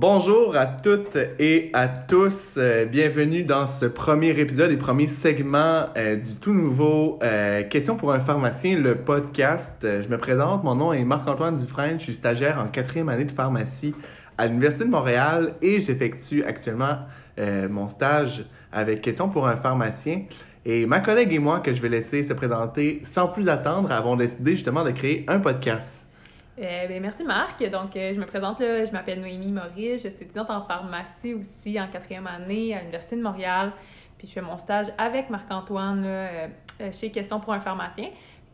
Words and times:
Bonjour 0.00 0.56
à 0.56 0.66
toutes 0.66 1.18
et 1.40 1.70
à 1.72 1.88
tous. 1.88 2.54
Euh, 2.56 2.84
bienvenue 2.84 3.42
dans 3.42 3.66
ce 3.66 3.84
premier 3.84 4.28
épisode 4.38 4.70
et 4.70 4.76
premier 4.76 5.08
segment 5.08 5.86
euh, 5.96 6.14
du 6.14 6.36
tout 6.36 6.52
nouveau 6.52 7.18
euh, 7.24 7.64
Question 7.64 7.96
pour 7.96 8.12
un 8.12 8.20
pharmacien, 8.20 8.78
le 8.78 8.94
podcast. 8.94 9.74
Je 9.82 10.08
me 10.08 10.16
présente, 10.16 10.62
mon 10.62 10.76
nom 10.76 10.92
est 10.92 11.02
Marc-Antoine 11.02 11.56
Dufresne, 11.56 11.98
je 11.98 12.04
suis 12.04 12.14
stagiaire 12.14 12.60
en 12.64 12.68
quatrième 12.68 13.08
année 13.08 13.24
de 13.24 13.32
pharmacie 13.32 13.92
à 14.38 14.46
l'Université 14.46 14.84
de 14.84 14.90
Montréal 14.90 15.54
et 15.62 15.80
j'effectue 15.80 16.44
actuellement 16.44 16.98
mon 17.68 17.88
stage 17.88 18.44
avec 18.70 19.00
Question 19.00 19.28
pour 19.28 19.48
un 19.48 19.56
pharmacien. 19.56 20.22
Et 20.64 20.86
ma 20.86 21.00
collègue 21.00 21.32
et 21.32 21.40
moi, 21.40 21.58
que 21.58 21.74
je 21.74 21.82
vais 21.82 21.88
laisser 21.88 22.22
se 22.22 22.34
présenter 22.34 23.00
sans 23.02 23.26
plus 23.26 23.48
attendre, 23.48 23.90
avons 23.90 24.14
décidé 24.14 24.52
justement 24.52 24.84
de 24.84 24.92
créer 24.92 25.24
un 25.26 25.40
podcast. 25.40 26.07
Euh, 26.60 26.88
ben, 26.88 27.00
merci 27.00 27.22
Marc. 27.22 27.62
Donc, 27.70 27.94
euh, 27.94 28.12
je 28.14 28.18
me 28.18 28.26
présente, 28.26 28.58
là, 28.58 28.84
je 28.84 28.90
m'appelle 28.90 29.20
Noémie 29.20 29.52
Maurice, 29.52 30.02
je 30.02 30.08
suis 30.08 30.24
étudiante 30.24 30.50
en 30.50 30.62
pharmacie 30.62 31.34
aussi 31.34 31.80
en 31.80 31.86
quatrième 31.86 32.26
année 32.26 32.74
à 32.74 32.80
l'Université 32.80 33.14
de 33.14 33.22
Montréal. 33.22 33.72
Puis 34.18 34.26
je 34.26 34.32
fais 34.32 34.40
mon 34.40 34.56
stage 34.56 34.86
avec 34.98 35.30
Marc-Antoine 35.30 36.02
euh, 36.04 36.48
chez 36.90 37.10
Question 37.12 37.38
pour 37.38 37.52
un 37.52 37.60
pharmacien. 37.60 38.08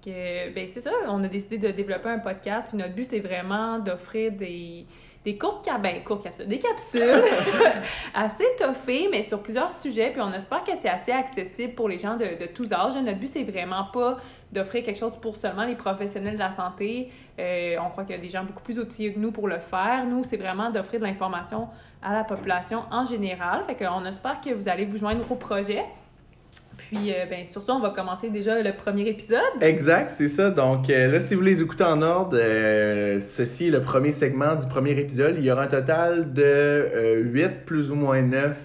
Que, 0.05 0.53
ben, 0.53 0.69
c'est 0.69 0.83
ça, 0.83 0.91
on 1.09 1.25
a 1.25 1.29
décidé 1.29 1.57
de 1.57 1.69
développer 1.69 2.11
un 2.11 2.19
podcast. 2.19 2.69
Notre 2.75 2.95
but, 2.95 3.05
c'est 3.05 3.21
vraiment 3.21 3.79
d'offrir 3.79 4.33
des, 4.33 4.85
des 5.25 5.39
courtes, 5.39 5.69
ben, 5.83 6.05
courtes 6.05 6.23
capsules, 6.23 6.47
des 6.47 6.59
capsules 6.59 7.25
assez 8.15 8.45
toffées, 8.59 9.09
mais 9.11 9.27
sur 9.27 9.43
plusieurs 9.43 9.73
sujets. 9.73 10.11
Puis 10.11 10.21
on 10.21 10.33
espère 10.33 10.63
que 10.65 10.73
c'est 10.81 10.89
assez 10.89 11.13
accessible 11.13 11.75
pour 11.75 11.89
les 11.89 11.99
gens 11.99 12.17
de, 12.17 12.39
de 12.39 12.47
tous 12.47 12.73
âges. 12.73 12.95
Notre 12.97 13.19
but, 13.19 13.29
c'est 13.29 13.43
vraiment 13.43 13.85
pas 13.93 14.19
d'offrir 14.53 14.85
quelque 14.85 14.99
chose 14.99 15.17
pour 15.21 15.37
seulement 15.37 15.65
les 15.65 15.77
professionnels 15.77 16.35
de 16.35 16.39
la 16.39 16.53
santé. 16.53 17.11
Euh, 17.39 17.77
on 17.85 17.91
croit 17.91 18.05
qu'il 18.05 18.15
y 18.15 18.19
a 18.19 18.23
des 18.23 18.29
gens 18.29 18.45
beaucoup 18.45 18.63
plus 18.63 18.79
outillés 18.79 19.15
que 19.15 19.19
nous 19.19 19.33
pour 19.33 19.49
le 19.49 19.59
faire. 19.59 20.05
Nous, 20.07 20.25
c'est 20.25 20.37
vraiment 20.37 20.71
d'offrir 20.71 21.01
de 21.01 21.07
l'information 21.07 21.69
à 22.03 22.13
la 22.13 22.25
population 22.25 22.85
en 22.91 23.07
général. 23.07 23.65
Fait 23.67 23.77
qu'on 23.77 24.05
espère 24.05 24.41
que 24.43 24.51
vous 24.51 24.69
allez 24.69 24.85
vous 24.85 24.99
joindre 24.99 25.25
au 25.31 25.37
projet. 25.37 25.85
Puis, 26.95 27.13
euh, 27.13 27.25
ben, 27.29 27.45
sur 27.45 27.63
ça, 27.63 27.75
on 27.75 27.81
va 27.81 27.91
commencer 27.91 28.31
déjà 28.31 28.63
le 28.63 28.73
premier 28.73 29.09
épisode. 29.09 29.41
Exact, 29.61 30.11
c'est 30.11 30.29
ça. 30.29 30.51
Donc 30.51 30.89
euh, 30.91 31.11
là, 31.11 31.21
si 31.21 31.35
vous 31.35 31.41
les 31.41 31.61
écoutez 31.61 31.85
en 31.85 32.03
ordre, 32.03 32.37
euh, 32.41 33.19
ceci 33.21 33.69
est 33.69 33.71
le 33.71 33.81
premier 33.81 34.13
segment 34.13 34.55
du 34.55 34.67
premier 34.69 34.93
épisode. 34.93 35.35
Il 35.39 35.45
y 35.45 35.51
aura 35.51 35.63
un 35.65 35.67
total 35.69 36.33
de 36.33 37.21
8 37.23 37.65
plus 37.67 37.91
ou 37.91 37.95
moins 37.97 38.23
9 38.23 38.57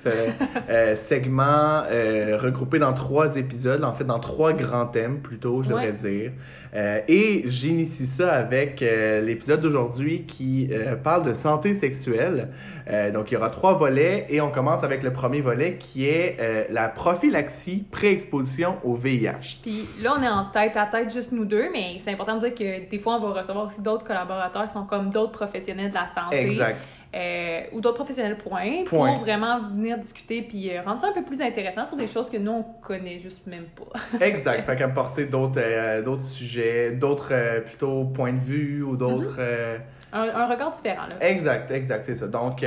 segments 0.95 1.83
euh, 1.89 2.37
regroupés 2.37 2.79
dans 2.79 2.93
trois 2.93 3.35
épisodes, 3.37 3.83
en 3.83 3.93
fait 3.93 4.03
dans 4.03 4.19
trois 4.19 4.53
grands 4.53 4.85
thèmes 4.85 5.19
plutôt, 5.21 5.63
je 5.63 5.69
devrais 5.69 5.87
Ouais. 5.87 5.93
dire. 5.93 6.31
Euh, 6.75 6.99
et 7.07 7.43
j'initie 7.45 8.05
ça 8.05 8.31
avec 8.31 8.83
euh, 8.83 9.21
l'épisode 9.21 9.59
d'aujourd'hui 9.61 10.25
qui 10.27 10.69
euh, 10.71 10.95
parle 10.95 11.25
de 11.25 11.33
santé 11.33 11.73
sexuelle. 11.73 12.49
Euh, 12.91 13.11
donc 13.11 13.31
il 13.31 13.35
y 13.35 13.37
aura 13.37 13.49
trois 13.49 13.73
volets 13.73 14.27
et 14.29 14.39
on 14.41 14.49
commence 14.51 14.83
avec 14.83 15.01
le 15.01 15.11
premier 15.11 15.41
volet 15.41 15.77
qui 15.79 16.07
est 16.07 16.37
euh, 16.39 16.63
la 16.69 16.87
prophylaxie 16.89 17.85
pré-exposition 18.23 18.77
au 18.83 18.95
VIH. 18.95 19.59
Puis 19.61 19.87
là, 20.01 20.13
on 20.17 20.21
est 20.23 20.27
en 20.27 20.45
tête 20.45 20.75
à 20.75 20.85
tête, 20.85 21.11
juste 21.13 21.31
nous 21.31 21.45
deux, 21.45 21.69
mais 21.71 21.97
c'est 22.03 22.11
important 22.11 22.35
de 22.37 22.47
dire 22.47 22.53
que 22.55 22.89
des 22.89 22.99
fois, 22.99 23.15
on 23.15 23.27
va 23.31 23.39
recevoir 23.41 23.65
aussi 23.67 23.81
d'autres 23.81 24.03
collaborateurs 24.05 24.67
qui 24.67 24.73
sont 24.73 24.85
comme 24.85 25.09
d'autres 25.09 25.31
professionnels 25.31 25.89
de 25.89 25.95
la 25.95 26.07
santé. 26.07 26.39
Exact. 26.41 26.77
euh, 27.15 27.61
ou 27.73 27.81
d'autres 27.81 27.95
professionnels 27.97 28.37
point, 28.37 28.83
Point. 28.85 29.13
pour 29.13 29.23
vraiment 29.23 29.59
venir 29.61 29.97
discuter 29.97 30.43
puis 30.43 30.69
euh, 30.75 30.81
rendre 30.83 31.01
ça 31.01 31.07
un 31.07 31.13
peu 31.13 31.23
plus 31.23 31.41
intéressant 31.41 31.85
sur 31.85 31.97
des 31.97 32.05
choses 32.07 32.29
que 32.29 32.37
nous, 32.37 32.51
on 32.51 32.63
connaît 32.85 33.19
juste 33.19 33.45
même 33.47 33.65
pas. 33.75 33.99
Exact. 34.25 34.63
Fait 34.65 34.75
qu'apporter 34.75 35.25
d'autres 35.25 35.59
euh, 35.59 36.01
d'autres 36.03 36.21
sujets, 36.23 36.91
d'autres 36.91 37.33
plutôt 37.65 38.03
points 38.05 38.33
de 38.33 38.39
vue 38.39 38.83
ou 38.83 38.95
d'autres. 38.95 39.37
euh, 39.39 39.77
Un, 40.11 40.21
un 40.23 40.47
regard 40.47 40.71
différent, 40.71 41.07
là. 41.07 41.15
Exact, 41.27 41.69
exact, 41.71 42.03
c'est 42.05 42.15
ça. 42.15 42.27
Donc, 42.27 42.63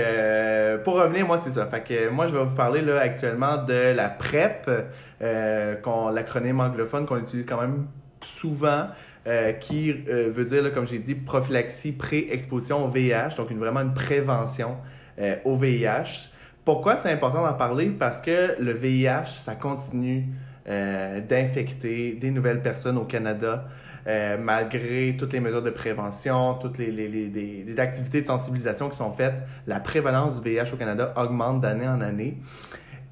pour 0.85 0.95
revenir, 0.95 1.27
moi, 1.27 1.39
c'est 1.39 1.51
ça. 1.51 1.67
Fait 1.67 1.81
que 1.83 2.09
moi, 2.09 2.27
je 2.29 2.35
vais 2.37 2.45
vous 2.45 2.55
parler 2.55 2.83
là 2.83 3.01
actuellement 3.01 3.57
de 3.59 3.93
la 3.95 4.09
PrEP, 4.09 4.71
l'acronyme 5.23 6.61
anglophone 6.61 7.07
qu'on 7.07 7.19
utilise 7.19 7.47
quand 7.47 7.61
même 7.61 7.87
souvent, 8.23 8.89
euh, 9.27 9.53
qui 9.53 9.93
euh, 10.09 10.31
veut 10.35 10.45
dire, 10.45 10.73
comme 10.75 10.87
j'ai 10.87 10.99
dit, 10.99 11.15
prophylaxie 11.15 11.93
pré-exposition 11.93 12.85
au 12.85 12.89
VIH, 12.89 13.37
donc 13.37 13.53
vraiment 13.53 13.81
une 13.81 13.95
prévention 13.95 14.77
euh, 15.19 15.37
au 15.45 15.57
VIH. 15.57 16.31
Pourquoi 16.65 16.97
c'est 16.97 17.11
important 17.11 17.43
d'en 17.43 17.55
parler? 17.55 17.87
Parce 17.87 18.21
que 18.21 18.57
le 18.61 18.73
VIH, 18.73 19.43
ça 19.45 19.55
continue 19.55 20.27
euh, 20.69 21.21
d'infecter 21.21 22.13
des 22.13 22.31
nouvelles 22.31 22.63
personnes 22.63 22.99
au 22.99 23.05
Canada. 23.05 23.69
Euh, 24.09 24.37
malgré 24.37 25.17
toutes 25.17 25.33
les 25.33 25.39
mesures 25.39 25.63
de 25.63 25.71
prévention, 25.71 26.55
toutes 26.55 26.79
les 26.79 27.79
activités 27.79 28.21
de 28.21 28.27
sensibilisation 28.27 28.89
qui 28.89 28.97
sont 28.97 29.13
faites, 29.13 29.35
la 29.69 29.79
prévalence 29.79 30.43
du 30.43 30.51
VIH 30.51 30.73
au 30.73 30.77
Canada 30.77 31.13
augmente 31.17 31.61
d'année 31.61 31.87
en 31.87 32.01
année. 32.01 32.39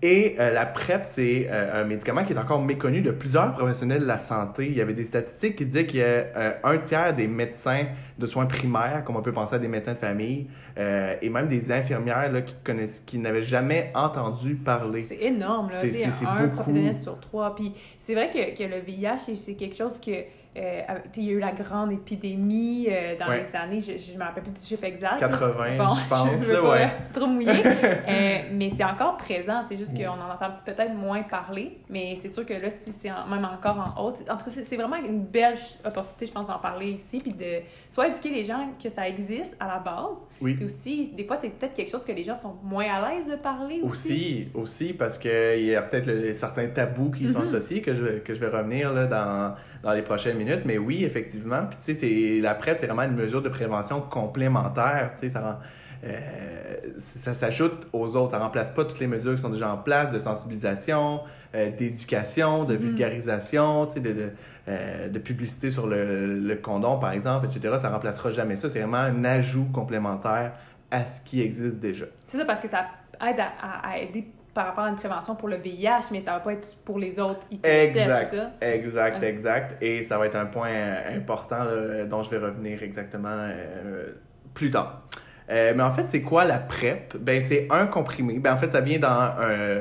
Et 0.02 0.36
euh, 0.38 0.50
la 0.50 0.64
PrEP, 0.64 1.02
c'est 1.04 1.46
euh, 1.50 1.82
un 1.82 1.84
médicament 1.84 2.24
qui 2.24 2.32
est 2.32 2.38
encore 2.38 2.62
méconnu 2.62 3.02
de 3.02 3.10
plusieurs 3.10 3.52
professionnels 3.52 4.00
de 4.00 4.06
la 4.06 4.18
santé. 4.18 4.66
Il 4.66 4.74
y 4.74 4.80
avait 4.80 4.94
des 4.94 5.04
statistiques 5.04 5.56
qui 5.56 5.66
disaient 5.66 5.84
qu'il 5.84 6.00
y 6.00 6.02
a 6.02 6.06
euh, 6.06 6.52
un 6.64 6.78
tiers 6.78 7.14
des 7.14 7.26
médecins 7.26 7.84
de 8.18 8.26
soins 8.26 8.46
primaires, 8.46 9.02
comme 9.04 9.16
on 9.16 9.22
peut 9.22 9.32
penser 9.32 9.56
à 9.56 9.58
des 9.58 9.68
médecins 9.68 9.92
de 9.92 9.98
famille, 9.98 10.46
euh, 10.78 11.14
et 11.20 11.28
même 11.28 11.48
des 11.48 11.70
infirmières 11.70 12.32
là, 12.32 12.40
qui, 12.40 12.54
connaissent, 12.64 13.02
qui 13.04 13.18
n'avaient 13.18 13.42
jamais 13.42 13.92
entendu 13.94 14.54
parler. 14.54 15.02
C'est 15.02 15.20
énorme, 15.22 15.68
là. 15.68 15.76
C'est- 15.76 15.90
c'est- 15.90 16.10
c'est 16.12 16.24
un 16.24 16.44
beaucoup. 16.44 16.62
professionnel 16.62 16.94
sur 16.94 17.20
trois. 17.20 17.54
Puis 17.54 17.74
c'est 17.98 18.14
vrai 18.14 18.30
que, 18.30 18.56
que 18.56 18.64
le 18.64 18.80
VIH, 18.80 19.36
c'est 19.36 19.54
quelque 19.54 19.76
chose 19.76 20.00
que. 20.00 20.12
Euh, 20.56 20.80
il 21.16 21.24
y 21.24 21.28
a 21.28 21.32
eu 21.32 21.38
la 21.38 21.52
grande 21.52 21.92
épidémie 21.92 22.86
euh, 22.90 23.14
dans 23.18 23.28
Ouais. 23.28 23.44
les 23.44 23.56
années, 23.56 23.78
je 23.80 24.12
ne 24.12 24.18
me 24.18 24.24
rappelle 24.24 24.42
plus 24.42 24.52
du 24.52 24.66
chiffre 24.66 24.82
exact. 24.84 25.18
80, 25.20 25.76
Bon, 25.78 25.88
je 25.94 26.08
pense. 26.08 26.28
je 26.32 26.36
veux 26.44 26.52
là, 26.54 26.60
pas 26.62 26.70
ouais. 26.70 26.90
trop 27.12 27.26
mouiller. 27.26 27.62
Euh, 28.10 28.38
mais 28.52 28.70
c'est 28.70 28.82
encore 28.84 29.16
présent, 29.16 29.60
c'est 29.68 29.76
juste 29.76 29.96
qu'on 29.96 30.08
en 30.08 30.30
entend 30.32 30.50
peut-être 30.64 30.94
moins 30.94 31.22
parler. 31.22 31.78
Mais 31.88 32.14
c'est 32.16 32.28
sûr 32.28 32.44
que 32.44 32.54
là, 32.54 32.68
si 32.70 32.90
c'est 32.92 33.10
en- 33.10 33.26
même 33.28 33.44
encore 33.44 33.94
en 33.96 34.02
hausse, 34.04 34.20
en 34.28 34.36
tout 34.36 34.44
cas, 34.46 34.50
c'est- 34.50 34.76
vraiment 34.76 34.96
une 34.96 35.22
belle 35.24 35.54
opportunité, 35.84 36.26
je 36.26 36.32
pense, 36.32 36.46
d'en 36.48 36.58
parler 36.58 36.92
ici. 36.92 37.18
Puis 37.18 37.32
de 37.32 37.60
soit 37.90 38.08
éduquer 38.08 38.30
les 38.30 38.44
gens 38.44 38.68
que 38.82 38.88
ça 38.88 39.08
existe 39.08 39.56
à 39.60 39.68
la 39.68 39.78
base. 39.78 40.26
Oui. 40.40 40.54
Puis 40.54 40.64
aussi, 40.64 41.10
des 41.10 41.24
fois, 41.24 41.36
c'est 41.36 41.50
peut-être 41.50 41.74
quelque 41.74 41.90
chose 41.90 42.04
que 42.04 42.12
les 42.12 42.24
gens 42.24 42.34
sont 42.34 42.56
moins 42.64 42.86
à 42.86 43.10
l'aise 43.10 43.26
de 43.26 43.36
parler 43.36 43.80
aussi. 43.82 43.90
Aussi, 44.10 44.48
aussi 44.54 44.92
parce 44.94 45.16
qu'il 45.18 45.64
y 45.64 45.74
a 45.76 45.82
peut-être 45.82 46.34
certains 46.34 46.68
tabous 46.68 47.10
qui 47.12 47.28
sont 47.28 47.38
Mhm. 47.40 47.44
associés 47.46 47.82
que 47.82 47.94
je, 47.94 48.18
que 48.18 48.34
je 48.34 48.40
vais 48.40 48.48
revenir 48.48 48.92
là, 48.92 49.06
dans, 49.06 49.54
dans 49.82 49.92
les 49.92 50.02
prochaines 50.02 50.39
minutes. 50.44 50.62
Mais 50.64 50.78
oui, 50.78 51.04
effectivement. 51.04 51.62
Puis 51.68 51.78
tu 51.84 51.94
sais, 51.94 52.40
la 52.40 52.54
PrEP, 52.54 52.76
c'est 52.80 52.86
vraiment 52.86 53.02
une 53.02 53.14
mesure 53.16 53.42
de 53.42 53.48
prévention 53.48 54.00
complémentaire. 54.00 55.10
Tu 55.14 55.20
sais, 55.20 55.28
ça 55.28 55.40
rend- 55.40 55.58
euh, 56.02 56.76
ça 56.98 57.34
s'ajoute 57.34 57.88
aux 57.92 58.16
autres. 58.16 58.30
Ça 58.30 58.38
remplace 58.38 58.70
pas 58.70 58.84
toutes 58.84 59.00
les 59.00 59.06
mesures 59.06 59.34
qui 59.34 59.42
sont 59.42 59.50
déjà 59.50 59.70
en 59.72 59.76
place 59.76 60.10
de 60.10 60.18
sensibilisation, 60.18 61.20
euh, 61.54 61.70
d'éducation, 61.70 62.64
de 62.64 62.74
Mhm. 62.74 62.80
vulgarisation, 62.80 63.86
tu 63.86 63.92
sais, 63.94 64.00
de, 64.00 64.12
de, 64.12 64.30
euh, 64.68 65.08
de 65.08 65.18
publicité 65.18 65.70
sur 65.70 65.86
le, 65.86 66.38
le 66.38 66.56
condom, 66.56 66.98
par 66.98 67.12
exemple, 67.12 67.46
etc. 67.46 67.76
Ça 67.78 67.90
remplacera 67.90 68.30
jamais 68.30 68.56
ça. 68.56 68.68
C'est 68.70 68.80
vraiment 68.80 68.98
un 68.98 69.24
ajout 69.24 69.66
complémentaire 69.72 70.52
à 70.90 71.04
ce 71.06 71.20
qui 71.20 71.40
existe 71.42 71.76
déjà. 71.76 72.06
C'est 72.28 72.38
ça, 72.38 72.44
parce 72.44 72.60
que 72.60 72.68
ça 72.68 72.86
aide 73.28 73.38
à, 73.38 73.48
à- 73.60 73.90
à 73.90 73.98
aider 73.98 74.26
par 74.54 74.66
rapport 74.66 74.84
à 74.84 74.88
une 74.88 74.96
prévention 74.96 75.34
pour 75.36 75.48
le 75.48 75.56
VIH, 75.56 76.08
mais 76.10 76.20
ça 76.20 76.32
va 76.32 76.40
pas 76.40 76.52
être 76.52 76.76
pour 76.84 76.98
les 76.98 77.18
autres 77.20 77.46
IPSS, 77.50 77.68
Exact. 77.68 78.28
c'est 78.30 78.36
ça? 78.36 78.50
Exact, 78.60 79.22
exact. 79.22 79.82
Et 79.82 80.02
ça 80.02 80.18
va 80.18 80.26
être 80.26 80.36
un 80.36 80.46
point 80.46 80.70
euh, 80.70 81.16
important 81.16 81.64
là, 81.64 82.04
dont 82.04 82.22
je 82.22 82.30
vais 82.30 82.38
revenir 82.38 82.82
exactement 82.82 83.28
euh, 83.30 84.06
plus 84.54 84.70
tard. 84.70 85.02
Euh, 85.50 85.72
mais 85.76 85.82
en 85.82 85.92
fait, 85.92 86.06
c'est 86.06 86.22
quoi 86.22 86.44
la 86.44 86.58
PrEP? 86.58 87.16
Ben, 87.18 87.40
c'est 87.40 87.66
un 87.70 87.86
comprimé. 87.86 88.38
Ben, 88.38 88.54
en 88.54 88.58
fait, 88.58 88.70
ça 88.70 88.80
vient 88.80 88.98
dans 88.98 89.08
un. 89.08 89.80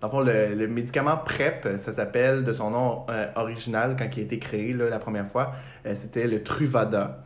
Dans 0.00 0.06
le 0.06 0.12
fond, 0.12 0.20
le, 0.20 0.54
le 0.54 0.68
médicament 0.68 1.16
PrEP, 1.16 1.66
ça 1.78 1.90
s'appelle 1.90 2.44
de 2.44 2.52
son 2.52 2.70
nom 2.70 3.04
euh, 3.10 3.26
original 3.34 3.96
quand 3.98 4.06
il 4.16 4.20
a 4.20 4.22
été 4.22 4.38
créé 4.38 4.72
là, 4.72 4.88
la 4.88 5.00
première 5.00 5.26
fois, 5.26 5.54
euh, 5.86 5.94
c'était 5.96 6.28
le 6.28 6.44
Truvada. 6.44 7.24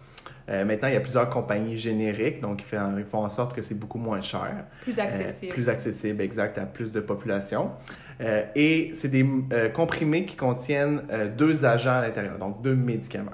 Euh, 0.49 0.65
maintenant, 0.65 0.89
il 0.89 0.95
y 0.95 0.97
a 0.97 1.01
plusieurs 1.01 1.31
compagnies 1.31 1.77
génériques, 1.77 2.41
donc 2.41 2.63
ils 2.63 2.77
font, 2.77 2.99
ils 2.99 3.05
font 3.05 3.25
en 3.25 3.29
sorte 3.29 3.55
que 3.55 3.63
c'est 3.63 3.79
beaucoup 3.79 3.99
moins 3.99 4.21
cher. 4.21 4.65
Plus 4.83 4.99
Euh, 4.99 5.03
accessible. 5.03 5.53
plus 5.55 5.69
accessible, 5.69 6.21
exact, 6.23 6.59
à 6.59 6.63
plus 6.67 6.93
de 6.93 7.01
population. 7.01 7.71
Euh, 8.21 8.45
et 8.55 8.91
c'est 8.95 9.09
des 9.09 9.27
comprimés 9.75 10.25
qui 10.25 10.37
contiennent 10.37 11.03
deux 11.37 11.65
agents 11.65 11.95
à 11.99 12.03
l'intérieur, 12.03 12.39
donc 12.39 12.63
deux 12.63 12.75
médicaments. 12.75 13.33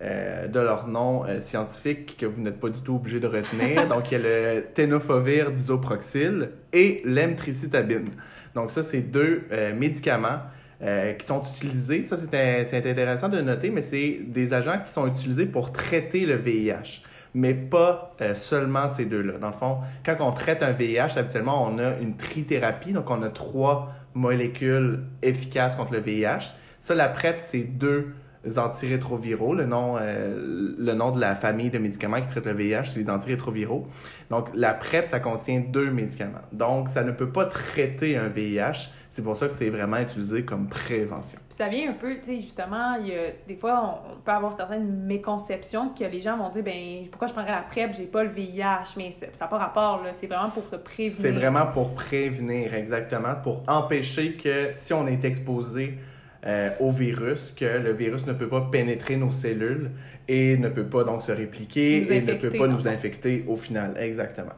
De 0.00 0.60
leur 0.60 0.86
nom 0.86 1.24
scientifique 1.40 2.16
que 2.20 2.26
vous 2.26 2.40
n'êtes 2.40 2.60
pas 2.60 2.68
du 2.68 2.80
tout 2.82 2.94
obligé 2.94 3.18
de 3.18 3.26
retenir. 3.26 3.88
donc, 3.92 4.12
il 4.12 4.20
y 4.20 4.26
a 4.26 4.54
le 4.54 4.64
tenofovir 4.72 5.50
disoproxyl 5.50 6.50
et 6.72 7.02
l'emtricitabine. 7.04 8.10
Donc, 8.54 8.70
ça, 8.70 8.84
c'est 8.84 9.00
deux 9.00 9.42
médicaments 9.76 10.38
euh, 10.82 11.12
qui 11.14 11.26
sont 11.26 11.42
utilisés. 11.42 12.02
Ça, 12.02 12.16
c'est 12.16 12.76
intéressant 12.76 13.28
de 13.28 13.40
noter, 13.40 13.70
mais 13.70 13.82
c'est 13.82 14.20
des 14.26 14.52
agents 14.52 14.78
qui 14.86 14.92
sont 14.92 15.06
utilisés 15.06 15.46
pour 15.46 15.72
traiter 15.72 16.26
le 16.26 16.36
VIH 16.36 17.02
mais 17.34 17.54
pas 17.54 18.16
euh, 18.20 18.34
seulement 18.34 18.88
ces 18.88 19.04
deux-là. 19.04 19.34
Dans 19.38 19.48
le 19.48 19.52
fond, 19.52 19.78
quand 20.04 20.16
on 20.20 20.32
traite 20.32 20.62
un 20.62 20.72
VIH, 20.72 21.18
habituellement, 21.18 21.66
on 21.66 21.78
a 21.78 21.98
une 22.00 22.16
trithérapie, 22.16 22.92
donc 22.92 23.10
on 23.10 23.22
a 23.22 23.28
trois 23.28 23.92
molécules 24.14 25.04
efficaces 25.22 25.76
contre 25.76 25.92
le 25.92 26.00
VIH. 26.00 26.52
Ça, 26.80 26.94
la 26.94 27.08
PrEP, 27.08 27.38
c'est 27.38 27.62
deux 27.62 28.14
antirétroviraux. 28.56 29.54
Le 29.54 29.66
nom, 29.66 29.96
euh, 30.00 30.74
le 30.78 30.92
nom 30.94 31.10
de 31.10 31.20
la 31.20 31.34
famille 31.34 31.70
de 31.70 31.78
médicaments 31.78 32.20
qui 32.20 32.28
traitent 32.28 32.46
le 32.46 32.54
VIH, 32.54 32.84
c'est 32.84 32.98
les 32.98 33.10
antirétroviraux. 33.10 33.86
Donc, 34.30 34.48
la 34.54 34.74
PrEP, 34.74 35.04
ça 35.04 35.20
contient 35.20 35.60
deux 35.60 35.90
médicaments. 35.90 36.42
Donc, 36.52 36.88
ça 36.88 37.02
ne 37.02 37.12
peut 37.12 37.30
pas 37.30 37.44
traiter 37.44 38.16
un 38.16 38.28
VIH. 38.28 38.90
C'est 39.18 39.24
pour 39.24 39.36
ça 39.36 39.48
que 39.48 39.52
c'est 39.54 39.68
vraiment 39.68 39.96
utilisé 39.96 40.44
comme 40.44 40.68
prévention. 40.68 41.40
Puis 41.48 41.56
ça 41.58 41.66
vient 41.66 41.90
un 41.90 41.94
peu, 41.94 42.14
tu 42.20 42.26
sais, 42.26 42.36
justement, 42.36 42.94
il 43.00 43.08
y 43.08 43.14
a, 43.16 43.32
des 43.48 43.56
fois, 43.56 44.00
on, 44.06 44.20
peut 44.20 44.30
avoir 44.30 44.56
certaines 44.56 45.06
méconceptions 45.06 45.88
que 45.88 46.04
les 46.04 46.20
gens 46.20 46.36
vont 46.36 46.50
dire, 46.50 46.62
ben 46.62 47.08
pourquoi 47.10 47.26
je 47.26 47.32
prendrais 47.32 47.50
la 47.50 47.62
PrEP, 47.62 47.94
j'ai 47.96 48.04
pas 48.04 48.22
le 48.22 48.30
VIH, 48.30 48.94
mais 48.96 49.10
ça 49.10 49.26
n'a 49.40 49.46
pas 49.48 49.58
rapport, 49.58 50.04
là. 50.04 50.10
C'est 50.12 50.28
vraiment 50.28 50.50
pour 50.50 50.62
se 50.62 50.76
prévenir. 50.76 51.20
C'est 51.20 51.32
vraiment 51.32 51.66
pour 51.66 51.94
prévenir, 51.94 52.72
exactement, 52.74 53.34
pour 53.42 53.64
empêcher 53.66 54.34
que 54.34 54.68
si 54.70 54.92
on 54.92 55.08
est 55.08 55.24
exposé 55.24 55.98
euh, 56.46 56.70
au 56.78 56.92
virus, 56.92 57.50
que 57.50 57.64
le 57.64 57.94
virus 57.94 58.24
ne 58.24 58.34
peut 58.34 58.48
pas 58.48 58.68
pénétrer 58.70 59.16
nos 59.16 59.32
cellules 59.32 59.90
et 60.28 60.56
ne 60.56 60.68
peut 60.68 60.86
pas 60.86 61.02
donc 61.02 61.22
se 61.22 61.32
répliquer 61.32 62.06
et 62.08 62.20
ne 62.20 62.34
peut 62.34 62.56
pas 62.56 62.68
nous 62.68 62.86
infecter 62.86 63.44
au 63.48 63.56
final. 63.56 63.96
Exactement. 63.98 64.54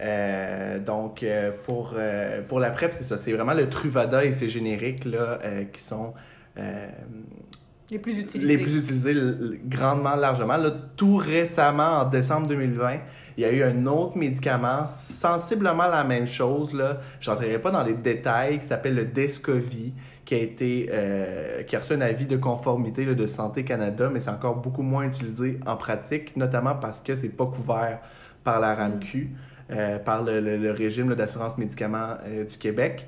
Euh, 0.00 0.78
donc, 0.78 1.22
euh, 1.22 1.52
pour, 1.64 1.94
pour 2.48 2.60
la 2.60 2.70
PrEP, 2.70 2.92
c'est 2.92 3.04
ça. 3.04 3.18
C'est 3.18 3.32
vraiment 3.32 3.54
le 3.54 3.68
Truvada 3.68 4.24
et 4.24 4.32
ses 4.32 4.48
génériques 4.48 5.04
là, 5.04 5.38
qui 5.72 5.80
sont 5.80 6.14
les 7.90 7.98
plus 7.98 8.18
utilisés. 8.18 8.56
Les 8.56 8.58
plus 8.58 8.76
utilisés 8.76 9.14
grandement, 9.66 10.16
largement. 10.16 10.56
Là, 10.56 10.72
tout 10.96 11.16
récemment, 11.16 12.00
en 12.00 12.04
décembre 12.06 12.46
2020, 12.48 12.98
il 13.36 13.42
y 13.42 13.44
a 13.44 13.52
eu 13.52 13.62
un 13.62 13.86
autre 13.86 14.16
médicament, 14.16 14.86
sensiblement 14.88 15.88
la 15.88 16.04
même 16.04 16.26
chose. 16.26 16.70
Je 17.20 17.30
n'entrerai 17.30 17.58
pas 17.58 17.70
dans 17.70 17.82
les 17.82 17.94
détails, 17.94 18.60
qui 18.60 18.66
s'appelle 18.66 18.94
le 18.94 19.04
Descovy, 19.04 19.92
qui 20.24 20.34
a 20.34 20.38
été 20.38 20.88
euh, 20.92 21.62
qui 21.64 21.76
a 21.76 21.80
reçu 21.80 21.92
un 21.92 22.00
avis 22.00 22.26
de 22.26 22.36
conformité 22.36 23.04
de 23.04 23.26
Santé 23.26 23.64
Canada, 23.64 24.08
mais 24.12 24.20
c'est 24.20 24.30
encore 24.30 24.56
beaucoup 24.56 24.82
moins 24.82 25.04
utilisé 25.04 25.60
en 25.66 25.76
pratique, 25.76 26.36
notamment 26.36 26.74
parce 26.76 27.00
que 27.00 27.14
c'est 27.14 27.28
pas 27.28 27.46
couvert 27.46 28.00
par 28.42 28.60
la 28.60 28.74
RAMQ, 28.74 29.30
euh, 29.70 29.98
par 29.98 30.22
le, 30.22 30.70
régime 30.72 31.14
d'assurance 31.14 31.56
médicaments 31.58 32.16
euh, 32.26 32.44
du 32.44 32.56
Québec. 32.58 33.06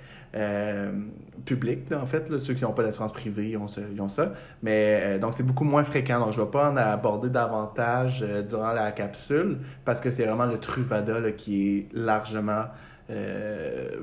public, 1.45 1.93
en 1.93 2.07
fait. 2.07 2.39
ceux 2.39 2.55
qui 2.55 2.65
n'ont 2.65 2.73
pas 2.73 2.83
d'assurance 2.83 3.13
privée, 3.13 3.51
ils 3.51 3.57
ont, 3.57 3.67
ils 3.93 4.01
ont, 4.01 4.09
ça. 4.09 4.33
Mais 4.63 5.19
donc, 5.19 5.33
c'est 5.35 5.43
beaucoup 5.43 5.65
moins 5.65 5.85
fréquent. 5.85 6.19
Donc, 6.19 6.33
je 6.33 6.41
ne 6.41 6.45
vais 6.45 6.51
pas 6.51 6.71
en 6.71 6.77
aborder 6.77 7.31
davantage 7.31 8.25
durant 8.47 8.73
la 8.73 8.93
capsule 8.93 9.59
parce 9.85 10.01
que 10.01 10.11
c'est 10.11 10.25
vraiment 10.25 10.45
le 10.45 10.59
Truvada 10.59 11.33
qui 11.33 11.69
est 11.69 11.89
largement, 11.95 12.65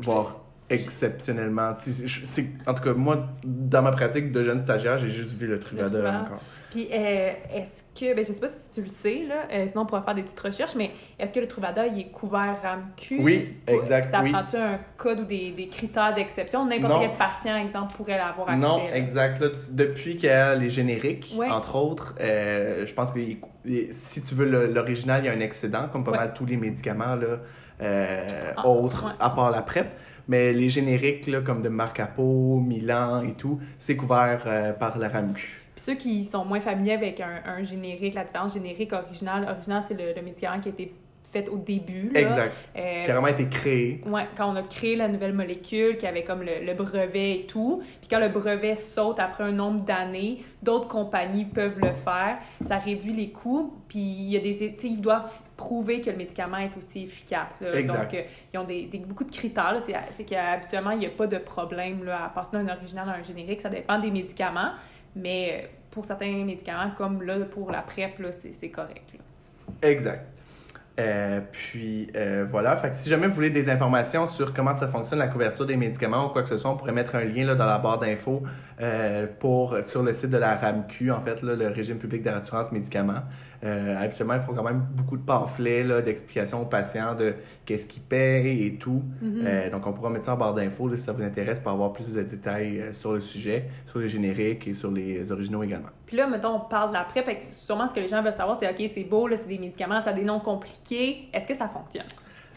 voire 0.02 0.44
exceptionnellement. 0.70 1.72
en 2.66 2.74
tout 2.74 2.84
cas, 2.84 2.94
moi, 2.94 3.28
dans 3.44 3.82
ma 3.82 3.92
pratique 3.92 4.32
de 4.32 4.44
jeune 4.44 4.60
stagiaire, 4.60 4.98
j'ai 4.98 5.10
juste 5.10 5.38
vu 5.38 5.48
le 5.48 5.60
Truvada 5.60 6.22
encore. 6.22 6.42
Puis, 6.74 6.88
euh, 6.92 7.34
est-ce 7.54 7.84
que, 7.94 8.16
ben, 8.16 8.26
je 8.26 8.34
sais 8.34 8.40
pas 8.40 8.48
si 8.48 8.72
tu 8.72 8.82
le 8.82 8.88
sais, 8.88 9.26
là, 9.30 9.44
euh, 9.52 9.68
sinon 9.68 9.84
on 9.84 9.86
pourrait 9.86 10.02
faire 10.02 10.16
des 10.16 10.24
petites 10.24 10.40
recherches, 10.40 10.74
mais 10.76 10.90
est-ce 11.20 11.32
que 11.32 11.40
le 11.40 11.48
Truvada, 11.48 11.86
il 11.86 12.00
est 12.00 12.06
couvert 12.06 12.58
RAMQ? 12.64 13.20
Oui, 13.20 13.58
exact. 13.68 14.10
Ça 14.10 14.22
oui. 14.24 14.32
prend-tu 14.32 14.56
un 14.56 14.80
code 14.98 15.20
ou 15.20 15.26
des, 15.26 15.52
des 15.52 15.68
critères 15.68 16.16
d'exception? 16.16 16.66
N'importe 16.66 17.00
quel 17.00 17.16
patient, 17.16 17.56
exemple, 17.58 17.94
pourrait 17.96 18.18
l'avoir 18.18 18.50
accès. 18.50 18.60
Non, 18.60 18.82
exact. 18.92 19.44
depuis 19.70 20.18
qu'il 20.18 20.30
y 20.30 20.32
a 20.32 20.56
les 20.56 20.70
génériques, 20.70 21.36
entre 21.48 21.76
autres, 21.76 22.16
euh, 22.20 22.88
je 22.88 22.94
pense 22.96 23.12
que 23.12 23.20
si 23.92 24.24
tu 24.24 24.34
veux 24.34 24.74
l'original, 24.74 25.24
il 25.24 25.28
y 25.28 25.30
a 25.30 25.34
un 25.34 25.42
excédent, 25.42 25.90
comme 25.92 26.04
pas 26.04 26.10
mal 26.10 26.34
tous 26.34 26.48
les 26.48 26.58
médicaments 26.58 27.16
là, 27.16 27.38
ah, 28.58 28.68
autres, 28.68 29.16
à 29.20 29.30
part 29.30 29.52
la 29.52 29.62
PrEP. 29.62 29.92
Mais 30.28 30.54
les 30.54 30.70
génériques, 30.70 31.28
là, 31.28 31.42
comme 31.42 31.62
de 31.62 31.70
Marcapo, 31.70 32.60
Milan 32.66 33.22
et 33.22 33.34
tout, 33.34 33.60
c'est 33.78 33.96
couvert 33.96 34.76
par 34.80 34.98
la 34.98 35.10
RAMQ. 35.10 35.63
Puis 35.76 35.84
ceux 35.84 35.96
qui 35.96 36.26
sont 36.26 36.46
moins 36.46 36.60
familiers 36.60 36.94
avec 36.94 37.22
un, 37.22 37.64
générique, 37.64 38.14
la 38.14 38.24
différence 38.24 38.54
générique 38.54 38.94
original, 38.94 39.48
original, 39.50 39.84
c'est 39.88 40.00
le, 40.00 40.22
médicament 40.22 40.60
qui 40.60 40.70
a 40.70 40.72
été 40.72 40.94
fait 41.34 41.50
au 41.50 41.58
début. 41.58 42.12
Là. 42.14 42.22
Exact. 42.22 42.56
Euh, 42.78 43.04
qui 43.04 43.10
a 43.10 43.14
vraiment 43.14 43.28
été 43.28 43.48
créé. 43.48 44.02
Oui, 44.06 44.22
quand 44.38 44.54
on 44.54 44.56
a 44.56 44.62
créé 44.62 44.96
la 44.96 45.08
nouvelle 45.08 45.34
molécule, 45.34 45.98
qui 45.98 46.06
avait 46.06 46.24
comme 46.24 46.44
le, 46.44 46.74
brevet 46.74 47.40
et 47.40 47.46
tout. 47.48 47.82
Puis 48.00 48.08
quand 48.10 48.20
le 48.20 48.30
brevet 48.30 48.76
saute 48.76 49.20
après 49.20 49.44
un 49.44 49.52
nombre 49.52 49.84
d'années, 49.84 50.44
d'autres 50.62 50.88
compagnies 50.88 51.46
peuvent 51.46 51.80
le 51.80 51.92
faire. 51.92 52.38
Ça 52.68 52.78
réduit 52.78 53.14
les 53.14 53.32
coûts. 53.32 53.74
Puis 53.88 54.00
il 54.00 54.30
y 54.30 54.38
a 54.38 54.40
des, 54.40 54.64
ils 54.84 55.02
doivent 55.02 55.32
prouver 55.58 56.02
que 56.02 56.10
le 56.10 56.18
médicament 56.18 56.58
est 56.58 56.78
aussi 56.78 57.04
efficace. 57.04 57.58
Donc, 57.60 58.14
euh, 58.14 58.22
ils 58.54 58.60
ont 58.60 58.64
des, 58.64 58.90
beaucoup 59.08 59.24
de 59.24 59.32
critères. 59.32 59.74
Là. 59.74 59.80
Fait 59.80 60.24
qu'habituellement, 60.24 60.92
il 60.92 61.00
n'y 61.00 61.08
a 61.08 61.12
pas 61.12 61.28
de 61.28 61.38
problème 61.38 62.04
là, 62.04 62.26
à 62.26 62.30
passer 62.30 62.52
d'un 62.52 62.68
original 62.70 63.10
à 63.10 63.14
un 63.14 63.24
générique. 63.24 63.62
Ça 63.62 63.70
dépend 63.70 64.00
des 64.00 64.12
médicaments. 64.12 64.72
Mais 65.16 65.64
euh, 65.64 65.68
pour 65.92 66.06
certains 66.06 66.44
médicaments, 66.44 66.92
comme 66.98 67.22
là, 67.24 67.40
pour 67.52 67.72
la 67.72 67.82
PrEP, 67.82 68.22
c'est 68.32 68.70
correct. 68.70 69.14
Exact. 69.82 70.28
Euh, 71.00 71.42
puis 71.52 72.12
voilà, 72.52 72.78
fait 72.78 72.94
si 72.94 73.10
jamais 73.10 73.26
vous 73.26 73.34
voulez 73.34 73.50
des 73.50 73.68
informations 73.68 74.28
sur 74.28 74.54
comment 74.54 74.76
ça 74.76 74.88
fonctionne 74.88 75.18
la 75.18 75.28
couverture 75.28 75.66
des 75.66 75.76
médicaments 75.76 76.28
ou 76.28 76.30
quoi 76.30 76.44
que 76.44 76.50
ce 76.50 76.58
soit, 76.60 76.70
on 76.70 76.78
pourrait 76.78 76.92
mettre 76.92 77.16
un 77.16 77.24
lien 77.24 77.46
là, 77.46 77.56
dans 77.56 77.66
la 77.66 77.80
barre 77.80 77.98
d'infos 77.98 78.44
pour 79.40 79.76
sur 79.82 80.04
le 80.04 80.14
site 80.14 80.30
de 80.30 80.38
la 80.38 80.56
RAMQ, 80.56 81.12
en 81.12 81.22
fait, 81.22 81.42
le 81.42 81.68
régime 81.70 81.98
public 81.98 82.22
d'assurance 82.22 82.72
médicaments. 82.72 83.24
Euh, 83.64 83.96
habituellement, 83.98 84.34
ils 84.36 84.42
font 84.42 84.54
quand 84.54 84.64
même 84.64 84.86
beaucoup 84.92 85.16
de 85.16 85.24
pamphlets 85.24 86.02
d'explications 86.02 86.62
aux 86.62 86.66
patients 86.66 87.16
de 87.16 87.36
qu'est-ce 87.66 87.86
qu'ils 87.86 88.02
paient 88.02 88.58
et 88.58 88.76
tout. 88.76 89.04
Mm-hmm. 89.24 89.46
Euh, 89.46 89.70
donc, 89.70 89.88
on 89.88 89.94
pourra 89.94 90.10
mettre 90.10 90.26
ça 90.26 90.34
en 90.34 90.38
barre 90.38 90.54
d'infos 90.54 90.96
si 90.96 91.02
ça 91.02 91.14
vous 91.14 91.24
intéresse 91.24 91.60
pour 91.60 91.72
avoir 91.72 91.94
plus 91.94 92.12
de 92.12 92.24
détails 92.24 92.82
euh, 92.82 92.94
sur 92.94 93.14
le 93.14 93.22
sujet, 93.22 93.70
sur 93.86 94.00
les 94.00 94.10
génériques 94.10 94.68
et 94.68 94.74
sur 94.74 94.92
les 94.92 95.32
originaux 95.32 95.64
également. 95.64 95.90
Puis 96.06 96.18
là, 96.18 96.28
mettons, 96.28 96.56
on 96.56 96.60
parle 96.60 96.90
de 96.90 96.96
la 96.96 97.04
PrEP. 97.04 97.40
Sûrement, 97.40 97.88
ce 97.88 97.94
que 97.94 98.00
les 98.00 98.08
gens 98.08 98.22
veulent 98.22 98.34
savoir, 98.34 98.58
c'est 98.60 98.70
OK, 98.70 98.90
c'est 98.94 99.04
beau, 99.04 99.30
c'est 99.32 99.48
des 99.48 99.58
médicaments, 99.58 100.02
ça 100.02 100.10
a 100.10 100.14
des 100.14 100.26
noms 100.26 100.40
compliqués. 100.40 101.30
Est-ce 101.32 101.48
que 101.48 101.54
ça 101.54 101.68
fonctionne? 101.68 102.06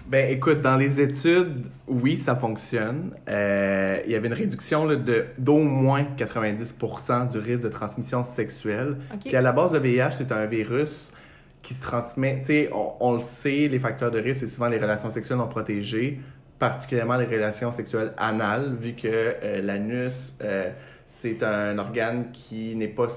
Ben, 0.09 0.31
écoute, 0.31 0.63
dans 0.63 0.77
les 0.77 1.01
études, 1.01 1.65
oui, 1.89 2.17
ça 2.17 2.37
fonctionne. 2.37 3.11
Euh, 3.29 3.99
il 4.07 4.13
y 4.13 4.15
avait 4.15 4.29
une 4.29 4.35
réduction 4.35 4.87
de, 4.87 5.27
d'au 5.37 5.59
moins 5.59 6.05
90% 6.17 7.31
du 7.33 7.39
risque 7.39 7.65
de 7.65 7.69
transmission 7.69 8.23
sexuelle. 8.23 8.99
Puis 9.25 9.35
à 9.35 9.41
la 9.41 9.51
base, 9.51 9.73
le 9.73 9.81
VIH, 9.81 10.13
c'est 10.13 10.31
un 10.31 10.47
virus 10.47 11.11
qui 11.63 11.75
se 11.75 11.83
transmet. 11.83 12.39
Tu 12.39 12.47
sais, 12.47 12.71
on, 12.73 13.17
le 13.17 13.21
sait, 13.21 13.67
les 13.69 13.81
facteurs 13.81 14.13
de 14.13 14.21
risque, 14.21 14.41
c'est 14.41 14.47
souvent 14.47 14.69
les 14.69 14.79
relations 14.79 15.11
sexuelles 15.11 15.39
non 15.39 15.49
protégées, 15.49 16.21
particulièrement 16.61 17.17
les 17.17 17.27
relations 17.27 17.73
sexuelles 17.73 18.13
anales, 18.17 18.77
vu 18.81 18.93
que 18.93 19.09
euh, 19.09 19.61
l'anus. 19.61 20.35
Euh, 20.41 20.71
c'est 21.07 21.43
un 21.43 21.79
organe 21.79 22.31
qui 22.33 22.75
n'est 22.75 22.89
pas 22.89 23.09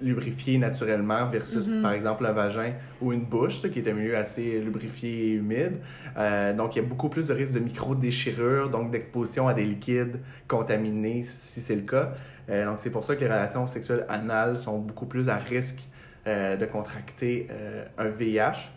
lubrifié 0.00 0.58
naturellement 0.58 1.26
versus, 1.28 1.66
mhm. 1.66 1.82
par 1.82 1.92
exemple, 1.92 2.24
un 2.26 2.32
vagin 2.32 2.72
ou 3.00 3.12
une 3.12 3.24
bouche, 3.24 3.62
qui 3.70 3.78
est 3.78 3.88
un 3.88 3.92
milieu 3.92 4.16
assez 4.16 4.60
lubrifié 4.60 5.10
et 5.10 5.30
humide. 5.32 5.78
Euh, 6.16 6.54
donc, 6.54 6.76
il 6.76 6.82
y 6.82 6.84
a 6.84 6.88
beaucoup 6.88 7.08
plus 7.08 7.26
de 7.26 7.34
risques 7.34 7.54
de 7.54 7.60
micro-déchirure, 7.60 8.70
donc 8.70 8.90
d'exposition 8.90 9.48
à 9.48 9.54
des 9.54 9.64
liquides 9.64 10.20
contaminés, 10.46 11.24
si 11.24 11.60
c'est 11.60 11.76
le 11.76 11.82
cas. 11.82 12.14
Euh, 12.48 12.64
donc, 12.64 12.78
c'est 12.78 12.90
pour 12.90 13.04
ça 13.04 13.14
que 13.14 13.20
les 13.20 13.26
relations 13.26 13.66
sexuelles 13.66 14.06
anales 14.08 14.56
sont 14.56 14.78
beaucoup 14.78 15.06
plus 15.06 15.28
à 15.28 15.36
risque 15.36 15.88
euh, 16.26 16.56
de 16.56 16.66
contracter 16.66 17.48
un 17.98 18.08
VIH. 18.08 18.70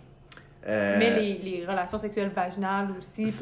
Euh, 0.67 0.95
mais 0.99 1.19
les, 1.19 1.39
les, 1.39 1.65
relations 1.65 1.97
sexuelles 1.97 2.31
vaginales 2.35 2.89
aussi 2.99 3.33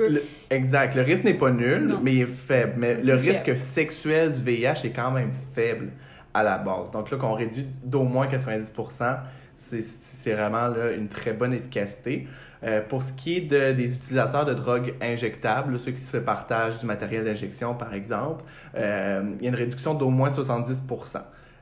exact. 0.50 0.96
Le 0.96 1.02
risque 1.02 1.26
n'est 1.26 1.34
pas 1.34 1.52
nul, 1.52 1.98
mais 2.02 2.14
il 2.14 2.22
est 2.22 2.26
faible. 2.26 2.74
Mais 2.78 2.96
le 2.96 3.14
risque 3.16 3.58
sexuel 3.58 4.32
du 4.32 4.42
VIH 4.42 4.86
est 4.86 4.94
quand 4.96 5.12
même 5.12 5.32
faible 5.54 5.90
à 6.34 6.44
la 6.44 6.58
base. 6.58 6.92
Donc 6.92 7.12
là, 7.12 7.18
qu'on 7.18 7.34
réduit 7.34 7.68
d'au 7.84 8.04
moins 8.04 8.28
90% 8.28 9.18
c'est 9.60 10.34
vraiment 10.34 10.68
là, 10.68 10.92
une 10.92 11.08
très 11.08 11.34
bonne 11.34 11.54
efficacité. 11.54 12.28
Euh, 12.64 12.82
pour 12.82 13.04
ce 13.04 13.14
qui 13.14 13.38
est 13.38 13.42
de, 13.42 13.72
des 13.72 13.96
utilisateurs 13.96 14.46
de 14.46 14.54
drogues 14.54 14.96
injectables, 15.02 15.80
ceux 15.80 15.92
qui 15.92 16.02
se 16.02 16.18
partagent 16.18 16.80
du 16.80 16.86
matériel 16.86 17.24
d'injection, 17.24 17.74
par 17.74 17.94
exemple, 17.94 18.44
euh, 18.76 19.24
il 19.40 19.44
y 19.44 19.48
a 19.48 19.50
une 19.50 19.56
réduction 19.56 19.94
d'au 19.94 20.10
moins 20.10 20.30
70 20.30 20.84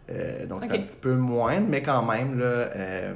euh, 0.10 0.46
donc, 0.46 0.64
c'est 0.64 0.72
un 0.72 0.82
petit 0.82 0.98
peu 0.98 1.16
moins, 1.16 1.60
mais 1.60 1.82
quand 1.82 2.06
même, 2.06 2.40
là, 2.40 2.46
euh, 2.46 3.14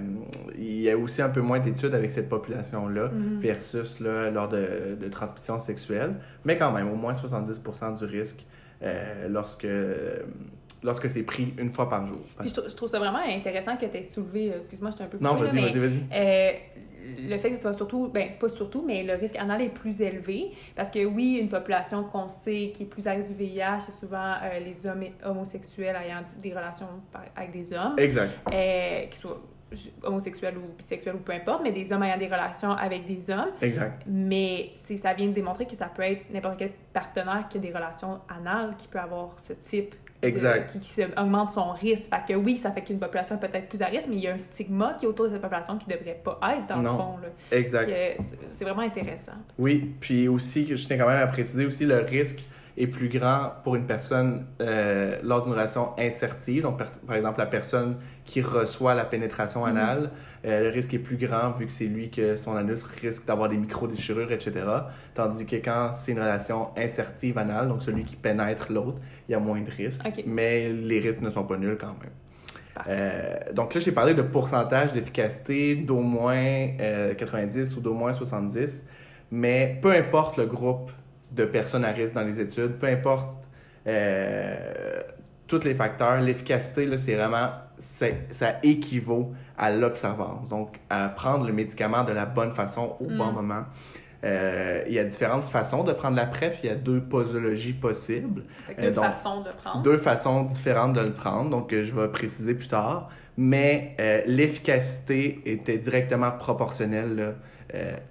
il 0.58 0.82
y 0.82 0.90
a 0.90 0.98
aussi 0.98 1.22
un 1.22 1.30
peu 1.30 1.42
moins 1.42 1.60
d'études 1.60 1.96
avec 1.96 2.12
cette 2.12 2.28
population-là 2.28 3.08
mm-hmm. 3.08 3.40
versus 3.40 4.00
là, 4.00 4.30
lors 4.30 4.50
de, 4.50 4.98
de, 5.00 5.08
transmission 5.08 5.60
sexuelle. 5.60 6.16
Mais 6.44 6.58
quand 6.58 6.72
même, 6.72 6.92
au 6.92 6.96
moins 6.96 7.14
70% 7.14 7.98
du 7.98 8.06
risque 8.06 8.46
euh, 8.84 9.30
lorsque, 9.30 9.68
lorsque 10.84 11.10
c'est 11.10 11.24
pris 11.24 11.54
une 11.58 11.72
fois 11.72 11.90
par 11.90 12.06
jour. 12.08 12.20
je, 12.44 12.76
trouve 12.76 12.90
ça 12.90 13.00
vraiment 13.00 13.24
intéressant 13.26 13.78
que 13.78 13.86
tu 13.86 13.98
aies 13.98 14.04
soulevé, 14.04 14.52
excuse-moi, 14.58 14.90
je 14.90 14.96
suis 14.96 15.06
un 15.06 15.08
peu 15.08 15.18
Non, 15.22 15.36
vas-y, 15.36 15.62
vas-y, 15.62 15.80
vas-y 15.80 16.04
le 17.18 17.38
fait 17.38 17.50
que 17.50 17.56
ce 17.56 17.62
soit 17.62 17.74
surtout, 17.74 18.08
ben 18.08 18.30
pas 18.40 18.50
surtout, 18.50 18.84
mais 18.86 19.04
le 19.04 19.14
risque 19.14 19.36
anal 19.38 19.62
est 19.62 19.70
plus 19.70 20.02
élevé 20.02 20.52
parce 20.76 20.92
que 20.92 21.04
oui, 21.06 21.38
une 21.42 21.50
population 21.50 22.04
qu'on 22.04 22.28
sait 22.30 22.72
qui 22.74 22.84
est 22.84 22.86
plus 22.86 23.08
à 23.08 23.12
risque 23.12 23.34
du 23.34 23.44
VIH, 23.44 23.80
c'est 23.80 23.92
souvent 23.92 24.36
euh, 24.44 24.60
les 24.60 24.86
hommes 24.86 25.04
homosexuels 25.26 25.96
ayant 26.06 26.24
des 26.42 26.54
relations 26.54 26.88
avec 27.36 27.52
des 27.52 27.74
hommes. 27.74 27.98
Exact. 27.98 28.32
Euh, 28.52 29.06
qui 29.06 29.20
soient 29.20 29.42
homosexuels 30.04 30.58
ou 30.58 30.74
bisexuels 30.78 31.16
ou 31.16 31.20
peu 31.20 31.32
importe, 31.32 31.64
mais 31.64 31.72
des 31.72 31.92
hommes 31.94 32.04
ayant 32.04 32.18
des 32.18 32.28
relations 32.28 32.72
avec 32.72 33.06
des 33.06 33.30
hommes. 33.32 33.52
Exact. 33.62 34.04
Mais 34.06 34.72
ça 34.76 35.14
vient 35.14 35.28
de 35.28 35.34
démontrer 35.34 35.66
que 35.66 35.76
ça 35.76 35.88
peut 35.88 36.04
être 36.04 36.30
n'importe 36.30 36.58
quel 36.58 36.72
partenaire 36.94 37.46
qui 37.50 37.58
a 37.58 37.62
des 37.62 37.72
relations 37.72 38.20
anales 38.30 38.76
qui 38.78 38.88
peut 38.88 39.00
avoir 39.00 39.40
ce 39.40 39.54
type 39.54 39.96
de- 40.22 40.28
Exact. 40.28 40.72
qui, 40.72 40.80
qui 40.80 40.90
se- 40.90 41.20
augmente 41.20 41.52
son 41.52 41.72
risque. 41.72 42.10
Fait 42.10 42.34
que 42.34 42.38
oui, 42.38 42.58
ça 42.58 42.72
fait 42.72 42.82
qu'une 42.82 43.00
population 43.00 43.36
est 43.36 43.40
peut-être 43.48 43.68
plus 43.70 43.82
à 43.82 43.86
risque, 43.88 44.08
mais 44.10 44.16
il 44.18 44.22
y 44.22 44.28
a 44.28 44.34
un 44.34 44.38
stigma 44.38 44.96
qui 45.00 45.06
est 45.06 45.08
autour 45.08 45.26
de 45.28 45.32
cette 45.32 45.42
population 45.42 45.78
qui 45.78 45.88
devrait 45.88 46.20
pas 46.24 46.40
être, 46.58 46.68
dans 46.68 46.78
Non. 46.78 46.92
le 46.92 46.98
fond. 46.98 47.18
là. 47.22 47.58
Exact. 47.58 47.92
C'est 48.52 48.64
vraiment 48.64 48.82
intéressant. 48.84 49.32
Oui, 49.58 49.94
puis 50.00 50.28
aussi, 50.28 50.68
je 50.76 50.86
tiens 50.86 50.98
quand 50.98 51.08
même 51.08 51.22
à 51.22 51.28
préciser 51.28 51.66
aussi, 51.66 51.86
le 51.86 51.98
risque 52.00 52.44
est 52.78 52.88
plus 52.88 53.10
grand 53.10 53.52
pour 53.64 53.76
une 53.76 53.86
personne 53.86 54.46
euh, 54.62 55.20
lors 55.24 55.44
d'une 55.44 55.52
relation 55.54 55.90
insertive. 55.98 56.64
Donc, 56.64 56.78
par, 56.78 56.88
par 57.06 57.16
exemple, 57.16 57.40
la 57.40 57.46
personne 57.46 57.98
qui 58.26 58.42
reçoit 58.42 58.94
la 58.94 59.06
pénétration 59.06 59.62
Mhm. 59.66 59.70
anale, 59.78 60.12
euh, 60.46 60.64
le 60.64 60.70
risque 60.70 60.94
est 60.94 61.00
plus 61.00 61.18
grand 61.18 61.52
vu 61.52 61.66
que 61.66 61.72
c'est 61.72 61.86
lui 61.86 62.10
que 62.10 62.36
son 62.36 62.56
anus 62.56 62.84
risque 63.02 63.26
d'avoir 63.26 63.50
des 63.50 63.58
micro-déchirures, 63.58 64.32
etc. 64.32 64.54
Tandis 65.14 65.46
que 65.46 65.58
quand 65.58 65.92
c'est 65.94 66.14
une 66.14 66.20
relation 66.20 66.70
insertive 66.78 67.38
anale, 67.38 67.68
donc 67.68 67.84
celui 67.84 68.04
qui 68.04 68.16
pénètre 68.16 68.72
l'autre, 68.72 69.00
il 69.28 69.34
y 69.34 69.36
a 69.36 69.40
moins 69.40 69.62
de 69.62 69.70
risques. 69.70 70.02
Mais 70.26 70.70
les 70.70 71.00
risques 71.00 71.22
ne 71.22 71.30
sont 71.30 71.44
pas 71.44 71.58
nuls 71.58 71.78
quand 71.80 71.96
même. 72.02 72.12
Euh, 72.88 73.36
donc 73.54 73.74
là, 73.74 73.80
j'ai 73.82 73.92
parlé 73.92 74.14
de 74.14 74.22
pourcentage 74.22 74.94
d'efficacité 74.94 75.76
d'au 75.76 76.00
moins 76.00 76.70
euh, 76.80 77.14
90 77.14 77.76
ou 77.76 77.82
d'au 77.82 77.94
moins 77.94 78.14
70, 78.14 78.86
mais 79.30 79.78
peu 79.82 79.92
importe 79.92 80.38
le 80.38 80.46
groupe 80.46 80.90
de 81.32 81.46
personnes 81.46 81.86
à 81.86 81.92
risque 81.92 82.14
dans 82.14 82.24
les 82.24 82.40
études, 82.40 82.74
peu 82.74 82.88
importe 82.88 83.28
euh, 83.88 85.02
tous 85.48 85.64
les 85.66 85.76
facteurs, 85.76 86.22
l'efficacité, 86.22 86.86
là, 86.86 86.98
c'est 86.98 87.16
vraiment, 87.16 87.50
ça 87.78 88.56
équivaut 88.64 89.34
à 89.58 89.72
l'observance. 89.72 90.50
Donc, 90.50 90.80
à 90.90 91.10
prendre 91.10 91.46
le 91.46 91.54
médicament 91.54 92.04
de 92.04 92.14
la 92.14 92.26
bonne 92.26 92.54
façon 92.54 92.96
au 93.00 93.10
Mm. 93.10 93.18
bon 93.18 93.32
moment. 93.32 93.64
Euh, 94.24 94.84
il 94.88 94.94
y 94.94 95.00
a 95.00 95.04
différentes 95.04 95.44
façons 95.44 95.84
de 95.84 95.94
prendre 95.94 96.16
la 96.16 96.28
PrEP. 96.28 96.58
Il 96.64 96.68
y 96.68 96.72
a 96.72 96.76
deux 96.76 97.02
posologies 97.02 97.74
possibles. 97.74 98.44
Euh, 98.70 98.84
deux 98.84 98.92
donc, 98.92 99.06
façons 99.06 99.42
de 99.42 99.50
prendre. 99.50 99.82
Deux 99.82 99.98
façons 99.98 100.44
différentes 100.44 100.94
de 100.94 101.02
le 101.02 101.14
prendre, 101.14 101.50
donc 101.50 101.74
euh, 101.74 101.84
je 101.84 101.94
vais 101.94 102.08
préciser 102.08 102.54
plus 102.54 102.68
tard. 102.68 103.10
Mais 103.36 103.96
euh, 104.00 104.22
l'efficacité 104.28 105.42
était 105.46 105.78
directement 105.78 106.32
proportionnelle 106.32 107.16
là, 107.16 107.34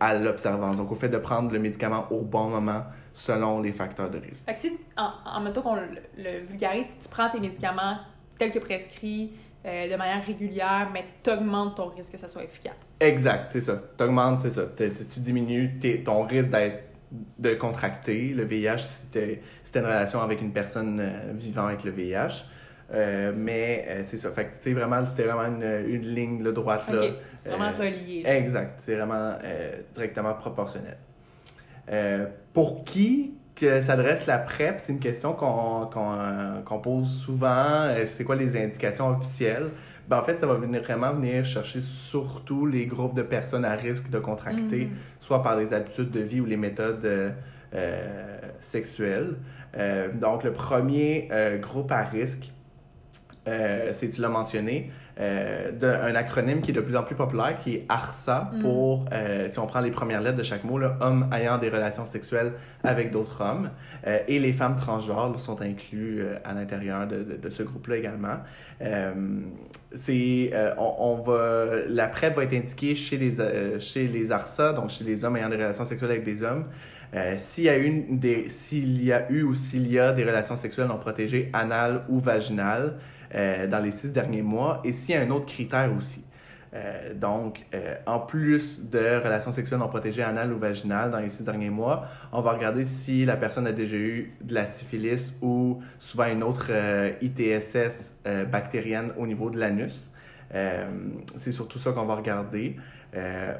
à 0.00 0.15
l'observance. 0.15 0.79
Donc, 0.79 0.91
au 0.91 0.95
fait 0.95 1.11
de 1.11 1.19
prendre 1.19 1.53
le 1.53 1.59
médicament 1.59 2.07
au 2.11 2.23
bon 2.23 2.49
moment 2.49 2.83
selon 3.21 3.61
les 3.61 3.73
facteurs 3.73 4.11
de 4.11 4.19
risque. 4.19 4.47
Fait 4.47 4.55
que 4.55 4.61
si, 4.61 4.73
en, 4.97 5.11
en 5.27 5.41
mettons 5.41 5.61
qu'on 5.61 5.75
le, 5.75 5.89
le 6.17 6.47
vulgarise, 6.47 6.87
si 6.87 6.99
tu 6.99 7.09
prends 7.09 7.29
tes 7.29 7.41
médicaments 7.41 7.99
tels 8.39 8.50
que 8.50 8.59
prescrits 8.59 9.33
euh, 9.67 9.91
de 9.91 9.97
manière 9.97 10.25
régulière, 10.25 10.89
mais 10.93 11.05
tu 11.23 11.31
augmentes 11.31 11.77
ton 11.77 11.89
risque 11.89 12.12
que 12.12 12.19
ça 12.19 12.29
soit 12.29 12.45
efficace. 12.45 12.97
Exact, 12.99 13.50
c'est 13.53 13.61
ça. 13.61 13.81
Tu 13.97 14.05
augmentes, 14.05 14.41
c'est 14.41 14.50
ça. 14.50 14.62
Tu, 14.75 15.21
diminues 15.21 15.79
ton 16.05 16.23
risque 16.23 16.49
d'être 16.50 16.85
de 17.39 17.55
contracter 17.55 18.29
le 18.29 18.45
VIH 18.45 18.79
si 18.79 19.07
tu 19.09 19.41
si 19.65 19.77
une 19.77 19.85
relation 19.85 20.23
avec 20.23 20.41
une 20.41 20.53
personne 20.53 21.00
euh, 21.00 21.33
vivant 21.35 21.67
avec 21.67 21.85
le 21.85 21.91
VIH. 21.91 22.45
Euh, 22.93 23.33
mais 23.37 23.85
euh, 23.89 24.00
c'est 24.05 24.17
ça. 24.17 24.31
Fait 24.31 24.45
que, 24.45 24.50
tu 24.50 24.57
sais, 24.61 24.73
vraiment, 24.73 25.05
c'était 25.05 25.25
vraiment 25.25 25.47
une, 25.57 25.85
une 25.89 26.03
ligne 26.03 26.43
là, 26.43 26.53
droite. 26.53 26.89
Là, 26.89 27.05
Ok, 27.05 27.15
c'est 27.39 27.50
vraiment 27.50 27.77
relié. 27.77 28.23
Exact, 28.25 28.81
c'est 28.85 28.95
vraiment 28.95 29.35
directement 29.93 30.35
proportionnel. 30.35 30.97
Euh, 31.90 32.26
pour 32.52 32.85
qui 32.85 33.35
que 33.56 33.80
s'adresse 33.80 34.26
la 34.26 34.38
PrEP, 34.38 34.76
c'est 34.78 34.92
une 34.92 35.00
question 35.00 35.32
qu'on 35.32 35.87
qu'on, 35.87 36.14
euh, 36.18 36.78
pose 36.82 37.09
souvent. 37.25 37.85
Euh, 37.88 38.06
c'est 38.06 38.25
quoi 38.25 38.37
les 38.37 38.56
indications 38.56 39.09
officielles? 39.09 39.70
Ben, 40.09 40.18
en 40.18 40.23
fait, 40.25 40.38
ça 40.38 40.47
va 40.47 40.54
venir 40.54 40.82
vraiment 40.82 41.12
venir 41.12 41.44
chercher 41.44 41.80
surtout 41.80 42.66
les 42.66 42.87
groupes 42.87 43.14
de 43.14 43.23
personnes 43.23 43.64
à 43.64 43.75
risque 43.75 44.11
de 44.11 44.18
contracter, 44.18 44.87
Mhm. 44.87 44.97
soit 45.20 45.42
par 45.42 45.56
les 45.56 45.73
habitudes 45.73 46.11
de 46.11 46.20
vie 46.20 46.40
ou 46.40 46.47
les 46.47 46.56
méthodes 46.56 47.04
euh, 47.75 48.38
sexuelles. 48.62 49.37
Euh, 49.76 50.09
donc, 50.12 50.42
le 50.42 50.52
premier 50.52 51.28
euh, 51.30 51.59
groupe 51.59 51.92
à 51.92 52.02
risque, 52.02 52.52
euh, 53.47 53.90
c'est, 53.92 54.09
tu 54.09 54.20
l'as 54.20 54.28
mentionné, 54.28 54.90
euh, 55.21 55.71
d'un- 55.73 56.00
un 56.03 56.15
acronyme 56.15 56.62
qui 56.62 56.71
est 56.71 56.75
de 56.75 56.81
plus 56.81 56.97
en 56.97 57.03
plus 57.03 57.15
populaire, 57.15 57.59
qui 57.59 57.75
est 57.75 57.85
ARSA, 57.89 58.50
Mm. 58.55 58.61
pour, 58.62 59.05
euh, 59.12 59.49
si 59.50 59.59
on 59.59 59.67
prend 59.67 59.81
les 59.81 59.91
premières 59.91 60.23
lettres 60.23 60.39
de 60.39 60.43
chaque 60.43 60.65
mot, 60.65 60.79
là, 60.79 60.97
hommes 61.00 61.29
ayant 61.37 61.59
des 61.59 61.69
relations 61.69 62.07
sexuelles 62.07 62.53
avec 62.85 63.11
d'autres 63.11 63.41
hommes. 63.43 63.71
Euh, 64.07 64.19
et 64.29 64.39
les 64.39 64.53
femmes 64.53 64.77
transgenres 64.77 65.31
là, 65.33 65.39
sont 65.39 65.61
inclus 65.61 66.23
à 66.45 66.55
l'intérieur 66.55 67.07
de, 67.07 67.17
de- 67.23 67.37
de 67.37 67.50
ce 67.50 67.62
groupe-là 67.62 67.97
également. 67.99 68.39
C'est, 69.95 70.53
on, 70.79 70.95
on 70.99 71.17
va, 71.23 71.67
la 71.89 72.07
PrEP 72.07 72.37
va 72.37 72.45
être 72.45 72.55
indiquée 72.55 72.95
chez 72.95 73.17
les, 73.19 73.81
chez 73.81 74.07
les 74.07 74.31
ARSA, 74.33 74.73
donc 74.73 74.91
chez 74.91 75.05
les 75.05 75.25
hommes 75.25 75.37
ayant 75.37 75.49
des 75.49 75.57
relations 75.57 75.85
sexuelles 75.85 76.12
avec 76.12 76.25
des 76.25 76.43
hommes, 76.43 76.67
euh, 77.15 77.35
s'il 77.37 77.65
y 77.65 77.69
a 77.69 77.77
eu 77.77 77.85
une 77.85 78.19
des, 78.21 78.49
s'il 78.49 79.03
y 79.03 79.12
a 79.12 79.29
eu 79.31 79.43
ou 79.43 79.53
s'il 79.55 79.91
y 79.91 79.99
a 79.99 80.12
des 80.12 80.23
relations 80.25 80.57
sexuelles 80.57 80.87
non 80.87 80.99
protégées 80.99 81.50
anales 81.53 82.03
ou 82.09 82.21
vaginales 82.21 82.95
euh, 83.34 83.66
dans 83.66 83.78
les 83.78 83.92
six 83.92 84.12
derniers 84.12 84.42
mois, 84.42 84.80
et 84.84 84.92
s'il 84.92 85.14
y 85.14 85.18
a 85.18 85.20
un 85.20 85.30
autre 85.30 85.46
critère 85.46 85.90
aussi. 85.96 86.25
Euh, 86.72 87.14
donc, 87.14 87.64
euh, 87.75 87.96
en 88.06 88.20
plus 88.20 88.88
de 88.88 89.22
relations 89.22 89.50
sexuelles 89.50 89.80
non 89.80 89.88
protégées 89.88 90.22
anales 90.22 90.52
ou 90.52 90.58
vaginales 90.58 91.10
dans 91.10 91.18
les 91.18 91.28
six 91.28 91.44
derniers 91.44 91.70
mois, 91.70 92.08
on 92.32 92.42
va 92.42 92.52
regarder 92.52 92.84
si 92.84 93.25
la 93.25 93.37
personne 93.37 93.66
a 93.66 93.72
déjà 93.72 93.96
eu 93.96 94.32
de 94.40 94.54
la 94.54 94.66
syphilis 94.66 95.32
ou 95.42 95.80
souvent 95.99 96.26
une 96.26 96.42
autre 96.42 96.70
ITSS 97.20 98.16
bactérienne 98.50 99.12
au 99.16 99.26
niveau 99.26 99.50
de 99.50 99.58
l'anus. 99.58 100.12
C'est 101.34 101.52
surtout 101.52 101.80
ça 101.80 101.90
qu'on 101.90 102.06
va 102.06 102.14
regarder. 102.14 102.76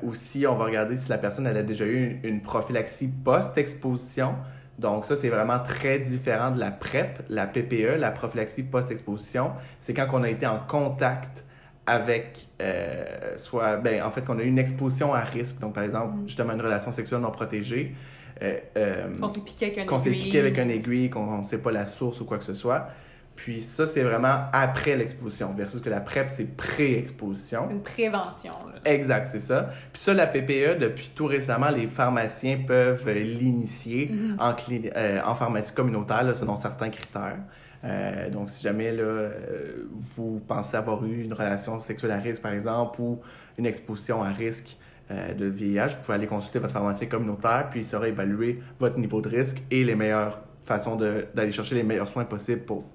Aussi, 0.04 0.46
on 0.46 0.54
va 0.54 0.66
regarder 0.66 0.96
si 0.96 1.08
la 1.08 1.18
personne 1.18 1.48
elle 1.48 1.56
a 1.56 1.64
déjà 1.64 1.84
eu 1.84 2.20
une, 2.22 2.34
une 2.34 2.40
prophylaxie 2.42 3.08
post-exposition. 3.08 4.36
Donc 4.80 5.04
ça, 5.06 5.14
c'est 5.14 5.28
vraiment 5.28 5.58
très 5.60 5.99
différent 5.99 6.50
de 6.50 6.58
la 6.58 6.70
PrEP, 6.70 7.20
la 7.28 7.46
PPE, 7.46 7.96
la 7.99 8.10
prophylaxie 8.10 8.62
post-exposition. 8.62 9.52
C'est 9.78 9.92
quand 9.94 10.06
on 10.12 10.22
a 10.22 10.28
été 10.30 10.46
en 10.46 10.58
contact 10.66 11.44
avec, 11.87 12.49
euh, 12.62 13.04
soit, 13.37 13.76
ben, 13.76 14.02
en 14.02 14.10
fait, 14.10 14.22
qu'on 14.25 14.38
a 14.38 14.42
eu 14.42 14.46
une 14.46 14.58
exposition 14.58 15.12
à 15.12 15.20
risque. 15.20 15.58
Donc, 15.60 15.75
par 15.75 15.84
exemple, 15.84 16.14
Mm. 16.16 16.28
justement, 16.28 16.52
une 16.54 16.60
relation 16.62 16.92
sexuelle 16.92 17.20
non 17.20 17.30
protégée. 17.30 17.94
euh, 18.42 18.58
euh, 18.78 19.08
On 19.20 19.28
s'est 19.28 19.40
piqué 19.40 19.66
avec 19.66 19.78
un 19.78 19.84
qu'on 19.84 19.99
s'est 19.99 20.08
aiguille. 20.08 20.22
piqué 20.22 20.38
avec 20.38 20.58
un 20.58 20.68
aiguille, 20.70 21.10
qu'on 21.10 21.38
ne 21.38 21.44
sait 21.44 21.58
pas 21.58 21.72
la 21.72 21.87
source 21.87 22.20
ou 22.22 22.25
quoi 22.25 22.38
que 22.38 22.44
ce 22.44 22.54
soit. 22.54 22.88
Puis 23.42 23.62
ça, 23.62 23.87
c'est 23.87 24.02
vraiment 24.02 24.44
après 24.52 24.97
l'exposition, 24.97 25.54
versus 25.54 25.80
que 25.80 25.88
la 25.88 26.00
PrEP, 26.00 26.28
c'est 26.28 26.44
pré-exposition. 26.44 27.62
C'est 27.66 27.73
une 27.73 27.82
prévention. 27.82 28.50
là. 28.52 28.80
Exact, 28.85 29.28
c'est 29.30 29.40
ça. 29.40 29.70
Puis 29.92 30.02
ça, 30.02 30.12
la 30.12 30.26
PPE, 30.26 30.78
depuis 30.78 31.11
tout 31.14 31.25
récemment, 31.25 31.70
les 31.70 31.87
pharmaciens 31.87 32.59
peuvent 32.66 33.02
euh, 33.09 33.14
l'initier 33.14 34.11
Mhm. 34.12 34.37
en, 34.38 34.54
euh, 34.94 35.20
en 35.25 35.35
pharmacie 35.35 35.73
communautaire, 35.75 36.23
là, 36.23 36.35
selon 36.35 36.56
certains 36.56 36.90
critères. 36.90 37.38
Euh, 37.82 38.28
donc, 38.28 38.50
si 38.50 38.62
jamais 38.62 38.92
là, 38.92 39.02
euh, 39.04 39.87
vous 40.16 40.40
pensez 40.47 40.76
avoir 40.76 41.02
eu 41.06 41.23
une 41.23 41.32
relation 41.32 41.80
sexuelle 41.80 42.11
à 42.12 42.18
risque, 42.18 42.42
par 42.42 42.52
exemple, 42.52 43.00
ou 43.00 43.20
une 43.56 43.64
exposition 43.64 44.23
à 44.23 44.28
risque 44.28 44.76
euh, 45.11 45.32
de 45.32 45.47
VIH, 45.47 45.87
vous 45.97 46.02
pouvez 46.04 46.14
aller 46.14 46.26
consulter 46.26 46.59
votre 46.59 46.75
pharmacien 46.75 47.09
communautaire, 47.09 47.68
puis 47.70 47.80
il 47.80 47.85
saura 47.87 48.06
évaluer 48.06 48.61
votre 48.78 48.99
niveau 48.99 49.23
de 49.23 49.30
risque 49.30 49.62
et 49.70 49.82
les 49.82 49.94
meilleures 49.94 50.42
façons 50.66 50.94
de- 50.97 51.25
d'aller 51.35 51.52
chercher 51.52 51.75
les 51.76 51.82
meilleurs 51.82 52.09
soins 52.09 52.26
possibles 52.26 52.61
pour 52.66 52.80
vous. 52.82 52.90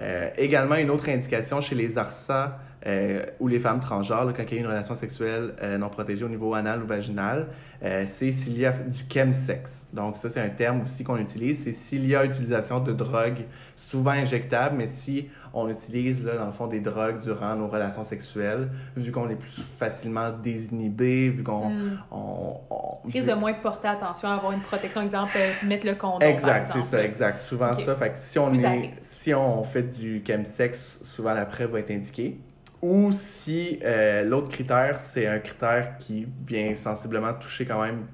Euh, 0.00 0.30
également, 0.36 0.76
une 0.76 0.90
autre 0.90 1.08
indication 1.08 1.60
chez 1.60 1.74
les 1.74 1.98
ARSA 1.98 2.58
euh, 2.86 3.26
ou 3.40 3.48
les 3.48 3.58
femmes 3.58 3.80
transgenres, 3.80 4.24
là, 4.24 4.32
quand 4.34 4.42
il 4.48 4.54
y 4.54 4.56
a 4.56 4.60
une 4.60 4.66
relation 4.66 4.94
sexuelle 4.94 5.54
euh, 5.62 5.76
non 5.76 5.90
protégée 5.90 6.24
au 6.24 6.28
niveau 6.28 6.54
anal 6.54 6.82
ou 6.82 6.86
vaginal, 6.86 7.48
euh, 7.82 8.04
c'est 8.06 8.32
s'il 8.32 8.58
y 8.58 8.64
a 8.64 8.72
du 8.72 9.04
chemsex. 9.12 9.86
Donc, 9.92 10.16
ça, 10.16 10.30
c'est 10.30 10.40
un 10.40 10.48
terme 10.48 10.82
aussi 10.82 11.04
qu'on 11.04 11.18
utilise. 11.18 11.62
C'est 11.64 11.72
s'il 11.74 12.06
y 12.06 12.14
a 12.16 12.24
utilisation 12.24 12.80
de 12.80 12.92
drogues, 12.92 13.44
souvent 13.76 14.12
injectables, 14.12 14.76
mais 14.76 14.86
si 14.86 15.28
on 15.52 15.68
utilise, 15.68 16.24
là, 16.24 16.36
dans 16.36 16.46
le 16.46 16.52
fond, 16.52 16.66
des 16.68 16.80
drogues 16.80 17.20
durant 17.20 17.54
nos 17.56 17.68
relations 17.68 18.04
sexuelles, 18.04 18.68
vu 18.96 19.12
qu'on 19.12 19.28
est 19.28 19.34
plus 19.36 19.62
facilement 19.78 20.30
désinhibé, 20.30 21.28
vu 21.28 21.42
qu'on. 21.42 21.68
Mm. 21.70 21.98
on- 22.10 22.56
on- 22.70 23.08
Risque 23.12 23.26
de 23.28 23.34
moins 23.34 23.54
porter 23.54 23.88
attention 23.88 24.28
à 24.28 24.34
avoir 24.34 24.52
une 24.52 24.60
protection, 24.60 25.00
exemple, 25.02 25.32
euh, 25.36 25.52
mettre 25.66 25.86
le 25.86 25.94
condom. 25.96 26.20
Exact, 26.20 26.70
c'est 26.72 26.82
ça, 26.82 27.02
exact. 27.04 27.38
Souvent 27.38 27.72
ça. 27.72 27.96
Fait 27.96 28.10
que 28.10 28.18
si 28.18 28.38
on, 28.38 28.50
Plus 28.50 28.62
est, 28.64 28.90
si 29.00 29.34
on 29.34 29.64
fait 29.64 29.82
du 29.82 30.22
chemsex, 30.26 30.98
souvent 31.02 31.34
la 31.34 31.44
PrEP 31.46 31.70
va 31.70 31.80
être 31.80 31.90
indiquée. 31.90 32.38
Ou 32.82 33.12
si 33.12 33.78
euh, 33.82 34.22
l'autre 34.24 34.48
critère, 34.48 35.00
c'est 35.00 35.26
un 35.26 35.38
critère 35.38 35.98
qui 35.98 36.26
vient 36.46 36.74
sensiblement 36.74 37.34
toucher 37.34 37.66
quand 37.66 37.82
même 37.82 38.06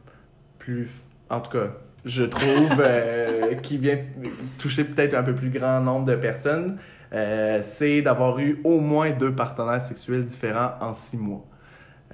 plus. 0.58 0.90
En 1.30 1.40
tout 1.40 1.52
cas, 1.52 1.70
je 2.04 2.24
trouve, 2.24 2.80
euh, 2.80 3.54
qui 3.62 3.78
vient 3.78 3.98
toucher 4.58 4.84
peut-être 4.84 5.14
un 5.14 5.22
peu 5.22 5.34
plus 5.34 5.50
grand 5.50 5.80
nombre 5.80 6.06
de 6.06 6.16
personnes, 6.16 6.78
euh, 7.12 7.60
c'est 7.62 8.02
d'avoir 8.02 8.38
eu 8.38 8.60
au 8.64 8.80
moins 8.80 9.10
deux 9.10 9.34
partenaires 9.34 9.82
sexuels 9.82 10.24
différents 10.24 10.72
en 10.80 10.92
six 10.92 11.16
mois. 11.16 11.44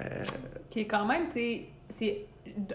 Euh, 0.00 0.22
Qui 0.70 0.80
est 0.80 0.86
quand 0.86 1.06
même, 1.06 1.26
tu 1.26 1.32
sais, 1.32 1.62
c'est 1.94 2.18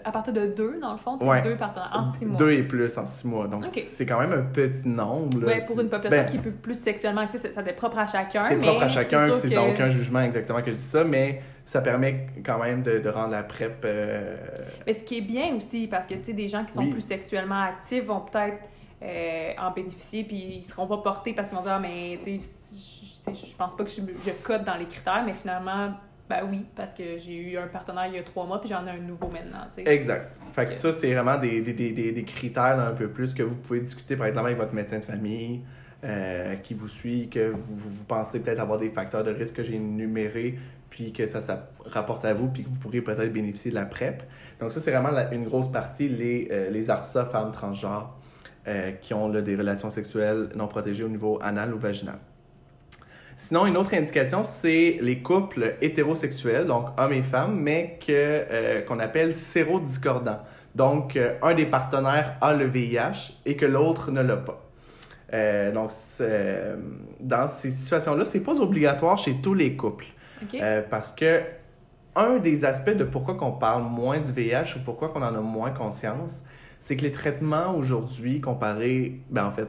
à 0.04 0.10
partir 0.12 0.32
de 0.32 0.46
deux, 0.46 0.78
dans 0.80 0.92
le 0.92 0.98
fond, 0.98 1.16
Ouais. 1.20 1.42
deux 1.42 1.56
partenaires 1.56 1.90
en 1.92 2.12
six 2.12 2.24
mois. 2.26 2.36
Deux 2.38 2.52
et 2.52 2.62
plus 2.62 2.96
en 2.98 3.06
six 3.06 3.26
mois. 3.26 3.46
Donc, 3.48 3.66
c'est 3.68 4.06
quand 4.06 4.18
même 4.20 4.32
un 4.32 4.42
petit 4.42 4.88
nombre. 4.88 5.40
là. 5.40 5.46
Ouais, 5.46 5.64
pour 5.64 5.80
une 5.80 5.88
population 5.88 6.22
Ben, 6.24 6.30
qui 6.30 6.36
est 6.36 6.40
plus, 6.40 6.52
plus 6.52 6.78
sexuellement 6.78 7.20
active, 7.22 7.40
ça, 7.40 7.50
ça 7.50 7.62
est 7.62 7.72
propre 7.72 7.98
à 7.98 8.06
chacun. 8.06 8.44
C'est 8.44 8.56
propre 8.58 8.82
à 8.82 8.88
chacun, 8.88 9.32
c'est 9.34 9.48
que- 9.48 9.54
sans 9.54 9.68
aucun 9.70 9.90
jugement 9.90 10.20
exactement 10.20 10.60
que 10.62 10.70
je 10.70 10.76
dis 10.76 10.82
ça, 10.82 11.04
mais 11.04 11.40
ça 11.64 11.80
permet 11.80 12.26
quand 12.44 12.58
même 12.58 12.82
de, 12.82 12.98
de 12.98 13.08
rendre 13.08 13.30
la 13.32 13.42
PrEP. 13.42 13.82
euh, 13.84 14.36
Mais 14.86 14.92
ce 14.94 15.04
qui 15.04 15.18
est 15.18 15.22
bien 15.22 15.54
aussi, 15.56 15.86
parce 15.86 16.06
que 16.06 16.14
tu 16.14 16.24
sais, 16.24 16.32
des 16.32 16.48
gens 16.48 16.64
qui 16.64 16.72
sont 16.72 16.82
Oui. 16.82 16.90
plus 16.92 17.02
sexuellement 17.02 17.62
actifs 17.62 18.04
vont 18.04 18.20
peut-être 18.20 18.58
euh, 19.02 19.52
en 19.60 19.70
bénéficier, 19.70 20.24
puis 20.24 20.54
ils 20.56 20.62
seront 20.62 20.86
pas 20.88 20.98
portés 20.98 21.32
parce 21.32 21.48
qu'ils 21.48 21.56
vont 21.56 21.62
dire, 21.62 21.74
ah, 21.76 21.78
mais 21.80 22.18
tu 22.24 22.38
sais, 22.40 23.32
je 23.32 23.54
pense 23.56 23.76
pas 23.76 23.84
que 23.84 23.90
je, 23.90 24.00
je 24.00 24.30
code 24.42 24.64
dans 24.64 24.76
les 24.76 24.86
critères, 24.86 25.22
mais 25.24 25.34
finalement, 25.34 25.92
ben 26.28 26.40
oui, 26.50 26.66
parce 26.76 26.92
que 26.92 27.16
j'ai 27.16 27.36
eu 27.36 27.56
un 27.56 27.68
partenaire 27.68 28.06
il 28.08 28.14
y 28.14 28.18
a 28.18 28.22
trois 28.22 28.44
mois, 28.46 28.60
puis 28.60 28.68
j'en 28.68 28.86
ai 28.86 28.90
un 28.90 28.98
nouveau 28.98 29.28
maintenant. 29.28 29.66
Exact. 29.78 30.30
Fait 30.54 30.66
que 30.66 30.72
ça, 30.72 30.92
c'est 30.92 31.12
vraiment 31.12 31.38
des, 31.38 31.60
des, 31.62 31.72
des, 31.72 31.90
des, 31.92 32.12
des 32.12 32.24
critères 32.24 32.76
là, 32.76 32.88
un 32.88 32.94
peu 32.94 33.08
plus 33.08 33.32
que 33.32 33.42
vous 33.42 33.56
pouvez 33.56 33.80
discuter, 33.80 34.16
par 34.16 34.26
exemple, 34.26 34.46
avec 34.46 34.58
votre 34.58 34.74
médecin 34.74 34.98
de 34.98 35.04
famille 35.04 35.60
euh, 36.04 36.54
qui 36.56 36.74
vous 36.74 36.88
suit, 36.88 37.28
que 37.28 37.48
vous, 37.50 38.04
pensez 38.06 38.40
peut-être 38.40 38.60
avoir 38.60 38.78
des 38.78 38.90
facteurs 38.90 39.24
de 39.24 39.30
risque 39.32 39.54
que 39.54 39.62
j'ai 39.62 39.74
énumérés, 39.76 40.58
puis 40.90 41.12
que 41.12 41.26
ça, 41.26 41.40
ça 41.40 41.70
rapporte 41.86 42.24
à 42.24 42.34
vous, 42.34 42.48
puis 42.48 42.62
que 42.64 42.68
vous 42.68 42.78
pourriez 42.78 43.00
peut-être 43.02 43.32
bénéficier 43.32 43.70
de 43.70 43.76
la 43.76 43.84
PrEP. 43.84 44.22
Donc 44.60 44.72
ça, 44.72 44.80
c'est 44.80 44.90
vraiment 44.90 45.10
la- 45.10 45.32
une 45.32 45.44
grosse 45.44 45.70
partie, 45.72 46.08
les, 46.08 46.48
euh, 46.50 46.70
les 46.70 46.90
ARSA 46.90 47.24
femmes 47.26 47.52
transgenres 47.52 48.14
euh, 48.66 48.92
qui 48.92 49.14
ont 49.14 49.28
là, 49.28 49.40
des 49.40 49.56
relations 49.56 49.90
sexuelles 49.90 50.50
non 50.54 50.68
protégées 50.68 51.04
au 51.04 51.08
niveau 51.08 51.38
anal 51.42 51.72
ou 51.74 51.78
vaginal. 51.78 52.18
Sinon, 53.40 53.66
une 53.66 53.76
autre 53.76 53.94
indication, 53.94 54.42
c'est 54.42 54.98
les 55.00 55.20
couples 55.20 55.76
hétérosexuels, 55.80 56.66
donc 56.66 56.88
hommes 56.98 57.12
et 57.12 57.22
femmes, 57.22 57.56
mais 57.60 57.96
que, 58.04 58.10
euh, 58.10 58.82
qu'on 58.82 58.98
appelle 58.98 59.32
sérodiscordants. 59.32 60.40
Donc, 60.74 61.14
euh, 61.14 61.36
un 61.42 61.54
des 61.54 61.64
partenaires 61.64 62.36
a 62.40 62.52
le 62.52 62.66
VIH 62.66 63.38
et 63.46 63.56
que 63.56 63.64
l'autre 63.64 64.10
ne 64.10 64.22
l'a 64.22 64.38
pas. 64.38 64.60
Euh, 65.32 65.70
donc, 65.70 65.92
dans 67.20 67.46
ces 67.46 67.70
situations-là, 67.70 68.24
c'est 68.24 68.40
pas 68.40 68.60
obligatoire 68.60 69.18
chez 69.18 69.36
tous 69.40 69.54
les 69.54 69.76
couples. 69.76 70.06
Parce 70.90 71.12
que 71.12 71.40
un 72.16 72.38
des 72.38 72.64
aspects 72.64 72.96
de 72.96 73.04
pourquoi 73.04 73.36
qu'on 73.36 73.52
parle 73.52 73.84
moins 73.84 74.18
du 74.18 74.32
VIH 74.32 74.76
ou 74.76 74.80
pourquoi 74.84 75.10
qu'on 75.10 75.22
en 75.22 75.34
a 75.36 75.40
moins 75.40 75.70
conscience, 75.70 76.42
c'est 76.80 76.96
que 76.96 77.02
les 77.02 77.12
traitements 77.12 77.76
aujourd'hui, 77.76 78.40
comparés, 78.40 79.20
ben 79.30 79.46
en 79.46 79.52
fait, 79.52 79.68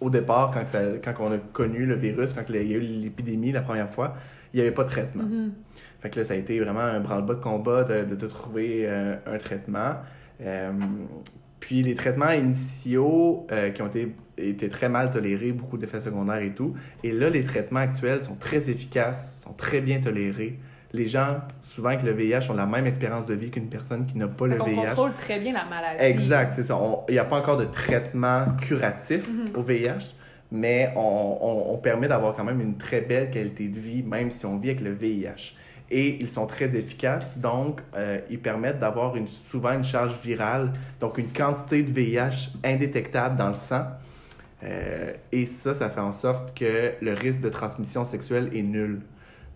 au 0.00 0.10
départ, 0.10 0.50
quand, 0.52 0.66
ça, 0.66 0.80
quand 1.02 1.14
on 1.20 1.32
a 1.32 1.38
connu 1.38 1.86
le 1.86 1.94
virus, 1.94 2.34
quand 2.34 2.42
il 2.48 2.56
y 2.56 2.74
a 2.74 2.76
eu 2.76 2.80
l'épidémie 2.80 3.52
la 3.52 3.62
première 3.62 3.90
fois, 3.90 4.14
il 4.52 4.56
n'y 4.56 4.62
avait 4.62 4.74
pas 4.74 4.84
de 4.84 4.90
traitement. 4.90 5.24
Mhm. 5.24 5.52
Fait 6.00 6.10
que 6.10 6.20
là, 6.20 6.24
ça 6.24 6.34
a 6.34 6.36
été 6.36 6.60
vraiment 6.60 6.80
un 6.80 7.00
branle-bas 7.00 7.34
de 7.34 7.40
combat 7.40 7.84
de, 7.84 8.04
de, 8.04 8.14
de 8.14 8.26
trouver 8.26 8.82
euh, 8.84 9.16
un 9.26 9.38
traitement. 9.38 9.96
Euh, 10.42 10.72
puis 11.60 11.82
les 11.82 11.94
traitements 11.94 12.30
initiaux 12.30 13.46
euh, 13.50 13.70
qui 13.70 13.82
ont 13.82 13.86
été, 13.86 14.14
été 14.36 14.68
très 14.68 14.88
mal 14.88 15.10
tolérés, 15.10 15.52
beaucoup 15.52 15.78
d'effets 15.78 16.02
secondaires 16.02 16.42
et 16.42 16.52
tout. 16.52 16.74
Et 17.02 17.12
là, 17.12 17.30
les 17.30 17.44
traitements 17.44 17.80
actuels 17.80 18.22
sont 18.22 18.36
très 18.36 18.70
efficaces, 18.70 19.40
sont 19.42 19.54
très 19.54 19.80
bien 19.80 20.00
tolérés. 20.00 20.58
Les 20.92 21.08
gens, 21.08 21.38
souvent 21.60 21.88
avec 21.90 22.02
le 22.02 22.12
VIH, 22.12 22.50
ont 22.50 22.54
la 22.54 22.64
même 22.66 22.86
espérance 22.86 23.26
de 23.26 23.34
vie 23.34 23.50
qu'une 23.50 23.68
personne 23.68 24.06
qui 24.06 24.16
n'a 24.16 24.28
pas 24.28 24.46
le 24.46 24.56
VIH. 24.56 24.86
contrôle 24.90 25.12
très 25.18 25.40
bien 25.40 25.52
la 25.52 25.64
maladie. 25.64 26.02
Exact, 26.02 26.52
c'est 26.54 26.62
ça. 26.62 26.76
On- 26.76 27.00
Il 27.08 27.12
n'y 27.12 27.18
a 27.18 27.24
pas 27.24 27.36
encore 27.38 27.56
de 27.56 27.64
traitement 27.64 28.46
curatif 28.60 29.28
Mhm. 29.28 29.56
au 29.56 29.62
VIH, 29.62 30.14
mais 30.52 30.92
on, 30.96 31.38
on- 31.40 31.74
on 31.74 31.76
permet 31.78 32.08
d'avoir 32.08 32.34
quand 32.34 32.44
même 32.44 32.60
une 32.60 32.76
très 32.76 33.00
belle 33.00 33.30
qualité 33.30 33.68
de 33.68 33.78
vie, 33.80 34.02
même 34.02 34.30
si 34.30 34.46
on 34.46 34.56
vit 34.58 34.70
avec 34.70 34.80
le 34.82 34.92
VIH. 34.92 35.54
Et 35.90 36.16
ils 36.20 36.28
sont 36.30 36.46
très 36.46 36.74
efficaces, 36.76 37.36
donc 37.36 37.80
euh, 37.96 38.18
ils 38.30 38.40
permettent 38.40 38.80
d'avoir 38.80 39.16
une, 39.16 39.28
souvent 39.28 39.72
une 39.72 39.84
charge 39.84 40.14
virale, 40.22 40.72
donc 41.00 41.18
une 41.18 41.28
quantité 41.32 41.82
de 41.82 41.92
VIH 41.92 42.50
indétectable 42.64 43.36
dans 43.36 43.48
le 43.48 43.54
sang. 43.54 43.84
Euh, 44.64 45.12
et 45.32 45.46
ça, 45.46 45.74
ça 45.74 45.90
fait 45.90 46.00
en 46.00 46.12
sorte 46.12 46.56
que 46.58 46.92
le 47.00 47.12
risque 47.12 47.40
de 47.40 47.48
transmission 47.50 48.04
sexuelle 48.04 48.50
est 48.54 48.62
nul. 48.62 49.00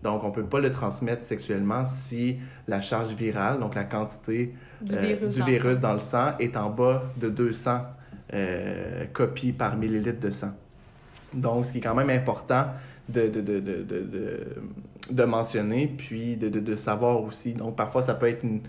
Donc, 0.03 0.23
on 0.23 0.29
ne 0.29 0.33
peut 0.33 0.43
pas 0.43 0.59
le 0.59 0.71
transmettre 0.71 1.23
sexuellement 1.25 1.85
si 1.85 2.37
la 2.67 2.81
charge 2.81 3.13
virale, 3.13 3.59
donc 3.59 3.75
la 3.75 3.83
quantité 3.83 4.53
Du 4.81 4.95
euh, 4.95 4.99
virus. 4.99 5.33
du 5.35 5.39
dans 5.41 5.45
le 5.45 5.51
virus 5.51 5.75
sang. 5.75 5.81
dans 5.81 5.93
le 5.93 5.99
sang 5.99 6.27
est 6.39 6.57
en 6.57 6.69
bas 6.69 7.03
de 7.17 7.29
200 7.29 7.81
euh, 8.33 9.05
copies 9.13 9.51
par 9.51 9.75
millilitre 9.77 10.19
de 10.19 10.31
sang. 10.31 10.51
Donc, 11.33 11.65
ce 11.65 11.71
qui 11.71 11.77
est 11.77 11.81
quand 11.81 11.95
même 11.95 12.09
important 12.09 12.65
de, 13.07 13.27
de, 13.27 13.41
de, 13.41 13.59
de, 13.59 13.83
de, 13.83 13.99
de, 14.01 14.39
de 15.11 15.23
mentionner, 15.23 15.87
puis 15.97 16.35
de, 16.35 16.49
de, 16.49 16.59
de 16.59 16.75
savoir 16.75 17.21
aussi. 17.21 17.53
Donc, 17.53 17.75
parfois, 17.75 18.01
ça 18.01 18.13
peut 18.15 18.27
être 18.27 18.43
une, 18.43 18.61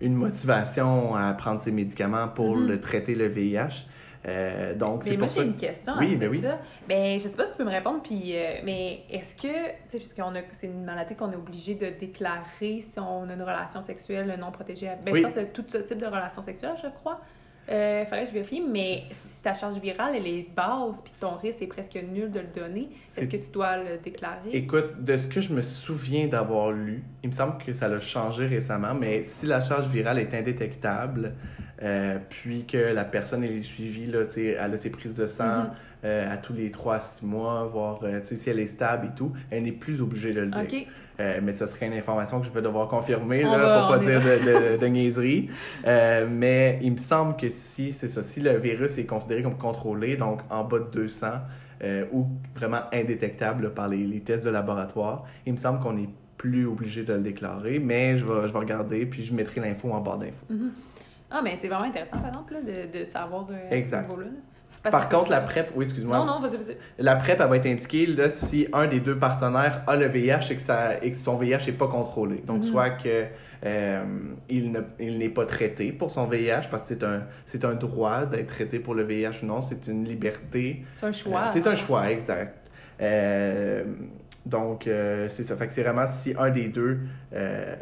une 0.00 0.14
motivation 0.14 1.14
à 1.14 1.32
prendre 1.34 1.60
ces 1.60 1.70
médicaments 1.72 2.28
pour 2.28 2.56
Mhm. 2.56 2.68
le 2.68 2.80
traiter 2.80 3.14
le 3.14 3.26
VIH. 3.26 3.86
Euh, 4.26 4.74
donc, 4.74 5.04
Mais 5.04 5.12
c'est 5.12 5.16
moi, 5.16 5.26
pour 5.26 5.36
ça. 5.36 5.42
une 5.42 5.54
question 5.56 5.92
Oui, 5.98 6.06
avec 6.08 6.18
ben 6.18 6.28
oui. 6.28 6.40
ça. 6.42 6.58
Ben, 6.86 7.18
je 7.18 7.26
sais 7.28 7.36
pas 7.36 7.44
si 7.46 7.52
tu 7.52 7.56
peux 7.58 7.64
me 7.64 7.70
répondre, 7.70 8.02
puis, 8.02 8.36
euh, 8.36 8.60
mais 8.64 9.00
est-ce 9.10 9.34
que, 9.34 9.48
tu 9.48 9.72
sais, 9.88 9.96
puisqu'on 9.98 10.34
a, 10.34 10.40
c'est 10.52 10.66
une 10.66 10.84
maladie 10.84 11.14
qu'on 11.14 11.32
est 11.32 11.36
obligé 11.36 11.74
de 11.74 11.88
déclarer 11.98 12.44
si 12.60 12.98
on 12.98 13.28
a 13.28 13.32
une 13.32 13.42
relation 13.42 13.82
sexuelle 13.82 14.36
non 14.38 14.50
protégée. 14.52 14.88
Ben, 15.04 15.12
Oui. 15.12 15.20
je 15.20 15.24
pense 15.24 15.32
que 15.32 15.40
c'est 15.40 15.52
tout 15.52 15.64
ce 15.66 15.78
type 15.78 15.98
de 15.98 16.06
relation 16.06 16.42
sexuelle, 16.42 16.74
je 16.82 16.88
crois. 16.88 17.18
Euh, 17.70 18.04
faudrait 18.04 18.22
que 18.24 18.28
je 18.30 18.34
vérifie, 18.34 18.60
mais 18.60 18.96
si 19.04 19.42
ta 19.42 19.54
charge 19.54 19.78
virale, 19.78 20.14
elle 20.16 20.26
est 20.26 20.46
basse, 20.56 21.00
puis 21.02 21.12
ton 21.20 21.36
risque 21.36 21.62
est 21.62 21.66
presque 21.68 21.94
nul 21.94 22.30
de 22.32 22.40
le 22.40 22.46
donner, 22.48 22.88
est-ce 23.16 23.28
que 23.28 23.36
tu 23.36 23.50
dois 23.52 23.76
le 23.76 23.98
déclarer? 24.02 24.50
Écoute, 24.52 25.04
de 25.04 25.16
ce 25.16 25.28
que 25.28 25.40
je 25.40 25.52
me 25.52 25.62
souviens 25.62 26.26
d'avoir 26.26 26.72
lu, 26.72 27.04
il 27.22 27.28
me 27.28 27.34
semble 27.34 27.58
que 27.58 27.72
ça 27.72 27.86
a 27.86 28.00
changé 28.00 28.46
récemment, 28.46 28.94
mais 28.94 29.22
si 29.22 29.46
la 29.46 29.60
charge 29.60 29.86
virale 29.86 30.18
est 30.18 30.34
indétectable, 30.34 31.34
euh, 31.82 32.18
puis 32.28 32.64
que 32.66 32.76
la 32.92 33.04
personne 33.04 33.42
elle 33.44 33.52
est 33.58 33.62
suivie, 33.62 34.06
là, 34.06 34.20
elle 34.36 34.74
a 34.74 34.78
ses 34.78 34.90
prises 34.90 35.14
de 35.14 35.26
sang 35.26 35.44
Mhm. 35.64 35.70
euh, 36.04 36.32
à 36.32 36.36
tous 36.36 36.52
les 36.52 36.70
3 36.70 36.94
à 36.96 37.00
6 37.00 37.24
mois, 37.24 37.64
voire 37.72 38.00
euh, 38.02 38.20
si 38.24 38.48
elle 38.50 38.60
est 38.60 38.66
stable 38.66 39.08
et 39.12 39.14
tout, 39.16 39.32
elle 39.50 39.62
n'est 39.64 39.72
plus 39.72 40.00
obligée 40.00 40.32
de 40.32 40.40
le 40.40 40.46
dire. 40.48 40.86
Mais 41.42 41.52
ce 41.52 41.66
serait 41.66 41.86
une 41.86 41.92
information 41.92 42.40
que 42.40 42.46
je 42.46 42.50
vais 42.50 42.62
devoir 42.62 42.88
confirmer 42.88 43.44
On 43.44 43.50
là, 43.52 43.58
va- 43.58 43.78
pour 43.80 43.88
pas 43.90 43.98
on 43.98 44.06
dire 44.06 44.20
de, 44.22 44.76
de, 44.76 44.80
de 44.80 44.86
niaiserie. 44.86 45.50
Mais 46.30 46.78
il 46.82 46.92
me 46.92 46.96
semble 46.96 47.36
que 47.36 47.50
si 47.50 47.92
c'est 47.92 48.08
ça, 48.08 48.22
si 48.22 48.40
le 48.40 48.56
virus 48.56 48.96
est 48.98 49.04
considéré 49.04 49.42
comme 49.42 49.58
contrôlé, 49.58 50.16
donc 50.16 50.40
en 50.48 50.64
bas 50.64 50.78
de 50.78 50.86
200 50.92 51.26
euh, 51.82 52.04
ou 52.12 52.26
vraiment 52.54 52.80
indétectable 52.92 53.64
là, 53.64 53.70
par 53.70 53.88
les, 53.88 54.04
les 54.06 54.20
tests 54.20 54.44
de 54.44 54.50
laboratoire, 54.50 55.24
il 55.46 55.52
me 55.52 55.58
semble 55.58 55.80
qu'on 55.80 55.92
n'est 55.94 56.08
plus 56.38 56.66
obligé 56.66 57.02
de 57.04 57.12
le 57.12 57.20
déclarer. 57.20 57.78
Mais 57.78 58.16
je 58.18 58.24
vais, 58.24 58.48
je 58.48 58.52
vais 58.52 58.58
regarder 58.58 59.04
puis 59.06 59.22
je 59.22 59.34
mettrai 59.34 59.60
l'info 59.60 59.90
en 59.92 60.00
barre 60.00 60.18
d'infos. 60.18 60.46
Mhm. 60.48 60.70
Ah, 61.30 61.40
mais 61.42 61.56
c'est 61.56 61.68
vraiment 61.68 61.84
intéressant, 61.84 62.18
par 62.18 62.28
exemple, 62.28 62.54
là, 62.54 62.60
de, 62.60 62.98
de 62.98 63.04
savoir 63.04 63.46
Exact. 63.70 64.04
ce 64.06 64.10
niveau-là. 64.10 64.28
Par 64.90 65.10
contre, 65.10 65.30
la 65.30 65.40
PrEP, 65.42 65.72
oui, 65.76 65.84
excuse-moi. 65.84 66.16
Non, 66.16 66.24
non, 66.24 66.40
vas-y, 66.40 66.56
vas-y. 66.56 66.76
La 66.98 67.14
PrEP, 67.16 67.38
elle 67.38 67.48
va 67.50 67.56
être 67.58 67.66
indiquée 67.66 68.06
là, 68.06 68.30
si 68.30 68.66
un 68.72 68.86
des 68.86 68.98
deux 69.00 69.18
partenaires 69.18 69.82
a 69.86 69.94
le 69.94 70.06
VIH 70.08 70.50
et 70.50 70.56
que, 70.56 70.62
ça, 70.62 70.96
et 71.02 71.10
que 71.10 71.16
son 71.18 71.36
VIH 71.36 71.66
n'est 71.66 71.72
pas 71.76 71.86
contrôlé. 71.88 72.38
Donc, 72.46 72.58
Mhm. 72.62 72.64
soit 72.64 72.90
que 72.90 73.26
euh, 73.66 74.04
il 74.48 74.72
ne- 74.72 74.80
il 74.98 75.18
n'est 75.18 75.28
pas 75.28 75.44
traité 75.44 75.92
pour 75.92 76.10
son 76.10 76.24
VIH 76.26 76.68
parce 76.70 76.88
que 76.88 76.94
c'est 77.44 77.62
un, 77.64 77.68
un 77.70 77.74
droit 77.74 78.24
d'être 78.24 78.46
traité 78.46 78.78
pour 78.78 78.94
le 78.94 79.02
VIH 79.02 79.42
ou 79.42 79.46
non, 79.46 79.60
c'est 79.60 79.86
une 79.86 80.04
liberté. 80.06 80.82
C'est 80.96 81.06
un 81.06 81.12
choix. 81.12 81.40
Euh, 81.42 81.50
c'est 81.52 81.66
un 81.66 81.74
choix, 81.74 82.10
exact. 82.10 82.56
Euh, 83.02 83.84
donc, 84.46 84.86
euh, 84.86 85.28
c'est 85.28 85.42
ça. 85.42 85.56
Fait 85.56 85.66
que 85.66 85.72
c'est 85.72 85.82
vraiment 85.82 86.06
si 86.06 86.34
un 86.38 86.50
des 86.50 86.68
deux 86.68 87.00
euh, 87.34 87.76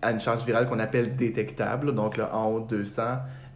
a 0.00 0.12
une 0.12 0.20
charge 0.20 0.44
virale 0.44 0.68
qu'on 0.68 0.78
appelle 0.78 1.16
détectable, 1.16 1.94
donc 1.94 2.20
en 2.32 2.46
haut 2.50 2.60
de 2.60 2.76
200, 2.78 3.02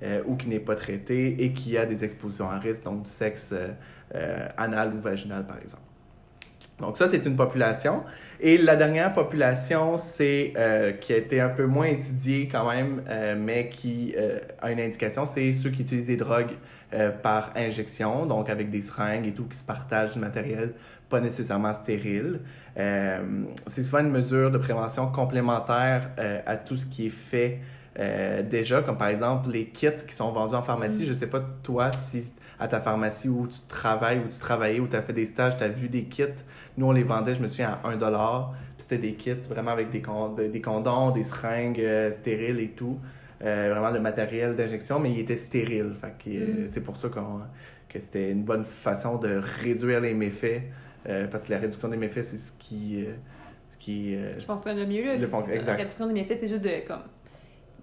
euh, 0.03 0.23
ou 0.27 0.37
qui 0.37 0.49
n'est 0.49 0.61
pas 0.61 0.75
traité 0.75 1.43
et 1.43 1.53
qui 1.53 1.79
a 1.79 1.87
des 1.87 2.05
expositions 2.05 2.51
à 2.51 2.59
risque, 2.59 2.85
donc 2.85 3.03
du 3.03 3.11
sexe 3.11 3.55
anal 4.57 4.95
ou 4.95 5.01
vaginal, 5.01 5.47
par 5.47 5.59
exemple. 5.59 5.83
Donc 6.81 6.97
ça, 6.97 7.09
c'est 7.09 7.25
une 7.27 7.37
population. 7.37 8.05
Et 8.41 8.57
la 8.57 8.77
dernière 8.77 9.13
population, 9.13 9.99
c'est 9.99 10.53
qui 11.01 11.13
a 11.13 11.17
été 11.17 11.41
un 11.41 11.49
peu 11.49 11.67
moins 11.67 11.87
étudiée 11.87 12.49
quand 12.51 12.69
même, 12.71 13.03
mais 13.37 13.69
qui 13.69 14.15
a 14.63 14.71
une 14.71 14.81
indication, 14.81 15.27
c'est 15.27 15.53
ceux 15.53 15.71
qui 15.71 15.83
utilisent 15.83 16.07
des 16.07 16.17
drogues 16.17 16.53
euh, 16.95 17.11
par 17.11 17.51
injection, 17.57 18.25
donc 18.27 18.49
avec 18.49 18.71
des 18.71 18.83
seringues 18.83 19.27
et 19.27 19.33
tout, 19.33 19.45
qui 19.45 19.59
se 19.59 19.65
partagent 19.65 20.15
du 20.15 20.19
matériel 20.19 20.73
pas 21.11 21.21
nécessairement 21.21 21.73
stérile. 21.73 22.41
Euh, 22.77 23.45
c'est 23.67 23.83
souvent 23.83 24.01
une 24.01 24.11
mesure 24.11 24.51
de 24.51 24.59
prévention 24.59 25.11
complémentaire 25.11 26.11
euh, 26.19 26.41
à 26.47 26.57
tout 26.57 26.77
ce 26.77 26.85
qui 26.87 27.07
est 27.07 27.11
fait 27.11 27.61
déjà, 28.49 28.81
comme 28.83 28.97
par 28.97 29.09
exemple 29.09 29.51
les 29.51 29.67
kits 29.71 29.89
qui 30.07 30.15
sont 30.15 30.31
vendus 30.31 30.55
en 30.55 30.63
pharmacie. 30.63 31.03
Mm. 31.03 31.07
Je 31.07 31.13
sais 31.13 31.27
pas, 31.27 31.43
toi, 31.65 31.91
si 31.91 32.31
à 32.61 32.69
ta 32.69 32.81
pharmacie 32.81 33.29
où 33.29 33.49
tu 33.49 33.59
travailles, 33.69 34.19
où 34.21 34.29
tu 34.29 34.39
travaillais, 34.39 34.79
où 34.79 34.87
tu 34.87 34.95
as 34.97 35.03
fait 35.03 35.13
des 35.13 35.27
stages, 35.27 35.57
tu 35.57 35.65
as 35.65 35.69
vu 35.69 35.89
des 35.89 36.05
kits. 36.05 36.25
Nous, 36.77 36.87
on 36.87 36.93
les 36.93 37.03
vendait, 37.03 37.35
je 37.35 37.41
me 37.41 37.49
souviens, 37.49 37.79
à 37.83 37.89
1 37.89 37.97
Puis 37.97 38.07
c'était 38.79 38.99
des 38.99 39.15
kits 39.15 39.35
vraiment 39.49 39.73
avec 39.73 39.91
des, 39.91 40.01
con- 40.03 40.35
de- 40.35 40.47
des 40.47 40.61
condoms, 40.61 41.11
des 41.11 41.25
seringues 41.25 41.85
stériles 42.13 42.61
et 42.61 42.69
tout. 42.69 42.99
Euh, 43.45 43.69
vraiment 43.73 43.91
le 43.91 44.01
matériel 44.01 44.57
d'injection, 44.57 44.99
mais 44.99 45.13
il 45.13 45.21
était 45.21 45.37
stérile. 45.37 45.93
Fait 46.01 46.13
que, 46.19 46.31
euh, 46.31 46.65
Mm. 46.65 46.69
C'est 46.69 46.81
pour 46.81 46.97
ça 46.97 47.09
qu'on- 47.09 47.43
que 47.89 48.01
c'était 48.01 48.31
une 48.33 48.43
bonne 48.43 48.65
façon 48.65 49.17
de 49.19 49.41
réduire 49.63 50.01
les 50.01 50.15
méfaits. 50.15 50.63
euh, 51.09 51.27
parce 51.29 51.45
que 51.45 51.53
la 51.53 51.59
réduction 51.61 51.89
des 51.89 51.97
méfaits, 51.97 52.23
c'est 52.25 52.37
ce 52.39 52.51
qui. 52.59 53.05
euh, 53.07 53.13
ce 53.71 53.77
qui 53.79 54.15
Je 54.39 54.45
pense 54.47 54.61
que 54.61 54.69
le 54.71 54.85
mieux, 54.85 55.17
Le 55.17 55.27
fond- 55.29 55.47
la 55.47 55.75
réduction 55.75 56.07
des 56.09 56.13
méfaits, 56.13 56.37
c'est 56.41 56.49
juste 56.49 56.63
de 56.65 56.87
comme 56.87 57.03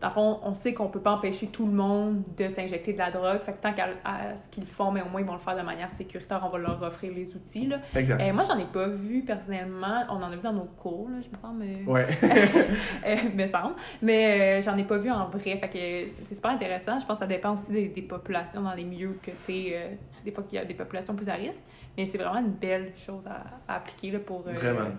dans 0.01 0.08
le 0.10 0.13
fond, 0.13 0.39
on 0.43 0.53
sait 0.53 0.73
qu'on 0.73 0.88
peut 0.89 0.99
pas 0.99 1.12
empêcher 1.12 1.47
tout 1.47 1.65
le 1.65 1.71
monde 1.71 2.21
de 2.38 2.47
s'injecter 2.49 2.93
de 2.93 2.97
la 2.97 3.12
drogue. 3.12 3.39
Fait 3.41 3.53
que 3.53 3.62
tant 3.62 3.73
qu'à 3.73 3.88
ce 4.36 4.49
qu'ils 4.49 4.67
font, 4.67 4.91
mais 4.91 5.01
au 5.01 5.10
moins 5.10 5.21
ils 5.21 5.25
vont 5.27 5.34
le 5.34 5.39
faire 5.39 5.55
de 5.55 5.62
manière 5.62 5.89
sécuritaire, 5.89 6.41
on 6.45 6.49
va 6.49 6.58
leur 6.58 6.81
offrir 6.84 7.13
les 7.13 7.34
outils. 7.36 7.67
Là. 7.67 7.77
Exact. 7.95 8.21
Euh, 8.21 8.34
moi, 8.34 8.43
j'en 8.43 8.58
ai 8.58 8.65
pas 8.65 8.88
vu 8.88 9.21
personnellement. 9.23 10.03
On 10.10 10.15
en 10.15 10.31
a 10.31 10.36
vu 10.36 10.41
dans 10.41 10.53
nos 10.53 10.65
cours, 10.65 11.10
là, 11.10 11.17
je 11.21 11.29
me 11.29 11.41
semble. 11.41 11.63
mais- 11.63 11.84
Ouais. 11.91 12.08
euh, 13.05 13.15
me 13.34 13.47
semble. 13.47 13.75
Mais 14.01 14.60
euh, 14.60 14.62
j'en 14.62 14.77
ai 14.77 14.84
pas 14.84 14.97
vu 14.97 15.10
en 15.10 15.27
vrai. 15.29 15.58
Fait 15.58 15.69
que 15.69 16.12
c'est 16.25 16.36
super 16.36 16.51
intéressant. 16.51 16.99
Je 16.99 17.05
pense 17.05 17.17
que 17.19 17.23
ça 17.23 17.27
dépend 17.27 17.53
aussi 17.53 17.71
des, 17.71 17.88
des 17.88 18.01
populations 18.01 18.62
dans 18.62 18.73
les 18.73 18.84
milieux 18.84 19.17
que 19.23 19.31
tu 19.45 19.51
es. 19.53 19.97
des 20.23 20.31
fois 20.31 20.43
qu'il 20.43 20.58
y 20.58 20.62
a 20.62 20.65
des 20.65 20.73
populations 20.73 21.15
plus 21.15 21.29
à 21.29 21.34
risque. 21.36 21.63
Mais 21.97 22.05
c'est 22.05 22.17
vraiment 22.17 22.39
une 22.39 22.51
belle 22.51 22.91
chose 22.97 23.25
à, 23.27 23.43
à 23.71 23.77
appliquer 23.77 24.12
là, 24.12 24.19
pour 24.19 24.43
euh, 24.47 24.51
Vraiment. 24.53 24.89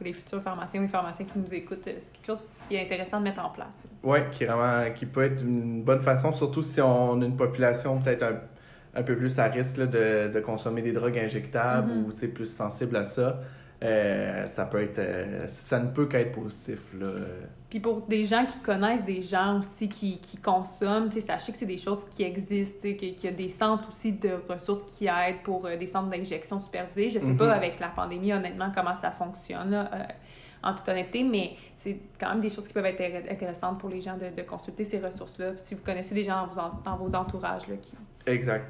Les 0.00 0.12
futurs 0.12 0.42
pharmaciens 0.42 0.80
ou 0.80 0.84
les 0.84 0.88
pharmaciens 0.88 1.26
qui 1.26 1.38
nous 1.38 1.52
écoutent. 1.54 1.86
euh, 1.88 1.92
C'est 2.02 2.12
quelque 2.12 2.26
chose 2.26 2.46
qui 2.68 2.76
est 2.76 2.84
intéressant 2.84 3.18
de 3.18 3.24
mettre 3.24 3.44
en 3.44 3.50
place. 3.50 3.84
Oui, 4.02 4.18
qui, 4.32 4.44
vraiment, 4.44 4.90
qui 4.94 5.06
peut 5.06 5.24
être 5.24 5.42
une 5.42 5.82
bonne 5.82 6.02
façon, 6.02 6.32
surtout 6.32 6.62
si 6.62 6.80
on 6.80 7.20
a 7.20 7.24
une 7.24 7.36
population 7.36 8.00
peut-être 8.00 8.22
un, 8.22 8.40
un 9.00 9.02
peu 9.02 9.16
plus 9.16 9.38
à 9.38 9.44
risque 9.46 9.76
là, 9.78 9.86
de, 9.86 10.30
de 10.32 10.40
consommer 10.40 10.82
des 10.82 10.92
drogues 10.92 11.18
injectables 11.18 11.90
Mhm. 11.92 12.04
ou 12.06 12.12
tu 12.12 12.18
sais, 12.18 12.28
plus 12.28 12.46
sensible 12.46 12.96
à 12.96 13.04
ça. 13.04 13.40
Euh, 13.84 14.46
ça 14.46 14.64
peut 14.64 14.82
être 14.82 14.98
euh, 14.98 15.46
ça 15.46 15.78
ne 15.78 15.90
peut 15.90 16.06
qu'être 16.06 16.32
positif 16.32 16.80
là. 16.98 17.06
Puis 17.68 17.80
pour 17.80 18.02
des 18.06 18.24
gens 18.24 18.44
qui 18.46 18.56
connaissent 18.58 19.04
des 19.04 19.20
gens 19.20 19.58
aussi 19.60 19.88
qui, 19.88 20.18
qui 20.20 20.36
consomment, 20.38 21.10
sais, 21.10 21.20
sachez 21.20 21.52
que 21.52 21.58
c'est 21.58 21.66
des 21.66 21.76
choses 21.76 22.04
qui 22.10 22.22
existent, 22.22 22.80
sais, 22.80 22.94
qu'il 22.96 23.22
y 23.22 23.28
a 23.28 23.32
des 23.32 23.48
centres 23.48 23.90
aussi 23.90 24.12
de 24.12 24.30
ressources 24.48 24.84
qui 24.96 25.06
aident 25.06 25.42
pour 25.42 25.66
euh, 25.66 25.76
des 25.76 25.86
centres 25.86 26.08
d'injection 26.08 26.60
supervisés. 26.60 27.08
Je 27.10 27.18
sais 27.18 27.24
Mhm. 27.26 27.36
pas 27.36 27.52
avec 27.52 27.78
la 27.80 27.88
pandémie, 27.88 28.32
honnêtement, 28.32 28.70
comment 28.74 28.94
ça 28.94 29.10
fonctionne, 29.10 29.70
là, 29.70 29.90
en 30.62 30.74
toute 30.74 30.88
honnêteté, 30.88 31.22
mais 31.24 31.56
c'est 31.76 31.98
quand 32.18 32.30
même 32.30 32.40
des 32.40 32.48
choses 32.48 32.66
qui 32.66 32.72
peuvent 32.72 32.86
être 32.86 33.00
intér- 33.00 33.30
intéressantes 33.30 33.78
pour 33.80 33.90
les 33.90 34.00
gens 34.00 34.16
de, 34.16 34.34
de 34.34 34.42
consulter 34.48 34.84
ces 34.84 34.98
ressources-là. 34.98 35.52
Si 35.58 35.74
vous 35.74 35.82
connaissez 35.82 36.14
des 36.14 36.24
gens 36.24 36.46
dans 36.46 36.52
vos, 36.54 36.58
en- 36.60 36.80
dans 36.84 36.96
vos 36.96 37.14
entourages 37.14 37.66
là, 37.68 37.74
qui, 37.82 37.92
Exact. 38.26 38.64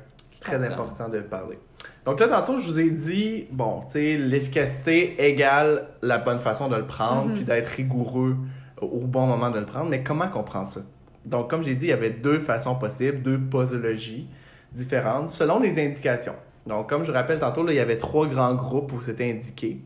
Très 0.45 0.65
important 0.73 1.09
de 1.09 1.19
parler. 1.21 1.59
Donc 2.07 2.21
là, 2.21 2.29
tantôt, 2.29 2.59
je 2.59 2.67
vous 2.67 2.79
ai 2.81 2.91
dit, 2.91 3.47
bon, 3.51 3.81
tu 3.87 3.93
sais, 3.93 4.17
l'efficacité 4.17 5.27
égale 5.27 5.87
la 6.03 6.19
bonne 6.19 6.39
façon 6.41 6.69
de 6.69 6.77
le 6.77 6.85
prendre, 6.87 7.27
Mhm. 7.31 7.35
puis 7.35 7.45
d'être 7.45 7.69
rigoureux 7.69 8.37
au 8.81 9.01
bon 9.01 9.27
moment 9.27 9.51
de 9.51 9.59
le 9.61 9.67
prendre. 9.67 9.89
Mais 9.89 10.03
comment 10.03 10.29
qu'on 10.29 10.43
prend 10.43 10.65
ça? 10.65 10.81
Donc, 11.25 11.49
comme 11.49 11.63
j'ai 11.63 11.75
dit, 11.75 11.87
il 11.87 11.89
y 11.89 11.93
avait 11.93 12.11
deux 12.11 12.41
façons 12.41 12.75
possibles, 12.75 13.23
deux 13.23 13.39
posologies 13.39 14.27
différentes 14.73 15.31
selon 15.31 15.59
les 15.61 15.83
indications. 15.83 16.35
Donc, 16.67 16.89
comme 16.91 17.05
je 17.05 17.13
rappelle 17.13 17.39
tantôt, 17.39 17.65
là, 17.65 17.73
il 17.73 17.77
y 17.77 17.81
avait 17.81 17.97
trois 17.99 18.27
grands 18.27 18.55
groupes 18.55 18.93
où 18.93 19.01
c'était 19.01 19.31
indiqué. 19.31 19.79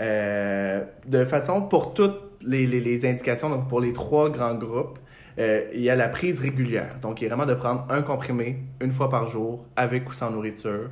Euh, 0.00 0.84
de 1.06 1.24
façon, 1.24 1.62
pour 1.62 1.94
toutes 1.94 2.20
les, 2.42 2.66
les- 2.66 2.80
les 2.80 3.06
indications, 3.06 3.48
donc 3.50 3.68
pour 3.68 3.80
les 3.80 3.92
trois 3.92 4.30
grands 4.30 4.54
groupes, 4.54 4.98
euh, 5.38 5.64
il 5.74 5.80
y 5.82 5.90
a 5.90 5.96
la 5.96 6.08
prise 6.08 6.40
régulière. 6.40 6.96
Donc, 7.00 7.20
il 7.20 7.26
est 7.26 7.28
vraiment 7.28 7.46
de 7.46 7.54
prendre 7.54 7.86
un 7.90 8.02
comprimé 8.02 8.58
une 8.80 8.90
fois 8.90 9.08
par 9.08 9.26
jour, 9.28 9.64
avec 9.76 10.08
ou 10.08 10.12
sans 10.12 10.30
nourriture, 10.30 10.90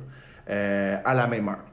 euh, 0.49 0.97
à 1.03 1.13
la 1.13 1.27
même 1.27 1.47
heure. 1.49 1.65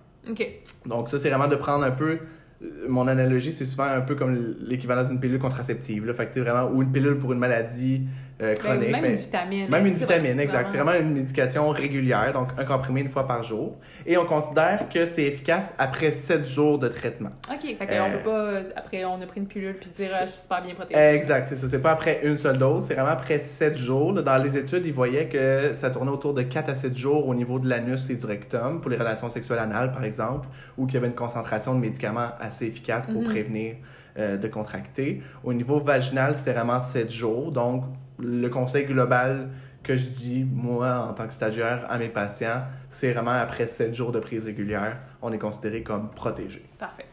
Donc, 0.87 1.09
ça, 1.09 1.19
c'est 1.19 1.29
vraiment 1.29 1.49
de 1.49 1.57
prendre 1.57 1.85
un 1.85 1.91
peu. 1.93 2.19
euh, 2.63 2.67
Mon 2.89 3.07
analogie, 3.09 3.53
c'est 3.53 3.67
souvent 3.67 3.85
un 3.85 4.01
peu 4.01 4.15
comme 4.15 4.57
l'équivalent 4.61 5.05
d'une 5.05 5.21
pilule 5.21 5.39
contraceptive. 5.39 6.07
Là. 6.07 6.15
Fait 6.15 6.27
que 6.27 6.33
c'est 6.33 6.41
vraiment 6.41 6.69
ou 6.71 6.83
une 6.83 6.91
pilule 6.91 7.19
pour 7.19 7.33
une 7.33 7.39
maladie 7.39 8.03
euh, 8.43 8.55
Ben, 8.55 8.59
chronique. 8.59 8.91
même 8.91 9.03
mais- 9.03 9.11
une 9.11 9.17
vitamine. 9.17 9.69
même 9.71 9.87
une 9.87 9.95
vitamine, 9.95 10.41
exact. 10.41 10.69
C'est 10.71 10.77
vraiment 10.79 10.99
une 10.99 11.13
médication 11.13 11.69
régulière, 11.71 12.33
donc 12.33 12.49
un 12.59 12.65
comprimé 12.65 13.01
une 13.03 13.09
fois 13.09 13.27
par 13.27 13.43
jour. 13.45 13.77
Et 14.07 14.17
on 14.19 14.25
considère 14.27 14.89
que 14.89 15.07
c'est 15.07 15.23
efficace 15.25 15.73
après 15.79 16.11
7 16.11 16.45
jours 16.47 16.79
de 16.79 16.89
traitement. 16.89 17.31
OK, 17.51 17.61
fait 17.63 17.87
qu'on 17.87 17.93
Euh, 17.95 18.19
peut 18.19 18.31
pas, 18.73 18.79
après, 18.81 19.05
on 19.05 19.21
a 19.23 19.27
pris 19.27 19.41
une 19.41 19.47
pilule 19.47 19.77
puis 19.77 19.89
se 19.89 19.95
dire, 19.97 20.09
ah, 20.15 20.27
je 20.27 20.31
suis 20.33 20.41
super 20.43 20.63
bien 20.63 20.75
protégée. 20.75 20.99
Exact, 21.01 21.47
c'est 21.49 21.57
ça. 21.57 21.69
C'est 21.69 21.79
pas 21.79 21.93
après 21.93 22.21
une 22.25 22.37
seule 22.37 22.59
dose, 22.59 22.85
c'est 22.89 22.95
vraiment 22.95 23.11
après 23.11 23.39
7 23.39 23.77
jours. 23.77 24.13
Là, 24.13 24.23
Dans 24.23 24.43
les 24.43 24.57
études, 24.57 24.85
ils 24.85 24.93
voyaient 24.93 25.29
que 25.29 25.73
ça 25.73 25.91
tournait 25.91 26.11
autour 26.11 26.35
de 26.35 26.43
4 26.43 26.69
à 26.71 26.75
7 26.75 26.97
jours 26.97 27.29
au 27.29 27.35
niveau 27.35 27.59
de 27.59 27.69
l'anus 27.69 28.11
et 28.11 28.17
du 28.17 28.27
rectum 28.27 28.81
pour 28.81 28.91
les 28.91 28.97
relations 28.97 29.31
sexuelles 29.31 29.59
anales, 29.61 29.93
par 29.93 30.03
exemple, 30.05 30.49
ou 30.77 30.87
qu'il 30.87 30.95
y 30.95 30.99
avait 30.99 31.07
une 31.07 31.15
concentration 31.15 31.75
de 31.75 31.79
médicaments 31.81 32.31
assez 32.41 32.67
efficace 32.67 33.07
pour 33.07 33.23
Mhm. 33.23 33.29
prévenir 33.29 33.75
euh, 34.17 34.37
de 34.37 34.47
contracter. 34.47 35.23
Au 35.43 35.53
niveau 35.53 35.81
vaginal, 35.81 36.37
c'était 36.37 36.53
vraiment 36.53 36.81
7 36.81 37.11
jours. 37.11 37.51
Donc, 37.51 37.83
le 38.19 38.49
conseil 38.49 38.87
global 38.87 39.51
que 39.83 39.97
je 39.97 40.07
dis, 40.07 40.45
moi, 40.45 41.07
en 41.09 41.13
tant 41.13 41.27
que 41.27 41.35
stagiaire, 41.35 41.87
à 41.91 41.99
mes 41.99 42.09
patients, 42.09 42.63
c'est 42.91 43.13
vraiment 43.13 43.33
après 43.33 43.67
7 43.67 43.95
jours 43.95 44.13
de 44.13 44.19
prise 44.19 44.45
régulière, 44.45 44.99
on 45.21 45.33
est 45.33 45.39
considéré 45.39 45.83
comme 45.83 46.11
protégé. 46.11 46.65
Parfait. 46.79 47.07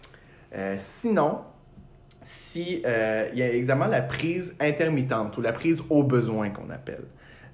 Euh, 0.53 0.75
sinon, 0.79 1.41
si 2.23 2.81
euh, 2.85 3.29
il 3.33 3.39
y 3.39 3.41
a 3.41 3.49
également 3.49 3.87
la 3.87 4.01
prise 4.01 4.55
intermittente 4.59 5.37
ou 5.37 5.41
la 5.41 5.53
prise 5.53 5.83
au 5.89 6.03
besoin 6.03 6.49
qu'on 6.49 6.69
appelle, 6.69 7.05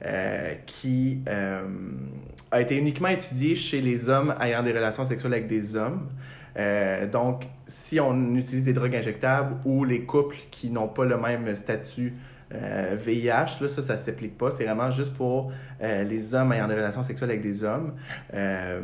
euh, 0.06 0.54
qui 0.66 1.22
euh, 1.28 1.62
a 2.52 2.62
été 2.62 2.76
uniquement 2.76 3.08
étudiée 3.08 3.56
chez 3.56 3.82
les 3.82 4.10
hommes 4.10 4.36
ayant 4.42 4.64
des 4.64 4.74
relations 4.74 5.06
sexuelles 5.06 5.34
avec 5.34 5.48
des 5.48 5.76
hommes. 5.76 6.10
Donc, 7.12 7.46
si 7.68 8.00
on 8.00 8.34
utilise 8.34 8.66
des 8.66 8.74
drogues 8.74 8.96
injectables 8.96 9.58
ou 9.64 9.84
les 9.84 10.02
couples 10.02 10.38
qui 10.50 10.72
n'ont 10.72 10.88
pas 10.88 11.06
le 11.06 11.16
même 11.16 11.56
statut 11.56 12.16
euh, 12.54 12.96
VIH, 13.00 13.62
là, 13.62 13.70
ça, 13.70 13.82
ça 13.82 13.94
ne 13.94 14.00
s'applique 14.00 14.38
pas. 14.38 14.52
C'est 14.52 14.64
vraiment 14.66 14.92
juste 14.92 15.14
pour 15.14 15.52
euh, 15.82 16.04
les 16.04 16.34
hommes 16.34 16.54
ayant 16.54 16.68
des 16.68 16.76
relations 16.76 17.04
sexuelles 17.04 17.32
avec 17.32 17.42
des 17.42 17.64
hommes. 17.64 17.94
Euh, 18.34 18.82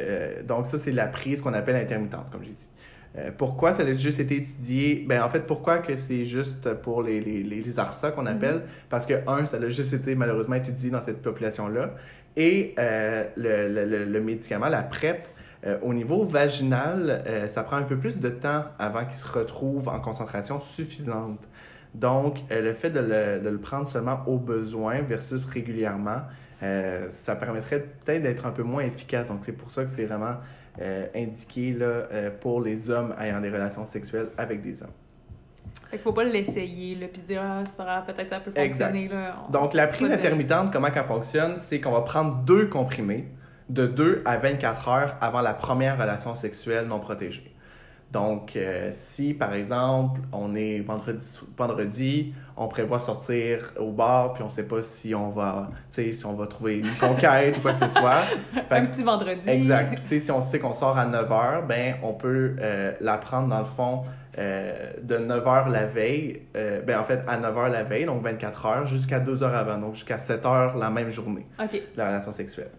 euh, 0.00 0.42
donc, 0.42 0.66
ça, 0.66 0.78
c'est 0.78 0.92
la 0.92 1.06
prise 1.06 1.40
qu'on 1.40 1.54
appelle 1.54 1.76
intermittente, 1.76 2.30
comme 2.30 2.42
j'ai 2.44 2.52
dit. 2.52 2.68
Euh, 3.16 3.30
pourquoi 3.36 3.72
ça 3.72 3.82
a 3.82 3.94
juste 3.94 4.20
été 4.20 4.36
étudié? 4.36 5.04
Ben, 5.08 5.22
en 5.22 5.30
fait, 5.30 5.46
pourquoi 5.46 5.78
que 5.78 5.96
c'est 5.96 6.24
juste 6.24 6.72
pour 6.74 7.02
les, 7.02 7.20
les, 7.20 7.42
les, 7.42 7.78
ARSA 7.78 8.10
qu'on 8.10 8.26
appelle? 8.26 8.62
Parce 8.90 9.06
que, 9.06 9.14
un, 9.26 9.46
ça 9.46 9.56
a 9.56 9.68
juste 9.68 9.92
été 9.92 10.14
malheureusement 10.14 10.56
étudié 10.56 10.90
dans 10.90 11.00
cette 11.00 11.22
population-là. 11.22 11.94
Et 12.36 12.74
euh, 12.78 13.24
le, 13.36 13.68
le, 13.68 13.84
le, 13.84 14.04
le 14.04 14.20
médicament, 14.20 14.68
la 14.68 14.82
PrEP, 14.82 15.26
euh, 15.66 15.76
au 15.82 15.92
niveau 15.92 16.24
vaginal, 16.24 17.24
euh, 17.26 17.48
ça 17.48 17.64
prend 17.64 17.76
un 17.76 17.82
peu 17.82 17.96
plus 17.96 18.18
de 18.18 18.28
temps 18.28 18.64
avant 18.78 19.04
qu'il 19.04 19.16
se 19.16 19.26
retrouve 19.26 19.88
en 19.88 19.98
concentration 19.98 20.60
suffisante. 20.60 21.40
Donc, 21.98 22.38
euh, 22.50 22.62
le 22.62 22.74
fait 22.74 22.90
de 22.90 23.00
le, 23.00 23.40
de 23.44 23.48
le 23.48 23.58
prendre 23.58 23.88
seulement 23.88 24.20
au 24.26 24.38
besoin 24.38 25.00
versus 25.02 25.44
régulièrement, 25.44 26.22
euh, 26.62 27.06
ça 27.10 27.34
permettrait 27.34 27.80
peut-être 28.04 28.22
d'être 28.22 28.46
un 28.46 28.50
peu 28.52 28.62
moins 28.62 28.82
efficace. 28.84 29.28
Donc, 29.28 29.40
c'est 29.42 29.52
pour 29.52 29.70
ça 29.70 29.84
que 29.84 29.90
c'est 29.90 30.04
vraiment 30.04 30.36
euh, 30.80 31.06
indiqué 31.14 31.72
là, 31.72 32.02
pour 32.40 32.60
les 32.60 32.88
hommes 32.90 33.14
ayant 33.20 33.40
des 33.40 33.50
relations 33.50 33.84
sexuelles 33.84 34.28
avec 34.38 34.62
des 34.62 34.80
hommes. 34.80 34.92
Fait 35.90 35.96
qu'il 35.96 36.00
faut 36.04 36.12
pas 36.12 36.24
l'essayer, 36.24 36.94
là, 36.94 37.06
puis 37.12 37.20
se 37.20 37.26
dire, 37.26 37.42
ah, 37.42 37.62
c'est 37.68 37.76
pas 37.76 37.84
grave, 37.84 38.04
peut-être 38.06 38.30
ça 38.30 38.40
peut 38.40 38.52
Exact. 38.54 38.86
fonctionner, 38.92 39.08
là. 39.08 39.36
On- 39.48 39.52
Donc, 39.52 39.74
la 39.74 39.86
prise 39.88 40.10
intermittente, 40.10 40.72
comment 40.72 40.88
elle 40.94 41.04
fonctionne, 41.04 41.56
c'est 41.56 41.80
qu'on 41.80 41.92
va 41.92 42.02
prendre 42.02 42.36
deux 42.44 42.66
comprimés 42.66 43.26
de 43.68 43.86
2 43.86 44.22
à 44.24 44.36
24 44.38 44.88
heures 44.88 45.16
avant 45.20 45.40
la 45.40 45.52
première 45.54 45.98
relation 45.98 46.34
sexuelle 46.34 46.86
non 46.86 47.00
protégée. 47.00 47.47
Donc, 48.10 48.56
euh, 48.56 48.88
si 48.92 49.34
par 49.34 49.52
exemple, 49.52 50.20
on 50.32 50.54
est 50.54 50.80
vendredi, 50.80 51.40
vendredi, 51.56 52.34
on 52.56 52.66
prévoit 52.66 53.00
sortir 53.00 53.72
au 53.78 53.92
bar, 53.92 54.32
puis 54.32 54.42
on 54.42 54.48
sait 54.48 54.62
pas 54.62 54.82
si 54.82 55.14
on 55.14 55.28
va, 55.28 55.70
si 55.90 56.24
on 56.24 56.32
va 56.32 56.46
trouver 56.46 56.78
une 56.78 56.94
conquête 56.98 57.58
ou 57.58 57.60
quoi 57.60 57.72
que 57.72 57.78
ce 57.78 57.88
soit. 57.88 58.22
Fait 58.68 58.76
Un 58.76 58.86
petit 58.86 59.02
vendredi. 59.02 59.48
Exact. 59.48 59.94
Puis, 59.94 60.20
si 60.20 60.30
on 60.30 60.40
sait 60.40 60.58
qu'on 60.58 60.72
sort 60.72 60.96
à 60.96 61.06
9h, 61.06 61.66
ben, 61.66 61.96
on 62.02 62.14
peut 62.14 62.56
euh, 62.60 62.92
la 63.00 63.18
prendre 63.18 63.48
dans 63.48 63.60
le 63.60 63.66
fond 63.66 64.04
euh, 64.38 64.92
de 65.02 65.16
9h 65.16 65.68
la 65.68 65.86
veille, 65.86 66.42
euh, 66.56 66.80
ben, 66.82 67.00
en 67.00 67.04
fait, 67.04 67.20
à 67.26 67.38
9h 67.38 67.70
la 67.72 67.82
veille, 67.82 68.04
donc 68.04 68.22
24 68.22 68.66
heures, 68.66 68.86
jusqu'à 68.86 69.18
2 69.18 69.42
heures 69.42 69.54
avant, 69.54 69.78
donc 69.78 69.94
jusqu'à 69.94 70.18
7 70.18 70.46
heures 70.46 70.76
la 70.76 70.90
même 70.90 71.10
journée 71.10 71.46
OK. 71.58 71.72
de 71.72 71.80
la 71.96 72.08
relation 72.08 72.30
sexuelle. 72.30 72.70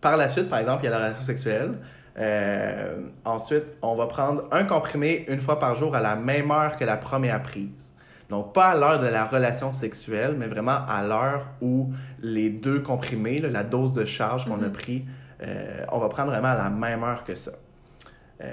Par 0.00 0.16
la 0.16 0.28
suite, 0.28 0.48
par 0.48 0.60
exemple, 0.60 0.84
il 0.84 0.86
y 0.86 0.88
a 0.88 0.92
la 0.92 1.04
relation 1.04 1.24
sexuelle. 1.24 1.74
Euh, 2.18 3.00
ensuite, 3.24 3.64
on 3.82 3.94
va 3.94 4.06
prendre 4.06 4.44
un 4.50 4.64
comprimé 4.64 5.24
une 5.28 5.40
fois 5.40 5.58
par 5.58 5.74
jour 5.76 5.94
à 5.94 6.00
la 6.00 6.16
même 6.16 6.50
heure 6.50 6.76
que 6.76 6.84
la 6.84 6.96
première 6.96 7.42
prise. 7.42 7.92
Donc, 8.30 8.52
pas 8.54 8.68
à 8.70 8.74
l'heure 8.74 9.00
de 9.00 9.06
la 9.06 9.24
relation 9.26 9.72
sexuelle, 9.72 10.34
mais 10.36 10.46
vraiment 10.46 10.78
à 10.88 11.02
l'heure 11.06 11.46
où 11.60 11.92
les 12.22 12.48
deux 12.50 12.80
comprimés, 12.80 13.38
là, 13.38 13.48
la 13.50 13.62
dose 13.62 13.92
de 13.92 14.04
charge 14.04 14.46
qu'on 14.46 14.62
a 14.62 14.66
Mhm. 14.66 14.72
pris, 14.72 15.04
euh, 15.42 15.84
on 15.92 15.98
va 15.98 16.08
prendre 16.08 16.30
vraiment 16.30 16.48
à 16.48 16.54
la 16.56 16.70
même 16.70 17.04
heure 17.04 17.22
que 17.24 17.34
ça. 17.34 17.52
Euh, 18.42 18.46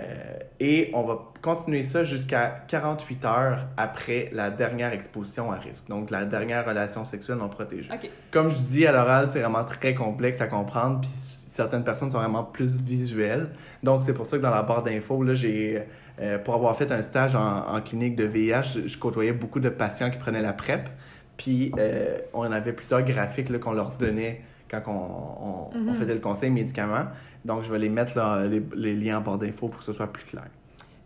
et 0.62 0.92
on 0.94 1.04
va 1.04 1.18
continuer 1.42 1.84
ça 1.84 2.04
jusqu'à 2.06 2.64
48 2.70 3.26
heures 3.26 3.60
après 3.76 4.30
la 4.32 4.50
dernière 4.50 4.94
exposition 4.94 5.52
à 5.52 5.56
risque, 5.56 5.88
donc 5.90 6.10
la 6.10 6.24
dernière 6.24 6.66
relation 6.66 7.04
sexuelle 7.04 7.38
non 7.38 7.50
protégée. 7.50 7.92
Comme 8.32 8.50
je 8.50 8.56
dis, 8.56 8.88
à 8.88 8.94
l'oral, 8.94 9.28
c'est 9.28 9.42
vraiment 9.42 9.66
très 9.66 9.94
complexe 9.94 10.40
à 10.40 10.48
comprendre, 10.48 11.02
puis 11.02 11.10
certaines 11.54 11.84
personnes 11.84 12.12
sont 12.12 12.18
vraiment 12.20 12.44
plus 12.44 12.80
visuelles. 12.82 13.50
Donc, 13.84 14.02
c'est 14.04 14.14
pour 14.14 14.26
ça 14.26 14.38
que 14.38 14.42
dans 14.42 14.50
la 14.52 14.64
barre 14.64 14.84
d'infos, 14.84 15.24
là, 15.24 15.34
j'ai, 15.36 15.84
euh, 16.20 16.38
pour 16.40 16.56
avoir 16.56 16.76
fait 16.78 16.92
un 16.92 17.02
stage 17.02 17.36
en, 17.36 17.68
en 17.76 17.82
clinique 17.82 18.16
de 18.16 18.24
VIH, 18.26 18.64
je, 18.64 18.88
je 18.88 18.98
côtoyais 18.98 19.34
beaucoup 19.34 19.60
de 19.60 19.70
patients 19.70 20.10
qui 20.10 20.18
prenaient 20.18 20.42
la 20.42 20.54
PrEP, 20.54 20.90
puis 21.38 21.72
euh, 21.78 22.18
on 22.34 22.52
avait 22.52 22.74
plusieurs 22.74 23.04
graphiques 23.04 23.50
là, 23.50 23.60
qu'on 23.60 23.74
leur 23.74 23.92
donnait 23.98 24.42
quand 24.70 24.82
on, 24.88 24.92
on- 24.92 25.70
on 25.88 25.94
Mhm. 25.94 25.94
faisait 25.94 26.14
le 26.14 26.20
conseil 26.20 26.50
médicaments. 26.52 27.06
Donc, 27.46 27.64
je 27.64 27.72
vais 27.72 27.80
les 27.80 27.90
mettre 27.90 28.18
là, 28.18 28.46
les, 28.46 28.62
les 28.76 28.96
liens 28.96 29.20
en 29.20 29.22
barre 29.22 29.38
d'infos 29.38 29.68
pour 29.70 29.80
que 29.80 29.86
ce 29.86 29.94
soit 29.94 30.12
plus 30.12 30.26
clair. 30.26 30.48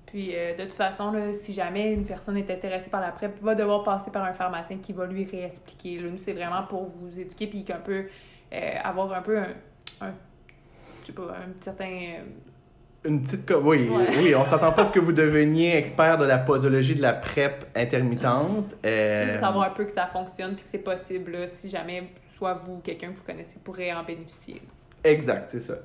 Puis 0.06 0.36
euh, 0.36 0.56
de 0.56 0.64
toute 0.64 0.74
façon, 0.74 1.12
là, 1.12 1.34
si 1.42 1.54
jamais 1.54 1.94
une 1.94 2.06
personne 2.06 2.38
est 2.38 2.50
intéressée 2.50 2.90
par 2.90 3.02
la 3.02 3.12
PrEP, 3.12 3.42
va 3.42 3.56
devoir 3.56 3.84
passer 3.84 4.10
par 4.12 4.24
un 4.24 4.34
pharmacien 4.34 4.78
qui 4.78 4.94
va 4.94 5.06
lui 5.06 5.26
réexpliquer. 5.26 6.00
Là, 6.00 6.10
nous, 6.10 6.18
c'est 6.18 6.34
vraiment 6.34 6.64
pour 6.64 6.86
vous 6.86 7.20
éduquer 7.20 7.48
puis 7.48 7.66
qu'un 7.66 7.80
peu 7.80 8.06
euh, 8.54 8.72
avoir 8.84 9.12
un 9.14 9.22
peu 9.22 9.38
un, 9.38 9.54
un 10.02 10.14
sais 11.08 11.14
pas, 11.14 11.34
un 11.34 11.54
certain 11.62 11.86
euh, 11.86 12.24
Une 13.06 13.24
petite... 13.24 13.52
Oui, 13.62 13.90
Ouais. 13.90 14.08
oui, 14.22 14.36
on 14.36 14.46
s'attend 14.46 14.72
pas 14.72 14.84
à 14.84 14.86
ce 14.86 14.92
que 14.92 15.00
vous 15.00 15.12
deveniez 15.12 15.76
expert 15.76 16.18
de 16.18 16.26
la 16.26 16.38
posologie 16.38 16.96
de 16.96 17.02
la 17.02 17.14
PrEP 17.14 17.66
intermittente. 17.76 18.76
Euh, 18.86 19.26
Juste 19.26 19.40
savoir 19.40 19.72
un 19.72 19.74
peu 19.74 19.86
que 19.86 19.92
ça 19.92 20.08
fonctionne 20.08 20.56
puis 20.56 20.64
que 20.64 20.70
c'est 20.70 20.78
possible 20.80 21.32
là, 21.32 21.48
si 21.48 21.70
jamais 21.70 22.04
soit 22.38 22.54
vous 22.56 22.76
ou 22.76 22.80
quelqu'un 22.80 23.12
que 23.12 23.18
vous 23.18 23.24
connaissez 23.26 23.58
pourrait 23.64 23.92
en 23.94 24.04
bénéficier. 24.04 24.62
Exact, 25.04 25.50
c'est 25.50 25.60
ça. 25.60 25.76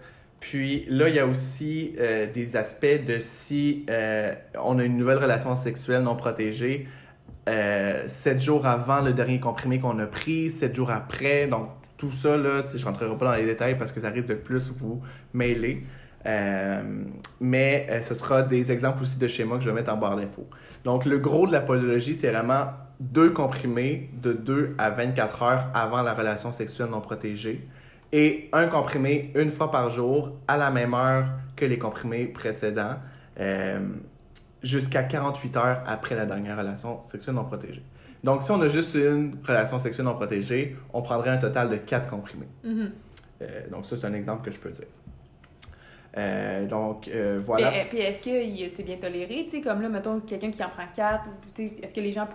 Puis 0.41 0.85
là, 0.89 1.09
il 1.09 1.15
y 1.15 1.21
a 1.21 1.27
aussi 1.27 1.95
euh, 1.99 2.27
des 2.31 2.57
aspects 2.57 3.05
de 3.07 3.21
si 3.21 3.87
euh, 3.89 4.35
on 4.61 4.79
a 4.79 4.85
une 4.85 4.97
nouvelle 4.97 5.19
relation 5.19 5.55
sexuelle 5.55 6.03
non 6.03 6.17
protégée, 6.17 6.89
sept 8.07 8.41
jours 8.41 8.67
avant 8.67 9.01
le 9.01 9.13
dernier 9.13 9.41
comprimé 9.41 9.79
qu'on 9.79 9.99
a 9.99 10.07
pris, 10.07 10.51
sept 10.51 10.75
jours 10.75 10.91
après. 10.91 11.47
Donc, 11.47 11.69
tout 12.03 12.11
ça, 12.11 12.37
là, 12.37 12.65
je 12.75 12.85
rentrerai 12.85 13.17
pas 13.17 13.27
dans 13.27 13.37
les 13.37 13.45
détails 13.45 13.79
parce 13.79 13.93
que 13.93 14.01
ça 14.01 14.11
risque 14.11 14.27
de 14.27 14.35
plus 14.35 14.73
vous 14.77 15.01
mêler. 15.33 15.87
Euh, 16.27 16.83
mais 17.41 17.87
euh, 17.91 18.03
ce 18.03 18.15
sera 18.15 18.43
des 18.43 18.73
exemples 18.73 19.05
aussi 19.05 19.17
de 19.19 19.29
schémas 19.29 19.59
que 19.59 19.63
je 19.63 19.69
vais 19.69 19.75
mettre 19.75 19.93
en 19.93 19.97
barre 19.97 20.17
d'infos. 20.17 20.49
Donc, 20.85 21.05
le 21.05 21.19
gros 21.19 21.47
de 21.47 21.53
la 21.53 21.61
podologie, 21.61 22.17
c'est 22.17 22.33
vraiment 22.33 22.71
deux 22.99 23.31
comprimés 23.31 24.11
de 24.21 24.33
2 24.33 24.75
à 24.79 24.91
24 24.91 25.43
heures 25.43 25.67
avant 25.75 26.03
la 26.03 26.13
relation 26.13 26.51
sexuelle 26.51 26.89
non 26.89 27.01
protégée 27.01 27.69
et 28.13 28.49
un 28.53 28.67
comprimé 28.67 29.31
une 29.37 29.53
fois 29.53 29.71
par 29.71 29.91
jour 29.91 30.33
à 30.49 30.57
la 30.57 30.73
même 30.73 30.95
heure 30.95 31.27
que 31.55 31.65
les 31.65 31.79
comprimés 31.79 32.27
précédents 32.27 32.97
euh, 33.39 33.79
jusqu'à 34.63 35.05
48 35.05 35.57
heures 35.57 35.83
après 35.87 36.17
la 36.17 36.27
dernière 36.27 36.59
relation 36.59 37.01
sexuelle 37.07 37.37
non 37.37 37.45
protégée. 37.45 37.83
Donc, 38.25 38.43
si 38.43 38.51
on 38.51 38.61
a 38.61 38.69
juste 38.69 38.95
une 38.95 39.37
relation 39.47 39.79
sexuelle 39.79 40.07
non 40.07 40.15
protégée, 40.15 40.77
on 40.93 41.03
prendrait 41.03 41.31
un 41.31 41.39
total 41.39 41.71
de 41.71 41.77
4 41.77 42.09
comprimés. 42.09 42.49
Mhm. 42.65 42.93
Euh, 43.43 43.69
donc, 43.71 43.87
ça, 43.87 43.97
c'est 44.01 44.07
un 44.07 44.15
exemple 44.15 44.45
que 44.45 44.55
je 44.55 44.61
peux 44.61 44.71
dire. 44.71 44.87
Euh, 46.17 46.67
donc, 46.67 47.09
euh, 47.09 47.41
voilà. 47.45 47.71
Mais, 47.71 47.81
euh, 47.81 47.85
puis 47.89 47.99
est-ce 47.99 48.23
que 48.23 48.69
c'est 48.75 48.83
bien 48.83 48.97
toléré, 48.97 49.45
tu 49.45 49.51
sais, 49.51 49.61
comme 49.61 49.81
là, 49.81 49.89
mettons, 49.89 50.21
quelqu'un 50.21 50.51
qui 50.51 50.63
en 50.63 50.69
prend 50.69 50.85
quatre, 50.95 51.27
ou, 51.27 51.31
tu 51.55 51.71
sais, 51.71 51.81
est-ce 51.83 51.95
que 51.95 52.01
les 52.01 52.13
gens, 52.13 52.27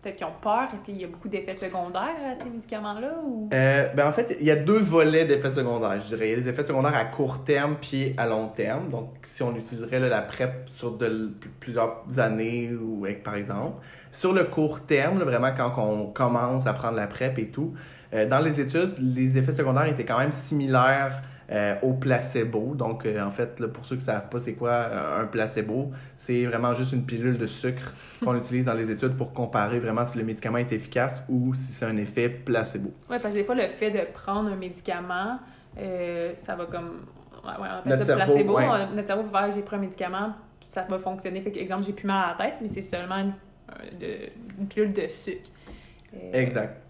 peut-être 0.00 0.16
qui 0.16 0.24
ont 0.24 0.32
peur, 0.40 0.68
est-ce 0.72 0.82
qu'il 0.82 1.00
y 1.00 1.04
a 1.04 1.08
beaucoup 1.08 1.28
d'effets 1.28 1.56
secondaires 1.56 2.14
à 2.24 2.42
ces 2.42 2.48
médicaments-là, 2.48 3.14
ou... 3.26 3.50
Euh, 3.52 3.88
ben 3.94 4.08
en 4.08 4.12
fait, 4.12 4.36
il 4.38 4.46
y 4.46 4.50
a 4.52 4.56
deux 4.56 4.78
volets 4.78 5.24
d'effets 5.24 5.50
secondaires, 5.50 5.98
je 6.00 6.06
dirais. 6.06 6.28
Il 6.28 6.30
y 6.30 6.34
a 6.34 6.36
les 6.36 6.48
effets 6.48 6.62
secondaires 6.62 6.96
à 6.96 7.04
court 7.04 7.42
terme 7.42 7.76
puis 7.80 8.14
à 8.16 8.28
long 8.28 8.48
terme. 8.48 8.90
Donc, 8.90 9.10
si 9.24 9.42
on 9.42 9.56
utiliserait 9.56 9.98
là, 9.98 10.08
la 10.08 10.22
PrEP 10.22 10.68
sur 10.76 10.92
de 10.92 11.32
plusieurs 11.58 12.04
années, 12.18 12.70
ou 12.72 13.04
avec, 13.04 13.24
par 13.24 13.34
exemple. 13.34 13.82
Sur 14.16 14.32
le 14.32 14.44
court 14.44 14.80
terme, 14.80 15.18
là, 15.18 15.26
vraiment 15.26 15.50
quand 15.54 15.74
on 15.78 16.06
commence 16.06 16.66
à 16.66 16.72
prendre 16.72 16.96
la 16.96 17.06
PrEP 17.06 17.38
et 17.38 17.48
tout, 17.50 17.74
euh, 18.14 18.26
dans 18.26 18.38
les 18.38 18.62
études, 18.62 18.94
les 18.98 19.36
effets 19.36 19.52
secondaires 19.52 19.84
étaient 19.84 20.06
quand 20.06 20.18
même 20.18 20.32
similaires 20.32 21.20
euh, 21.52 21.74
au 21.82 21.92
placebo. 21.92 22.74
Donc, 22.74 23.04
euh, 23.04 23.22
en 23.22 23.30
fait, 23.30 23.60
là, 23.60 23.68
pour 23.68 23.84
ceux 23.84 23.96
qui 23.96 24.00
ne 24.00 24.06
savent 24.06 24.30
pas 24.30 24.38
c'est 24.38 24.54
quoi 24.54 24.70
euh, 24.70 25.20
un 25.22 25.26
placebo, 25.26 25.90
c'est 26.16 26.46
vraiment 26.46 26.72
juste 26.72 26.94
une 26.94 27.04
pilule 27.04 27.36
de 27.36 27.44
sucre 27.44 27.92
qu'on 28.24 28.34
utilise 28.36 28.64
dans 28.64 28.72
les 28.72 28.90
études 28.90 29.18
pour 29.18 29.34
comparer 29.34 29.78
vraiment 29.80 30.06
si 30.06 30.16
le 30.16 30.24
médicament 30.24 30.56
est 30.58 30.72
efficace 30.72 31.22
ou 31.28 31.54
si 31.54 31.72
c'est 31.72 31.84
un 31.84 31.98
effet 31.98 32.30
placebo. 32.30 32.88
Ouais, 33.10 33.18
parce 33.18 33.34
que 33.34 33.38
des 33.40 33.44
fois, 33.44 33.54
le 33.54 33.68
fait 33.78 33.90
de 33.90 34.00
prendre 34.14 34.48
un 34.50 34.56
médicament, 34.56 35.40
ça 36.38 36.56
va 36.56 36.64
comme... 36.64 37.02
Ouais, 37.44 37.50
ouais, 37.62 37.68
on 37.70 37.78
appelle 37.80 37.92
Notre 37.92 38.04
ça 38.06 38.16
cerveau, 38.16 38.32
placebo. 38.32 38.56
ouais. 38.56 38.66
On- 38.66 38.94
Notre 38.96 39.06
cerveau 39.08 39.24
va 39.30 39.50
j'ai 39.50 39.60
pris 39.60 39.76
un 39.76 39.80
médicament, 39.80 40.32
ça 40.64 40.86
va 40.88 40.98
fonctionner. 40.98 41.42
Fait 41.42 41.52
que, 41.52 41.58
exemple, 41.58 41.84
j'ai 41.84 41.92
plus 41.92 42.06
mal 42.06 42.24
à 42.24 42.28
la 42.38 42.44
tête, 42.46 42.54
mais 42.62 42.68
c'est 42.68 42.82
seulement 42.82 43.18
une, 43.18 43.34
de- 44.00 44.30
une 44.60 44.66
pilule 44.68 44.92
de 44.92 45.08
sucre. 45.08 45.48
Euh, 46.14 46.32
Exact. 46.32 46.80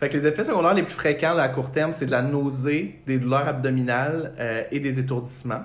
Fait 0.00 0.08
que 0.08 0.16
les 0.16 0.26
effets 0.26 0.44
secondaires 0.44 0.74
les 0.74 0.82
plus 0.82 0.94
fréquents 0.94 1.34
là, 1.34 1.44
à 1.44 1.48
court 1.48 1.70
terme, 1.70 1.92
c'est 1.92 2.06
de 2.06 2.10
la 2.10 2.22
nausée, 2.22 3.00
des 3.06 3.18
douleurs 3.18 3.46
abdominales 3.48 4.32
euh, 4.38 4.62
et 4.70 4.80
des 4.80 4.98
étourdissements. 4.98 5.62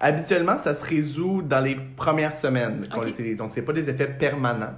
Habituellement, 0.00 0.58
ça 0.58 0.74
se 0.74 0.84
résout 0.84 1.42
dans 1.42 1.60
les 1.60 1.76
premières 1.96 2.34
semaines 2.34 2.86
qu'on 2.92 3.00
Ok. 3.02 3.08
utilise. 3.08 3.38
Donc, 3.38 3.52
c'est 3.52 3.62
pas 3.62 3.72
des 3.72 3.88
effets 3.88 4.08
permanents. 4.08 4.74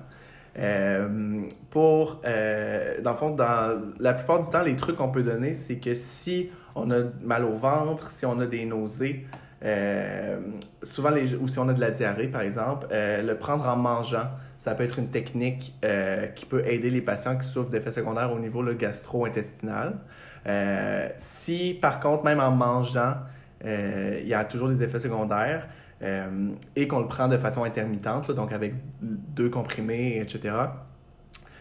Euh, 0.58 1.40
pour, 1.70 2.22
euh, 2.24 3.00
dans 3.02 3.10
le 3.12 3.16
fond, 3.16 3.30
dans 3.30 3.78
la 3.98 4.14
plupart 4.14 4.40
du 4.42 4.48
temps, 4.50 4.62
les 4.62 4.76
trucs 4.76 4.96
qu'on 4.96 5.10
peut 5.10 5.22
donner, 5.22 5.54
c'est 5.54 5.76
que 5.76 5.94
si 5.94 6.50
on 6.74 6.90
a 6.90 7.00
mal 7.22 7.44
au 7.44 7.56
ventre, 7.56 8.10
si 8.10 8.24
on 8.24 8.38
a 8.40 8.46
des 8.46 8.64
nausées, 8.64 9.26
euh, 9.64 10.38
souvent, 10.82 11.10
les, 11.10 11.34
ou 11.34 11.48
si 11.48 11.58
on 11.58 11.68
a 11.68 11.72
de 11.74 11.80
la 11.80 11.90
diarrhée, 11.90 12.28
par 12.28 12.42
exemple, 12.42 12.86
euh, 12.92 13.22
le 13.22 13.36
prendre 13.36 13.66
en 13.66 13.76
mangeant, 13.76 14.28
ça 14.66 14.74
peut 14.74 14.83
être 14.83 14.98
une 14.98 15.11
technique 15.11 15.76
euh, 15.85 16.26
qui 16.26 16.44
peut 16.44 16.66
aider 16.66 16.90
les 16.90 17.00
patients 17.00 17.38
qui 17.38 17.46
souffrent 17.46 17.70
d'effets 17.70 17.92
secondaires 17.92 18.33
au 18.33 18.40
niveau 18.40 18.64
gastro-intestinal. 18.74 19.96
Euh, 20.44 21.09
si, 21.18 21.79
par 21.81 22.00
contre, 22.00 22.24
même 22.24 22.40
en 22.40 22.50
mangeant, 22.50 23.14
euh, 23.64 24.18
il 24.20 24.26
y 24.26 24.35
a 24.35 24.44
toujours 24.44 24.68
des 24.68 24.83
effets 24.83 24.98
secondaires 24.98 25.68
et 26.74 26.88
qu'on 26.88 26.98
le 26.98 27.07
prend 27.07 27.26
de 27.26 27.38
façon 27.38 27.64
intermittente, 27.64 28.31
donc 28.33 28.52
avec 28.52 28.74
deux 29.00 29.48
comprimés, 29.48 30.20
etc. 30.20 30.55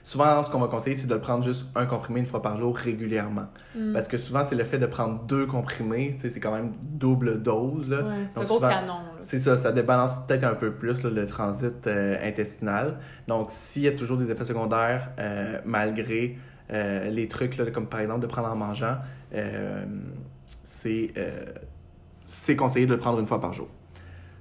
Souvent, 0.06 0.44
ce 0.44 0.52
qu'on 0.52 0.60
va 0.60 0.68
conseiller, 0.68 0.96
c'est 0.96 1.08
de 1.08 1.15
prendre 1.15 1.44
juste 1.44 1.65
un 1.74 1.88
comprimé 1.88 2.20
une 2.20 2.28
fois 2.28 2.39
par 2.39 2.60
jour 2.60 2.78
régulièrement. 2.78 3.48
hmm. 3.76 3.91
Parce 3.91 4.08
que 4.08 4.20
souvent, 4.20 4.44
c'est 4.44 4.54
le 4.54 4.63
fait 4.63 4.78
de 4.78 4.86
prendre 4.86 5.24
deux 5.24 5.48
comprimés, 5.48 6.15
c'est 6.20 6.39
quand 6.39 6.54
même 6.54 6.74
double 6.80 7.41
dose. 7.41 7.89
Là. 7.89 8.04
Ouais, 8.04 8.13
c'est 8.30 8.39
un 8.39 8.44
gros 8.44 8.58
souvent- 8.58 8.70
canon. 8.70 9.00
C'est 9.20 9.39
ça, 9.39 9.58
ça 9.58 9.72
débalance 9.72 10.12
peut-être 10.28 10.44
un 10.44 10.54
peu 10.54 10.72
plus 10.72 11.02
là, 11.02 11.10
le 11.10 11.26
transit 11.26 11.88
euh, 11.88 12.18
intestinal. 12.24 13.00
Donc, 13.28 13.48
s'il 13.50 13.82
y 13.82 13.88
a 13.88 13.94
toujours 13.94 14.18
des 14.18 14.30
effets 14.30 14.46
secondaires, 14.46 15.10
euh, 15.18 15.60
malgré 15.65 16.38
euh, 16.72 17.10
les 17.10 17.28
trucs, 17.28 17.58
là, 17.58 17.65
comme 17.72 17.88
par 17.88 18.02
exemple 18.02 18.20
de 18.20 18.28
prendre 18.28 18.48
en 18.48 18.56
mangeant, 18.56 18.98
c'est 20.63 21.13
c'est 22.28 22.56
conseillé 22.56 22.86
de 22.86 22.91
le 22.91 23.00
prendre 23.00 23.20
une 23.20 23.28
fois 23.28 23.41
par 23.41 23.54
jour. 23.54 23.68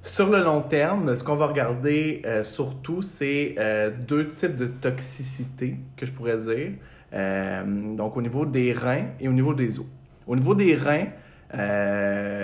Sur 0.05 0.29
le 0.29 0.45
long 0.45 0.61
terme, 0.61 1.17
ce 1.17 1.25
qu'on 1.25 1.35
va 1.35 1.47
regarder 1.47 2.21
euh, 2.27 2.45
surtout, 2.45 3.01
c'est 3.01 3.55
euh, 3.59 3.91
deux 3.91 4.27
types 4.27 4.55
de 4.55 4.67
toxicité 4.67 5.77
que 5.97 6.05
je 6.05 6.13
pourrais 6.13 6.37
dire. 6.37 6.73
Euh, 7.15 7.65
donc, 7.97 8.15
au 8.19 8.21
niveau 8.21 8.45
des 8.45 8.75
reins 8.75 9.07
et 9.19 9.29
au 9.29 9.33
niveau 9.33 9.55
des 9.55 9.79
os. 9.81 9.87
Au 10.27 10.37
niveau 10.37 10.55
des 10.55 10.75
reins, 10.75 11.07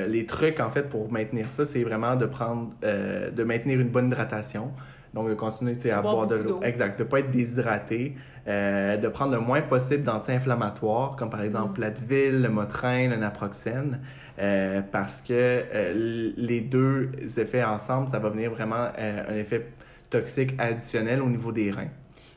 les 0.08 0.24
trucs, 0.26 0.58
en 0.58 0.70
fait, 0.70 0.88
pour 0.88 1.12
maintenir 1.12 1.50
ça, 1.50 1.66
c'est 1.66 1.82
vraiment 1.82 2.16
de 2.16 2.26
prendre, 2.26 2.70
de 2.82 3.44
maintenir 3.44 3.78
une 3.80 3.88
bonne 3.88 4.06
hydratation. 4.06 4.70
Donc, 5.14 5.28
de 5.28 5.34
continuer 5.34 5.76
à 5.90 6.00
Boire 6.02 6.14
boire 6.14 6.26
de 6.28 6.36
l'eau. 6.36 6.60
Exact. 6.62 6.98
De 6.98 7.04
ne 7.04 7.08
pas 7.08 7.18
être 7.20 7.30
déshydraté. 7.30 8.14
euh, 8.48 8.96
de 8.96 9.08
prendre 9.08 9.32
le 9.32 9.40
moins 9.40 9.60
possible 9.60 10.02
d'anti-inflammatoires, 10.02 11.14
comme 11.16 11.28
par 11.30 11.42
exemple 11.42 11.78
Mm. 11.78 11.82
l'Advil, 11.82 12.42
le 12.42 12.48
Motrin, 12.48 13.08
le 13.08 13.16
Naproxène. 13.16 14.00
euh, 14.38 14.80
parce 14.90 15.20
que 15.20 15.32
euh, 15.34 16.32
les 16.36 16.60
deux 16.62 17.10
effets 17.38 17.62
ensemble, 17.62 18.08
ça 18.08 18.18
va 18.18 18.30
venir 18.30 18.50
vraiment 18.50 18.86
un 18.96 19.34
effet 19.34 19.66
toxique 20.08 20.54
additionnel 20.58 21.20
au 21.20 21.28
niveau 21.28 21.52
des 21.52 21.70
reins. 21.70 21.88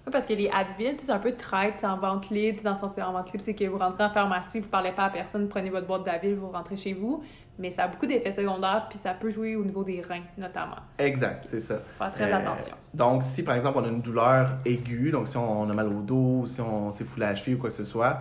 Oui, 0.06 0.12
parce 0.12 0.26
que 0.26 0.34
les 0.34 0.50
Advil, 0.50 0.96
c'est 1.00 1.12
un 1.14 1.20
peu 1.20 1.32
traite, 1.32 1.76
c'est 1.78 1.86
en 1.88 1.98
vente 1.98 2.30
libre. 2.30 2.62
Dans 2.62 2.72
le 2.74 2.78
sens, 2.78 2.92
c'est 2.94 3.02
en 3.02 3.14
vente 3.14 3.32
libre, 3.32 3.42
c'est 3.46 3.54
que 3.54 3.64
vous 3.66 3.78
rentrez 3.78 4.04
en 4.04 4.10
pharmacie, 4.10 4.60
vous 4.60 4.68
parlez 4.68 4.92
pas 4.92 5.06
à 5.06 5.10
personne, 5.10 5.48
prenez 5.48 5.70
votre 5.70 5.88
boîte 5.88 6.04
d'Advil, 6.04 6.36
vous 6.36 6.50
rentrez 6.50 6.76
chez 6.76 6.92
vous. 6.94 7.24
Mais 7.60 7.70
ça 7.70 7.84
a 7.84 7.88
beaucoup 7.88 8.08
d'effets 8.08 8.32
secondaires, 8.32 8.88
puis 8.90 8.98
ça 8.98 9.14
peut 9.14 9.30
jouer 9.30 9.56
au 9.56 9.64
niveau 9.64 9.84
des 9.84 10.02
reins, 10.02 10.24
notamment. 10.38 10.78
Exact, 10.98 11.44
c'est 11.48 11.60
ça. 11.60 11.80
Faire 12.00 12.12
très 12.12 12.32
Euh, 12.34 12.38
attention. 12.38 12.76
Donc, 12.94 13.22
si 13.24 13.44
par 13.44 13.56
exemple 13.56 13.78
on 13.80 13.84
a 13.86 13.90
une 13.90 14.02
douleur 14.02 14.58
aiguë, 14.66 15.12
donc 15.12 15.28
si 15.28 15.38
on 15.38 15.70
a 15.70 15.74
mal 15.74 15.88
au 15.88 16.02
dos, 16.02 16.46
si 16.48 16.62
on 16.62 16.90
s'est 16.92 17.04
foulé 17.04 17.26
à 17.28 17.30
la 17.30 17.36
cheville 17.36 17.56
ou 17.56 17.60
quoi 17.60 17.70
que 17.70 17.76
ce 17.76 17.86
soit, 17.86 18.20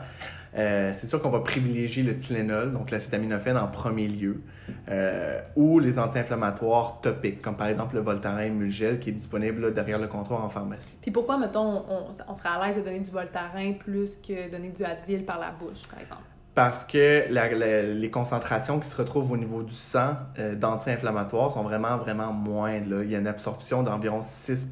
euh, 0.54 0.90
c'est 0.92 1.06
sûr 1.06 1.22
qu'on 1.22 1.30
va 1.30 1.40
privilégier 1.40 2.02
le 2.02 2.14
Tylenol, 2.14 2.74
donc 2.74 2.90
l'acétaminophène 2.90 3.56
en 3.56 3.68
premier 3.68 4.06
lieu, 4.06 4.42
euh, 4.90 5.40
ou 5.56 5.78
les 5.78 5.98
anti-inflammatoires 5.98 7.00
topiques, 7.00 7.40
comme 7.40 7.56
par 7.56 7.68
exemple 7.68 7.94
le 7.94 8.02
Voltaren 8.02 8.52
Mulgel 8.54 8.98
qui 9.00 9.08
est 9.08 9.12
disponible 9.14 9.62
là, 9.62 9.70
derrière 9.70 9.98
le 9.98 10.08
comptoir 10.08 10.44
en 10.44 10.50
pharmacie. 10.50 10.98
Puis 11.00 11.10
pourquoi, 11.10 11.38
mettons, 11.38 11.84
on, 11.88 12.06
on 12.28 12.34
serait 12.34 12.50
à 12.50 12.66
l'aise 12.66 12.76
de 12.76 12.82
donner 12.82 13.00
du 13.00 13.10
Voltaren 13.10 13.78
plus 13.78 14.16
que 14.16 14.50
donner 14.50 14.68
du 14.68 14.84
Advil 14.84 15.24
par 15.24 15.38
la 15.38 15.52
bouche, 15.52 15.88
par 15.90 16.00
exemple? 16.00 16.20
Parce 16.54 16.84
que 16.84 17.24
la- 17.30 17.50
la- 17.54 17.82
les 17.82 18.10
concentrations 18.10 18.78
qui 18.78 18.88
se 18.88 18.96
retrouvent 18.96 19.32
au 19.32 19.36
niveau 19.38 19.62
du 19.62 19.72
sang 19.74 20.16
euh, 20.38 20.54
d'anti-inflammatoires 20.54 21.50
sont 21.50 21.62
vraiment, 21.62 21.96
vraiment 21.96 22.32
moindres. 22.32 22.90
là. 22.90 23.02
Il 23.04 23.10
y 23.10 23.16
a 23.16 23.18
une 23.20 23.26
absorption 23.26 23.82
d'environ 23.82 24.20
6 24.20 24.68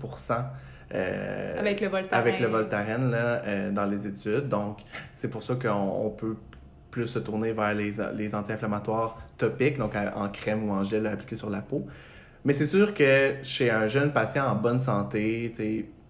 euh, 0.93 1.59
Avec 1.59 1.81
le 1.81 1.89
Voltaren. 1.89 2.21
avec 2.21 2.41
le 2.41 2.49
Voltaren 2.49 3.11
là, 3.11 3.17
euh, 3.47 3.71
dans 3.71 3.87
les 3.87 4.07
études. 4.07 4.49
Donc, 4.49 4.81
c'est 5.15 5.29
pour 5.29 5.43
ça 5.43 5.55
qu'on 5.55 5.71
on 5.71 6.11
peut 6.11 6.37
plus 6.91 7.07
se 7.07 7.19
tourner 7.21 7.53
vers 7.53 7.73
les, 7.73 7.93
les 8.17 8.35
anti-inflammatoires 8.35 9.17
topiques, 9.39 9.79
donc 9.79 9.93
en 9.97 10.29
crème 10.29 10.69
ou 10.69 10.73
en 10.73 10.83
gel 10.83 11.07
appliqué 11.07 11.37
sur 11.37 11.49
la 11.49 11.61
peau. 11.61 11.87
Mais 12.45 12.53
c'est 12.53 12.67
sûr 12.67 12.93
que 12.95 13.35
chez 13.43 13.71
un 13.71 13.87
jeune 13.87 14.13
patient 14.13 14.45
en 14.47 14.57
bonne 14.57 14.81
santé, 14.81 15.53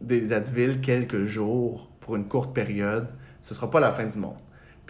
des 0.00 0.32
Advil 0.32 0.80
quelques 0.80 1.26
jours 1.26 1.90
pour 2.00 2.16
une 2.16 2.24
courte 2.26 2.54
période, 2.54 3.06
ce 3.42 3.54
sera 3.54 3.70
pas 3.70 3.78
la 3.80 3.92
fin 3.92 4.06
du 4.06 4.16
monde. 4.18 4.36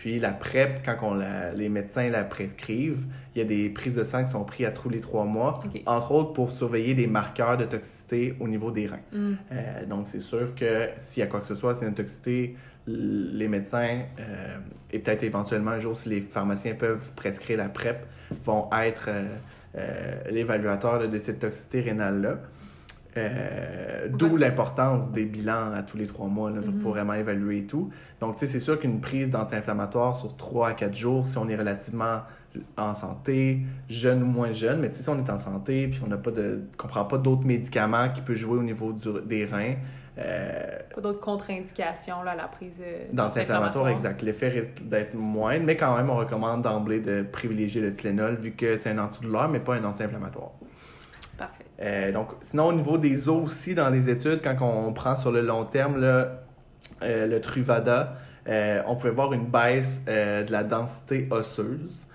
Puis 0.01 0.19
la 0.19 0.31
PrEP, 0.31 0.81
quand 0.83 0.97
on 1.03 1.13
la- 1.13 1.53
les 1.53 1.69
médecins 1.69 2.09
la 2.09 2.25
prescrivent, 2.25 3.05
il 3.35 3.39
y 3.41 3.43
a 3.43 3.45
des 3.45 3.69
prises 3.69 3.97
de 3.97 4.03
sang 4.03 4.25
qui 4.25 4.31
sont 4.31 4.45
prises 4.45 4.65
à 4.65 4.71
tous 4.71 4.89
les 4.89 5.03
trois 5.03 5.27
mois, 5.27 5.63
entre 5.85 6.13
autres 6.13 6.33
pour 6.33 6.53
surveiller 6.53 6.95
des 6.95 7.07
marqueurs 7.07 7.59
de 7.59 7.67
toxicité 7.67 8.35
au 8.41 8.49
niveau 8.49 8.71
des 8.71 8.87
reins. 8.87 9.05
Mm. 9.13 9.33
Euh, 9.53 9.85
donc, 9.85 10.07
c'est 10.07 10.21
sûr 10.21 10.55
que 10.55 10.89
s'il 10.97 11.21
y 11.21 11.23
a 11.23 11.27
quoi 11.27 11.41
que 11.41 11.47
ce 11.47 11.55
soit, 11.55 11.83
a 11.83 11.87
une 11.87 11.93
toxicité, 11.93 12.57
les 12.87 13.47
médecins 13.47 13.99
euh, 14.19 14.57
et 14.91 15.01
peut-être 15.01 15.23
éventuellement 15.23 15.73
un 15.73 15.81
jour, 15.81 15.95
si 15.95 16.09
les 16.09 16.23
pharmaciens 16.23 16.77
peuvent 16.77 17.11
prescrire 17.15 17.59
la 17.59 17.69
PrEP, 17.69 18.07
vont 18.47 18.71
être 18.83 19.11
euh, 19.77 20.15
l'évaluateur 20.31 21.07
de 21.07 21.19
cette 21.19 21.41
toxicité 21.41 21.83
rénale-là. 21.83 22.39
Euh, 23.17 24.09
D'où 24.09 24.37
l'importance 24.37 25.11
des 25.11 25.25
bilans 25.25 25.73
à 25.75 25.83
tous 25.83 25.97
les 25.97 26.07
trois 26.07 26.27
mois 26.29 26.51
là, 26.51 26.61
Mhm. 26.61 26.79
pour 26.79 26.93
vraiment 26.93 27.15
évaluer 27.15 27.59
et 27.59 27.65
tout. 27.67 27.91
Donc, 28.21 28.35
tu 28.37 28.41
sais, 28.41 28.47
c'est 28.53 28.61
sûr 28.61 28.79
qu'une 28.79 29.01
prise 29.01 29.31
d'anti-inflammatoire 29.31 30.17
sur 30.17 30.37
3 30.37 30.69
à 30.69 30.73
4 30.75 30.95
jours, 30.95 31.27
si 31.27 31.37
on 31.39 31.49
est 31.49 31.57
relativement 31.57 32.21
en 32.77 32.95
santé, 32.95 33.61
jeune 33.89 34.23
ou 34.23 34.27
moins 34.27 34.53
jeune, 34.53 34.81
mais 34.81 34.91
si 34.91 35.09
on 35.09 35.19
est 35.25 35.31
en 35.31 35.39
santé 35.39 35.87
puis 35.89 36.01
on 36.05 36.09
n'a 36.09 36.17
pas 36.17 36.31
de, 36.33 36.63
qu'on 36.77 36.89
prend 36.89 37.05
pas 37.05 37.19
d'autres 37.19 37.45
médicaments 37.47 38.09
qui 38.11 38.21
peuvent 38.23 38.37
jouer 38.37 38.59
au 38.59 38.63
niveau 38.63 38.93
du- 38.93 39.21
des 39.27 39.45
reins, 39.45 39.75
euh, 40.19 40.79
Pas 40.95 41.01
d'autres 41.01 41.21
contre-indications 41.21 42.23
là, 42.25 42.33
à 42.33 42.37
la 42.37 42.49
prise 42.49 42.81
euh, 42.83 43.05
d'anti-inflammatoire, 43.13 43.89
exact. 43.89 44.23
L'effet 44.23 44.49
risque 44.49 44.83
d'être 44.83 45.15
moindre, 45.15 45.65
mais 45.65 45.77
quand 45.77 45.97
même, 45.97 46.11
on 46.11 46.17
recommande 46.17 46.63
d'emblée 46.63 46.99
de 47.01 47.23
privilégier 47.23 47.81
le 47.81 47.93
Tylenol 47.93 48.35
vu 48.35 48.51
que 48.53 48.77
c'est 48.77 48.91
un 48.91 48.99
antidouleur, 48.99 49.49
mais 49.49 49.61
pas 49.61 49.77
un 49.77 49.85
anti-inflammatoire. 49.85 50.51
Euh, 51.83 52.13
donc, 52.13 52.29
sinon, 52.43 52.67
au 52.67 52.73
niveau 52.73 52.99
des 52.99 53.29
os 53.29 53.45
aussi, 53.45 53.75
dans 53.75 53.89
les 53.89 54.09
études, 54.09 54.41
quand 54.43 54.57
on 54.61 54.93
prend 54.93 55.17
sur 55.17 55.33
le 55.33 55.41
long 55.41 55.65
terme 55.65 56.01
là, 56.01 56.43
euh, 57.03 57.27
le 57.27 57.41
Truvada, 57.41 58.17
euh, 58.49 58.83
on 58.87 58.97
pouvait 58.97 59.11
voir 59.11 59.33
une 59.33 59.47
baisse 59.47 60.05
de 60.05 60.51
la 60.51 60.65
densité 60.65 61.29
osseuse 61.31 62.07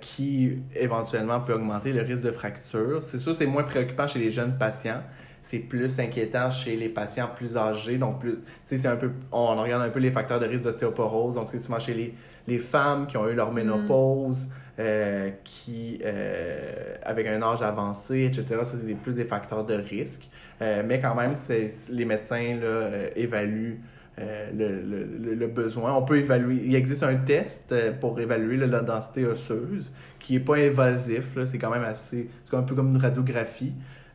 qui 0.00 0.58
éventuellement 0.74 1.38
peut 1.40 1.52
augmenter 1.52 1.92
le 1.92 2.00
risque 2.00 2.22
de 2.22 2.30
fracture. 2.30 3.04
C'est 3.04 3.18
sûr, 3.18 3.34
c'est 3.34 3.44
moins 3.44 3.64
préoccupant 3.64 4.06
chez 4.06 4.18
les 4.18 4.30
jeunes 4.30 4.56
patients. 4.56 5.02
C'est 5.44 5.58
plus 5.58 6.00
inquiétant 6.00 6.50
chez 6.50 6.74
les 6.74 6.88
patients 6.88 7.28
plus 7.36 7.54
âgés. 7.56 7.98
Donc, 7.98 8.18
plus, 8.20 8.38
c'est 8.64 8.86
un 8.86 8.96
peu, 8.96 9.10
on 9.30 9.54
regarde 9.54 9.82
un 9.82 9.90
peu 9.90 9.98
les 10.00 10.10
facteurs 10.10 10.40
de 10.40 10.46
risque 10.46 10.64
d'ostéoporose. 10.64 11.34
Donc, 11.34 11.48
c'est 11.50 11.58
souvent 11.58 11.78
chez 11.78 11.92
les, 11.92 12.14
les 12.48 12.58
femmes 12.58 13.06
qui 13.06 13.18
ont 13.18 13.28
eu 13.28 13.34
leur 13.34 13.52
ménopause, 13.52 14.48
euh, 14.78 15.30
qui, 15.44 16.00
euh, 16.04 16.96
avec 17.02 17.26
un 17.26 17.42
âge 17.42 17.60
avancé, 17.62 18.24
etc. 18.24 18.62
C'est 18.64 18.94
plus 18.94 19.12
des 19.12 19.24
facteurs 19.26 19.64
de 19.66 19.74
risque. 19.74 20.30
Euh, 20.62 20.82
mais 20.86 20.98
quand 20.98 21.14
même, 21.14 21.34
c'est, 21.34 21.68
les 21.90 22.06
médecins 22.06 22.56
là, 22.56 22.88
évaluent 23.14 23.80
euh, 24.18 24.50
le, 24.56 24.80
le- 24.80 25.34
le- 25.34 25.46
besoin. 25.48 25.92
On 25.94 26.02
peut 26.02 26.18
évaluer. 26.18 26.62
Il 26.64 26.74
existe 26.74 27.02
un 27.02 27.16
test 27.16 27.70
euh, 27.72 27.92
pour 27.92 28.18
évaluer 28.20 28.56
là, 28.56 28.66
la 28.66 28.80
densité 28.80 29.26
osseuse 29.26 29.92
qui 30.20 30.34
n'est 30.34 30.40
pas 30.40 30.56
invasif. 30.56 31.36
là. 31.36 31.44
C'est 31.46 31.58
quand 31.58 31.70
même 31.70 31.84
assez. 31.84 32.30
C'est 32.44 32.56
un 32.56 32.62
peu 32.62 32.74
comme 32.74 32.90
une 32.94 33.00
radiographie 33.00 33.72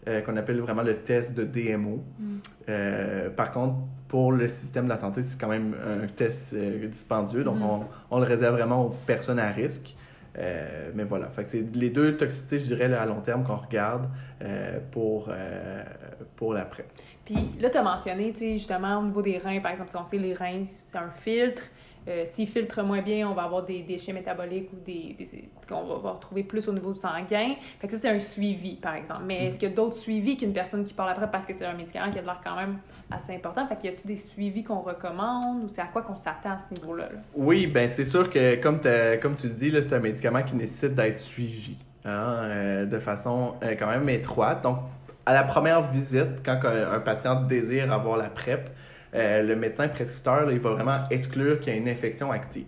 euh, 0.07 0.21
qu'on 0.21 0.37
appelle 0.37 0.59
vraiment 0.61 0.81
le 0.81 0.95
test 0.95 1.33
de 1.33 1.43
DMO. 1.43 2.03
Mm. 2.19 2.37
Euh, 2.69 3.29
par 3.29 3.51
contre, 3.51 3.75
pour 4.07 4.31
le 4.31 4.47
système 4.47 4.85
de 4.85 4.89
la 4.89 4.97
santé, 4.97 5.21
c'est 5.21 5.39
quand 5.39 5.49
même 5.49 5.75
un 5.85 6.07
test 6.07 6.53
euh, 6.53 6.87
dispendieux. 6.87 7.43
Donc, 7.43 7.57
Mhm. 7.57 7.63
on, 7.63 7.85
on 8.11 8.19
le 8.19 8.25
réserve 8.25 8.55
vraiment 8.55 8.85
aux 8.85 8.89
personnes 9.05 9.39
à 9.39 9.49
risque. 9.51 9.95
Euh, 10.37 10.91
mais 10.95 11.03
voilà, 11.03 11.27
fait 11.27 11.43
c'est 11.45 11.65
les 11.75 11.89
deux 11.89 12.15
toxicités, 12.15 12.59
je 12.59 12.65
dirais, 12.65 12.93
à 12.93 13.05
long 13.05 13.19
terme 13.19 13.43
qu'on 13.43 13.57
regarde 13.57 14.07
pour, 14.91 15.29
pour 16.37 16.53
l'après. 16.53 16.85
Puis 17.25 17.35
là, 17.59 17.69
tu 17.69 17.77
as 17.77 17.83
mentionné, 17.83 18.33
justement, 18.33 18.99
au 18.99 19.03
niveau 19.03 19.21
des 19.21 19.37
reins, 19.37 19.59
par 19.59 19.71
exemple, 19.73 19.89
on 19.95 20.03
sait 20.05 20.17
les 20.17 20.33
reins, 20.33 20.63
c'est 20.65 20.97
un 20.97 21.09
filtre. 21.09 21.63
Euh, 22.09 22.23
S'ils 22.25 22.47
filtrent 22.47 22.83
moins 22.83 23.01
bien, 23.01 23.29
on 23.29 23.33
va 23.35 23.43
avoir 23.43 23.63
des 23.63 23.81
déchets 23.83 24.13
métaboliques 24.13 24.69
ou 24.73 24.77
des, 24.83 25.15
des- 25.17 25.49
qu'on 25.67 25.83
va, 25.83 25.97
va 25.99 26.11
retrouver 26.13 26.43
plus 26.43 26.67
au 26.67 26.73
niveau 26.73 26.95
sanguin. 26.95 27.53
Fait 27.79 27.87
que 27.87 27.93
ça, 27.93 27.99
c'est 27.99 28.09
un 28.09 28.19
suivi, 28.19 28.75
par 28.75 28.95
exemple. 28.95 29.21
Mais 29.25 29.45
est-ce 29.47 29.59
qu'il 29.59 29.69
y 29.69 29.71
a 29.71 29.75
d'autres 29.75 29.97
suivis 29.97 30.35
qu'une 30.35 30.53
personne 30.53 30.83
qui 30.83 30.93
parle 30.93 31.11
après 31.11 31.29
parce 31.29 31.45
que 31.45 31.53
c'est 31.53 31.65
un 31.65 31.73
médicament 31.73 32.11
qui 32.11 32.17
a 32.17 32.21
de 32.21 32.25
l'air 32.25 32.41
quand 32.43 32.55
même 32.55 32.77
assez 33.11 33.35
important? 33.35 33.67
Fait 33.67 33.75
qu'il 33.77 33.91
y 33.91 33.93
a-tu 33.93 34.07
des 34.07 34.17
suivis 34.17 34.63
qu'on 34.63 34.79
recommande 34.79 35.63
ou 35.65 35.69
c'est 35.69 35.81
à 35.81 35.85
quoi 35.85 36.01
qu'on 36.01 36.15
s'attend 36.15 36.51
à 36.51 36.57
ce 36.57 36.73
niveau-là? 36.81 37.05
là? 37.05 37.19
Oui, 37.35 37.67
ben 37.67 37.87
c'est 37.87 38.05
sûr 38.05 38.29
que 38.29 38.55
comme, 38.55 38.79
comme 39.21 39.35
tu 39.35 39.47
le 39.47 39.53
dis, 39.53 39.71
c'est 39.71 39.93
un 39.93 39.99
médicament 39.99 40.41
qui 40.41 40.55
nécessite 40.55 40.95
d'être 40.95 41.17
suivi 41.17 41.77
hein, 42.05 42.09
euh, 42.43 42.85
de 42.85 42.99
façon 42.99 43.53
euh, 43.63 43.75
quand 43.77 43.87
même 43.87 44.09
étroite. 44.09 44.63
Donc, 44.63 44.79
à 45.25 45.33
la 45.33 45.43
première 45.43 45.91
visite, 45.91 46.41
quand 46.43 46.59
un, 46.63 46.91
un 46.93 46.99
patient 47.01 47.41
désire 47.43 47.91
avoir 47.93 48.17
la 48.17 48.29
PrEP, 48.29 48.69
euh, 49.15 49.43
le 49.43 49.55
médecin 49.55 49.87
prescripteur, 49.87 50.45
là, 50.45 50.51
il 50.51 50.59
va 50.59 50.71
vraiment 50.71 50.99
exclure 51.09 51.59
qu'il 51.59 51.73
y 51.73 51.75
a 51.75 51.79
une 51.79 51.87
infection 51.89 52.31
active. 52.31 52.65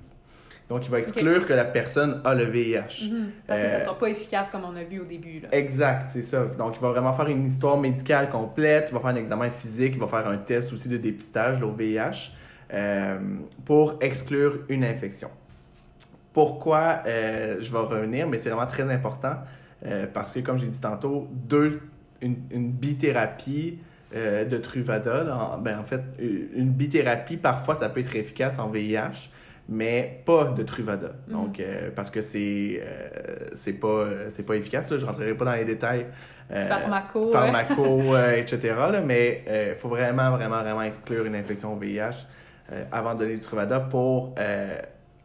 Donc, 0.70 0.86
il 0.86 0.92
va 0.92 1.00
exclure 1.00 1.46
que 1.46 1.52
la 1.54 1.66
personne 1.66 2.22
a 2.24 2.34
le 2.34 2.46
VIH. 2.46 3.12
Parce 3.46 3.62
que 3.62 3.68
ça 3.68 3.76
Euh, 3.76 3.84
sera 3.84 3.98
pas 4.00 4.08
efficace 4.08 4.50
comme 4.50 4.64
on 4.64 4.76
a 4.78 4.84
vu 4.84 5.02
au 5.02 5.04
début. 5.04 5.42
Là. 5.42 5.50
Exact, 5.52 6.10
c'est 6.12 6.22
ça. 6.22 6.46
Donc, 6.58 6.78
il 6.78 6.82
va 6.82 6.92
vraiment 6.92 7.14
faire 7.14 7.28
une 7.28 7.46
histoire 7.46 7.78
médicale 7.78 8.30
complète, 8.30 8.88
il 8.90 8.94
va 8.94 9.02
faire 9.02 9.10
un 9.10 9.16
examen 9.18 9.50
physique, 9.50 9.94
il 9.96 10.00
va 10.00 10.08
faire 10.08 10.28
un 10.28 10.38
test 10.38 10.72
aussi 10.72 10.88
de 10.88 10.96
dépistage, 10.98 11.60
là, 11.60 11.66
au 11.66 11.74
VIH, 11.74 12.32
euh, 12.74 13.20
pour 13.66 13.96
exclure 14.00 14.60
une 14.70 14.86
infection. 14.86 15.30
Pourquoi 16.34 17.02
je 17.06 17.70
vais 17.70 17.78
revenir, 17.78 18.26
mais 18.28 18.38
c'est 18.38 18.50
vraiment 18.50 18.68
très 18.68 18.90
important 18.90 19.36
parce 20.14 20.32
que, 20.32 20.40
comme 20.40 20.58
j'ai 20.58 20.68
dit 20.68 20.80
tantôt, 20.80 21.28
deux, 21.34 21.82
une, 22.22 22.38
une 22.52 22.72
bithérapie 22.72 23.80
euh, 24.16 24.46
de 24.46 24.58
Truvada, 24.58 25.24
là, 25.24 25.38
en, 25.38 25.58
ben, 25.58 25.80
en 25.80 25.84
fait, 25.84 26.02
une 26.20 26.70
bithérapie, 26.72 27.38
parfois, 27.38 27.76
ça 27.76 27.90
peut 27.90 28.02
être 28.02 28.16
efficace 28.16 28.60
en 28.60 28.70
VIH, 28.70 29.30
mais 29.70 30.22
pas 30.26 30.46
de 30.56 30.64
Truvada. 30.64 31.12
Mhm. 31.28 31.34
Donc, 31.34 31.60
euh, 31.60 31.90
parce 31.96 32.10
que 32.12 32.22
c'est 32.22 32.82
euh, 32.84 33.50
c'est 33.54 33.74
pas, 33.74 34.06
c'est 34.30 34.46
pas 34.46 34.56
efficace, 34.56 34.92
là, 34.92 34.98
je 34.98 35.06
rentrerai 35.06 35.34
pas 35.34 35.46
dans 35.46 35.54
les 35.54 35.66
détails. 35.66 36.06
euh, 36.52 36.68
Pharmaco. 36.68 37.32
pharmaco, 37.32 37.84
euh, 38.16 38.36
etc. 38.36 38.60
là, 38.92 39.02
mais 39.02 39.44
il 39.48 39.76
faut 39.80 39.88
vraiment, 39.90 40.32
vraiment, 40.32 40.62
vraiment 40.62 40.82
exclure 40.84 41.26
une 41.26 41.36
infection 41.36 41.74
au 41.74 41.78
VIH 41.78 42.28
euh, 42.72 42.84
avant 42.92 43.14
de 43.14 43.20
donner 43.20 43.36
du 43.36 43.40
Truvada 43.42 43.80
pour 43.80 44.36
euh, 44.38 44.78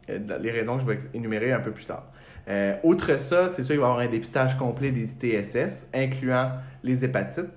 euh, 0.09 0.19
les 0.39 0.51
raisons 0.51 0.75
que 0.77 0.81
je 0.83 0.87
vais 0.87 0.97
énumérer 1.13 1.51
un 1.51 1.59
peu 1.59 1.71
plus 1.71 1.85
tard. 1.85 2.05
Euh, 2.49 2.75
outre 2.83 3.19
ça, 3.19 3.49
c'est 3.49 3.61
sûr 3.63 3.73
qu'il 3.73 3.81
va 3.81 3.87
y 3.87 3.89
avoir 3.89 3.99
un 3.99 4.07
dépistage 4.09 4.57
complet 4.57 4.91
des 4.91 5.11
ITSS, 5.11 5.87
incluant 5.93 6.51
les 6.83 7.03
hépatites, 7.03 7.51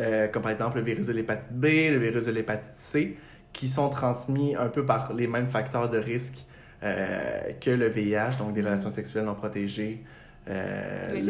euh, 0.00 0.28
comme 0.28 0.42
par 0.42 0.52
exemple 0.52 0.78
le 0.78 0.84
virus 0.84 1.06
de 1.06 1.12
l'hépatite 1.12 1.52
B, 1.52 1.64
le 1.64 1.98
virus 1.98 2.24
de 2.24 2.30
l'hépatite 2.30 2.76
C, 2.76 3.16
qui 3.52 3.68
sont 3.68 3.88
transmis 3.88 4.54
un 4.54 4.68
peu 4.68 4.84
par 4.84 5.12
les 5.14 5.26
mêmes 5.26 5.48
facteurs 5.48 5.88
de 5.88 5.98
risque 5.98 6.44
euh, 6.82 7.52
que 7.60 7.70
le 7.70 7.88
VIH, 7.88 8.36
donc 8.38 8.52
des 8.52 8.60
relations 8.60 8.90
sexuelles 8.90 9.24
non 9.24 9.34
protégées, 9.34 10.04
euh, 10.48 11.20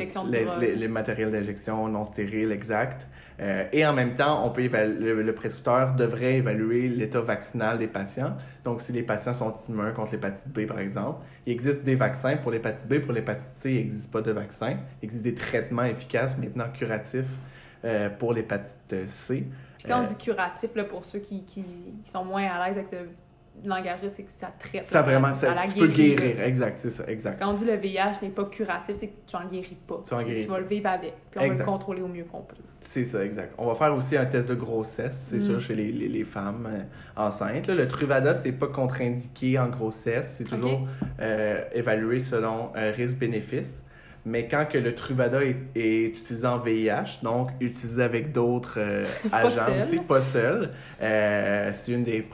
les, 0.76 0.88
matériels 0.88 1.30
d'injection 1.30 1.88
non 1.88 2.04
stériles, 2.04 2.52
exact. 2.52 3.06
Euh, 3.40 3.64
et 3.72 3.86
en 3.86 3.94
même 3.94 4.14
temps, 4.14 4.46
on 4.46 4.50
peut 4.50 4.68
le 4.68 5.32
prescripteur 5.32 5.94
devrait 5.94 6.34
évaluer 6.34 6.88
l'état 6.88 7.20
vaccinal 7.20 7.78
des 7.78 7.86
patients. 7.86 8.36
Donc, 8.64 8.82
si 8.82 8.92
les 8.92 9.02
patients 9.02 9.32
sont 9.32 9.54
immuns 9.68 9.92
contre 9.92 10.12
l'hépatite 10.12 10.48
B, 10.48 10.66
par 10.66 10.80
exemple, 10.80 11.20
il 11.46 11.52
existe 11.52 11.82
des 11.82 11.94
vaccins 11.94 12.36
pour 12.36 12.50
l'hépatite 12.50 12.86
B. 12.88 12.98
Pour 12.98 13.12
l'hépatite 13.14 13.52
C, 13.54 13.70
il 13.70 13.76
n'existe 13.76 14.10
pas 14.10 14.20
de 14.20 14.32
vaccin. 14.32 14.76
Il 15.00 15.06
existe 15.06 15.22
des 15.22 15.34
traitements 15.34 15.84
efficaces, 15.84 16.36
maintenant 16.36 16.66
curatifs, 16.72 17.24
euh, 17.86 18.10
pour 18.10 18.32
l'hépatite 18.34 19.06
C. 19.06 19.46
Puis 19.78 19.86
quand 19.88 20.00
on 20.00 20.04
Euh, 20.04 20.06
dit 20.06 20.16
curatif, 20.16 20.74
là, 20.74 20.84
pour 20.84 21.04
ceux 21.04 21.20
qui, 21.20 21.44
qui, 21.44 21.62
qui 22.04 22.10
sont 22.10 22.24
moins 22.24 22.44
à 22.46 22.66
l'aise 22.66 22.76
avec 22.76 22.88
ce 22.88 22.96
langage-là, 23.66 24.08
c'est 24.10 24.22
que 24.24 24.32
ça 24.32 24.52
traite. 24.58 24.82
ça 24.82 25.00
vraiment, 25.00 25.34
ça, 25.34 25.54
tu 25.72 25.78
peux 25.78 25.86
guérir. 25.86 26.42
Exact, 26.42 26.78
c'est 26.78 26.90
ça, 26.90 27.04
exact. 27.06 27.38
Quand 27.40 27.50
on 27.50 27.54
dit 27.54 27.64
le 27.64 27.76
VIH 27.76 28.18
n'est 28.20 28.28
pas 28.28 28.44
curatif, 28.44 28.96
c'est 28.96 29.06
que 29.08 29.14
tu 29.26 29.34
en 29.36 29.46
guéris 29.46 29.78
pas. 29.86 30.02
Tu 30.06 30.12
en 30.12 30.20
guéris 30.22 30.44
vas 30.44 30.58
le 30.60 30.66
vivre 30.66 30.88
avec. 30.90 31.14
Puis 31.30 31.40
on 31.40 31.48
va 31.48 31.54
le 31.58 31.64
contrôler 31.64 32.02
au 32.02 32.08
mieux 32.08 32.24
qu'on 32.24 32.42
peut. 32.42 32.56
C'est 32.80 33.06
ça, 33.06 33.24
exact. 33.24 33.54
On 33.58 33.66
va 33.66 33.74
faire 33.74 33.94
aussi 33.96 34.16
un 34.16 34.26
test 34.26 34.48
de 34.48 34.54
grossesse, 34.54 35.16
c'est 35.30 35.36
Mm. 35.38 35.40
sûr, 35.40 35.60
chez 35.60 35.74
les, 35.74 35.90
les, 35.90 36.08
les 36.08 36.24
femmes 36.24 36.68
euh, 36.70 36.82
enceintes. 37.20 37.66
là. 37.66 37.74
Le 37.74 37.88
Truvada, 37.88 38.34
c'est 38.34 38.52
pas 38.52 38.68
contre-indiqué 38.68 39.58
en 39.58 39.68
grossesse, 39.68 40.34
c'est 40.36 40.44
toujours 40.44 40.86
euh, 41.20 41.62
évalué 41.72 42.20
selon 42.20 42.72
risque-bénéfice. 42.74 43.84
Mais 44.26 44.48
quand 44.48 44.66
que 44.66 44.76
le 44.76 44.92
Truvada 44.92 45.44
est, 45.44 45.56
est 45.76 46.08
utilisé 46.08 46.46
en 46.48 46.58
VIH, 46.58 47.22
donc 47.22 47.50
utilisé 47.60 48.02
avec 48.02 48.32
d'autres 48.32 48.74
euh, 48.78 49.06
agents 49.30 49.80
aussi, 49.80 49.98
pas 49.98 50.20
seul, 50.20 50.72
euh, 51.00 51.70
c'est 51.72 51.92
une 51.92 52.02
des, 52.02 52.26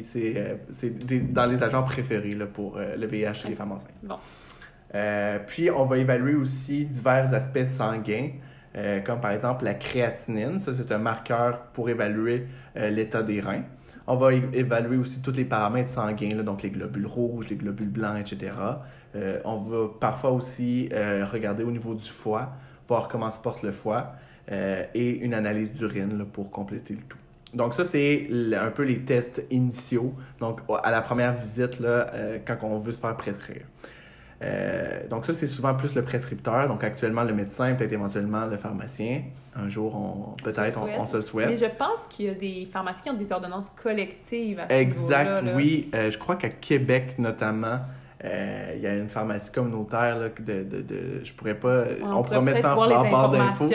c'est, 0.00 0.34
euh, 0.36 0.90
dans 1.28 1.46
les 1.46 1.60
agents 1.60 1.82
préférés 1.82 2.36
là, 2.36 2.46
pour 2.46 2.76
euh, 2.76 2.94
le 2.96 3.04
VIH 3.04 3.34
chez 3.34 3.48
les 3.48 3.56
femmes 3.56 3.72
enceintes. 3.72 3.90
Bon. 4.04 4.16
Puis, 5.48 5.70
on 5.72 5.86
va 5.86 5.98
évaluer 5.98 6.36
aussi 6.36 6.84
divers 6.84 7.34
aspects 7.34 7.64
sanguins, 7.64 8.30
comme 9.04 9.20
par 9.20 9.32
exemple 9.32 9.64
la 9.64 9.74
créatinine. 9.74 10.60
Ça, 10.60 10.72
c'est 10.72 10.90
un 10.92 10.98
marqueur 10.98 11.62
pour 11.72 11.88
évaluer 11.88 12.46
l'état 12.74 13.22
des 13.22 13.40
reins. 13.40 13.62
On 14.08 14.16
va 14.16 14.32
évaluer 14.32 14.96
aussi 14.96 15.20
tous 15.20 15.36
les 15.36 15.44
paramètres 15.44 15.90
sanguins, 15.90 16.34
là, 16.34 16.42
donc 16.42 16.62
les 16.62 16.70
globules 16.70 17.06
rouges, 17.06 17.48
les 17.48 17.54
globules 17.54 17.90
blancs, 17.90 18.18
etc. 18.18 18.52
Euh, 19.16 19.40
on 19.44 19.56
va 19.56 19.88
parfois 19.98 20.30
aussi 20.30 20.88
euh, 20.92 21.26
regarder 21.30 21.64
au 21.64 21.70
niveau 21.70 21.94
du 21.94 22.08
foie, 22.08 22.50
voir 22.88 23.08
comment 23.08 23.30
se 23.30 23.40
porte 23.40 23.62
le 23.62 23.72
foie, 23.72 24.12
euh, 24.52 24.84
et 24.94 25.10
une 25.18 25.34
analyse 25.34 25.72
d'urine 25.72 26.24
pour 26.32 26.50
compléter 26.50 26.94
le 26.94 27.00
tout. 27.00 27.18
donc 27.54 27.74
ça, 27.74 27.84
c'est 27.84 28.28
un 28.54 28.70
peu 28.70 28.84
les 28.84 29.00
tests 29.00 29.42
initiaux, 29.50 30.14
donc 30.38 30.60
à 30.82 30.90
la 30.90 31.00
première 31.00 31.34
visite, 31.34 31.80
là, 31.80 32.12
quand 32.46 32.58
on 32.62 32.78
veut 32.78 32.92
se 32.92 33.00
faire 33.00 33.16
prescrire. 33.16 33.62
Donc 35.10 35.26
ça, 35.26 35.34
c'est 35.34 35.46
souvent 35.46 35.74
plus 35.74 35.94
le 35.94 36.02
prescripteur. 36.02 36.66
Donc 36.66 36.82
actuellement, 36.82 37.24
le 37.24 37.34
médecin, 37.34 37.74
peut-être 37.74 37.92
éventuellement 37.92 38.46
le 38.46 38.56
pharmacien. 38.56 39.22
Un 39.54 39.68
jour, 39.68 39.94
on, 39.94 40.42
peut-être, 40.42 40.80
on, 40.80 41.04
se 41.04 41.16
le 41.16 41.22
souhaite. 41.22 41.48
Mais 41.48 41.56
je 41.56 41.66
pense 41.66 42.06
qu'il 42.08 42.26
y 42.26 42.28
a 42.30 42.34
des 42.34 42.68
pharmacies 42.72 43.02
qui 43.02 43.10
ont 43.10 43.14
des 43.14 43.30
ordonnances 43.32 43.70
collectives 43.70 44.60
à 44.60 44.68
ce 44.68 44.74
Exact, 44.74 45.42
là. 45.42 45.52
oui. 45.54 45.90
Je 45.92 46.16
crois 46.16 46.36
qu'à 46.36 46.48
Québec, 46.48 47.16
notamment, 47.18 47.80
euh, 48.24 48.72
il 48.76 48.82
y 48.82 48.86
a 48.86 48.94
une 48.96 49.08
pharmacie 49.08 49.50
communautaire 49.50 50.18
là, 50.18 50.28
que 50.28 50.42
de, 50.42 50.62
de, 50.62 50.82
de- 50.82 51.24
je 51.24 51.32
pourrais 51.32 51.54
pas... 51.54 51.82
Ouais, 51.82 51.98
on, 52.02 52.22
pourrait 52.22 52.22
pourrait 52.22 52.40
mettre 52.42 52.60
ça 52.62 52.76
en, 52.76 52.88
en 53.06 53.10
barre 53.10 53.30
d'infos. 53.30 53.68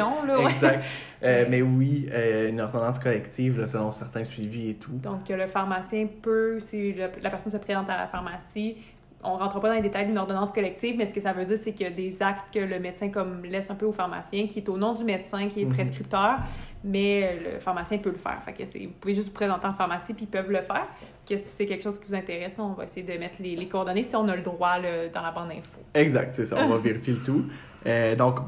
ouais. 0.43 0.51
Exact. 0.51 0.83
Euh, 1.23 1.45
mais 1.49 1.61
oui, 1.63 2.07
euh, 2.11 2.49
une 2.49 2.61
ordonnance 2.61 2.99
collective 2.99 3.59
là, 3.59 3.65
selon 3.67 3.91
certains 3.91 4.23
suivis 4.23 4.71
et 4.71 4.73
tout. 4.75 4.91
Donc, 4.93 5.27
le 5.29 5.47
pharmacien 5.47 6.07
peut, 6.21 6.59
si 6.59 6.93
le- 6.93 7.09
la 7.21 7.29
personne 7.31 7.51
se 7.51 7.57
présente 7.57 7.89
à 7.89 7.97
la 7.97 8.07
pharmacie, 8.07 8.77
on 9.25 9.37
rentre 9.37 9.59
pas 9.59 9.69
dans 9.69 9.75
les 9.75 9.81
détails 9.81 10.05
d'une 10.07 10.17
ordonnance 10.17 10.51
collective, 10.51 10.95
mais 10.97 11.05
ce 11.05 11.13
que 11.13 11.21
ça 11.21 11.33
veut 11.33 11.45
dire, 11.45 11.57
c'est 11.59 11.71
qu'il 11.73 11.85
y 11.85 11.89
a 11.89 11.91
des 11.93 12.21
actes 12.21 12.53
que 12.53 12.59
le 12.59 12.79
médecin 12.79 13.09
comme 13.09 13.43
laisse 13.43 13.69
un 13.71 13.75
peu 13.75 13.85
au 13.85 13.91
pharmacien, 13.91 14.47
qui 14.47 14.59
est 14.59 14.69
au 14.69 14.77
nom 14.77 14.93
du 14.93 15.03
médecin, 15.03 15.47
qui 15.47 15.61
est 15.61 15.65
Mhm. 15.65 15.73
prescripteur, 15.73 16.37
mais 16.83 17.39
le 17.53 17.59
pharmacien 17.59 17.97
peut 17.97 18.11
le 18.11 18.17
faire. 18.17 18.41
Fait 18.45 18.53
que 18.53 18.63
vous 18.63 18.91
pouvez 18.99 19.13
juste 19.15 19.27
vous 19.29 19.33
présenter 19.33 19.65
en 19.67 19.73
pharmacie, 19.73 20.13
puis 20.13 20.25
ils 20.25 20.29
peuvent 20.31 20.51
le 20.51 20.61
faire. 20.61 20.87
Que 21.27 21.35
si 21.37 21.43
c'est 21.47 21.65
quelque 21.65 21.83
chose 21.83 21.99
qui 21.99 22.07
vous 22.07 22.15
intéresse, 22.15 22.55
là, 22.57 22.63
on 22.63 22.73
va 22.73 22.83
essayer 22.83 23.03
de 23.05 23.17
mettre 23.19 23.35
les, 23.39 23.55
les 23.55 23.67
coordonnées 23.67 24.03
si 24.03 24.15
on 24.15 24.27
a 24.27 24.35
le 24.35 24.41
droit 24.43 24.77
là, 24.79 25.07
dans 25.13 25.21
la 25.21 25.31
bande 25.31 25.51
info. 25.51 25.79
Exact, 25.93 26.33
c'est 26.33 26.45
ça. 26.45 26.57
On 26.63 26.69
va 26.69 26.77
vérifier 26.77 27.13
le 27.13 27.19
tout. 27.19 27.45
Euh, 27.87 28.15
donc, 28.15 28.39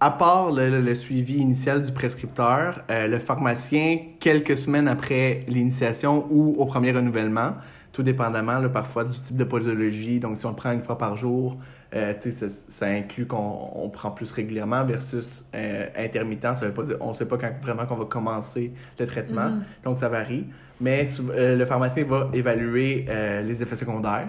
à 0.00 0.10
part 0.10 0.52
le, 0.52 0.68
le- 0.70 0.80
le 0.82 0.94
suivi 0.94 1.36
initial 1.38 1.82
du 1.82 1.92
prescripteur, 1.92 2.80
euh, 2.90 3.06
le 3.06 3.18
pharmacien, 3.18 3.98
quelques 4.20 4.56
semaines 4.56 4.88
après 4.88 5.44
l'initiation 5.48 6.26
ou 6.30 6.54
au 6.58 6.66
premier 6.66 6.92
renouvellement, 6.92 7.52
tout 7.96 8.02
dépendamment 8.02 8.58
là, 8.58 8.68
parfois 8.68 9.04
du 9.04 9.18
type 9.18 9.38
de 9.38 9.44
posologie. 9.44 10.20
Donc, 10.20 10.36
si 10.36 10.44
on 10.44 10.50
le 10.50 10.54
prend 10.54 10.70
une 10.70 10.82
fois 10.82 10.98
par 10.98 11.16
jour, 11.16 11.56
euh, 11.94 12.12
ça, 12.18 12.46
ça 12.46 12.86
inclut 12.86 13.26
qu'on 13.26 13.70
on 13.74 13.88
prend 13.88 14.10
plus 14.10 14.30
régulièrement 14.32 14.84
versus 14.84 15.46
euh, 15.54 15.86
intermittent. 15.96 16.56
Ça 16.56 16.66
veut 16.66 16.74
pas 16.74 16.82
dire, 16.82 16.98
on 17.00 17.08
ne 17.08 17.14
sait 17.14 17.24
pas 17.24 17.38
quand 17.38 17.50
vraiment 17.62 17.86
qu'on 17.86 17.94
va 17.94 18.04
commencer 18.04 18.74
le 18.98 19.06
traitement. 19.06 19.48
Mhm. 19.48 19.64
Donc, 19.82 19.96
ça 19.96 20.10
varie. 20.10 20.44
Mais 20.78 21.06
euh, 21.30 21.56
le 21.56 21.64
pharmacien 21.64 22.04
va 22.04 22.28
évaluer 22.34 23.06
euh, 23.08 23.40
les 23.40 23.62
effets 23.62 23.76
secondaires. 23.76 24.28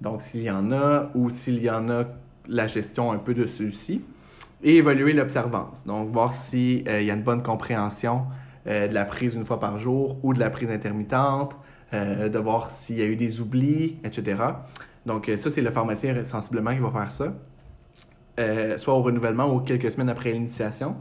Donc, 0.00 0.20
s'il 0.20 0.42
y 0.42 0.50
en 0.50 0.72
a 0.72 1.12
ou 1.14 1.30
s'il 1.30 1.62
y 1.62 1.70
en 1.70 1.88
a, 1.90 2.06
la 2.48 2.66
gestion 2.66 3.12
un 3.12 3.18
peu 3.18 3.32
de 3.32 3.46
ceux-ci. 3.46 4.02
Et 4.64 4.78
évaluer 4.78 5.12
l'observance. 5.12 5.86
Donc, 5.86 6.10
voir 6.10 6.34
s'il 6.34 6.82
y 6.82 6.88
a 6.88 7.14
une 7.14 7.22
bonne 7.22 7.44
compréhension 7.44 8.22
de 8.66 8.92
la 8.92 9.04
prise 9.04 9.34
une 9.34 9.44
fois 9.44 9.60
par 9.60 9.78
jour 9.78 10.18
ou 10.22 10.32
de 10.32 10.40
la 10.40 10.48
prise 10.48 10.70
intermittente, 10.70 11.54
euh, 11.94 12.28
de 12.28 12.38
voir 12.38 12.70
s'il 12.70 12.98
y 12.98 13.02
a 13.02 13.04
eu 13.04 13.16
des 13.16 13.40
oublis, 13.40 13.96
etc. 14.04 14.36
Donc, 15.06 15.28
euh, 15.28 15.36
ça, 15.36 15.48
c'est 15.48 15.60
le 15.60 15.70
pharmacien 15.70 16.24
sensiblement 16.24 16.74
qui 16.74 16.80
va 16.80 16.90
faire 16.90 17.12
ça. 17.12 17.32
Euh, 18.40 18.78
soit 18.78 18.94
au 18.94 19.02
renouvellement 19.02 19.54
ou 19.54 19.60
quelques 19.60 19.92
semaines 19.92 20.08
après 20.08 20.32
l'initiation. 20.32 20.96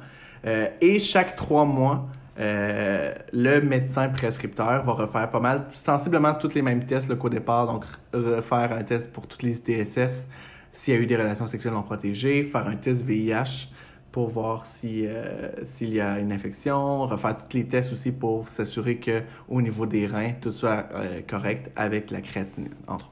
Et 0.81 0.99
chaque 0.99 1.37
trois 1.37 1.63
mois, 1.63 2.05
le 2.37 3.59
médecin 3.61 4.09
prescripteur 4.09 4.83
va 4.83 4.91
refaire 4.91 5.29
pas 5.29 5.39
mal, 5.39 5.67
sensiblement 5.71 6.33
tous 6.33 6.53
les 6.53 6.61
mêmes 6.61 6.85
tests 6.85 7.15
qu'au 7.17 7.29
départ. 7.29 7.65
Donc, 7.65 7.85
refaire 8.13 8.73
un 8.73 8.83
test 8.83 9.11
pour 9.13 9.25
toutes 9.25 9.41
les 9.41 9.55
ITSS 9.57 10.27
s'il 10.73 10.93
y 10.93 10.97
a 10.97 10.99
eu 10.99 11.05
des 11.05 11.15
relations 11.15 11.47
sexuelles 11.47 11.73
non 11.73 11.83
protégées, 11.83 12.43
faire 12.43 12.67
un 12.67 12.75
test 12.75 13.05
VIH 13.05 13.69
pour 14.13 14.29
voir 14.29 14.67
si, 14.67 15.07
euh, 15.07 15.49
s'il 15.63 15.91
y 15.91 15.99
a 15.99 16.19
une 16.19 16.31
infection, 16.31 17.07
refaire 17.07 17.35
tous 17.35 17.57
les 17.57 17.65
tests 17.65 17.91
aussi 17.91 18.11
pour 18.11 18.47
s'assurer 18.47 18.99
qu'au 18.99 19.59
niveau 19.61 19.87
des 19.87 20.05
reins, 20.05 20.33
tout 20.39 20.51
soit 20.51 20.85
euh, 20.93 21.21
correct 21.27 21.71
avec 21.75 22.11
la 22.11 22.21
créatinine, 22.21 22.75
entre 22.87 23.05
autres. 23.07 23.11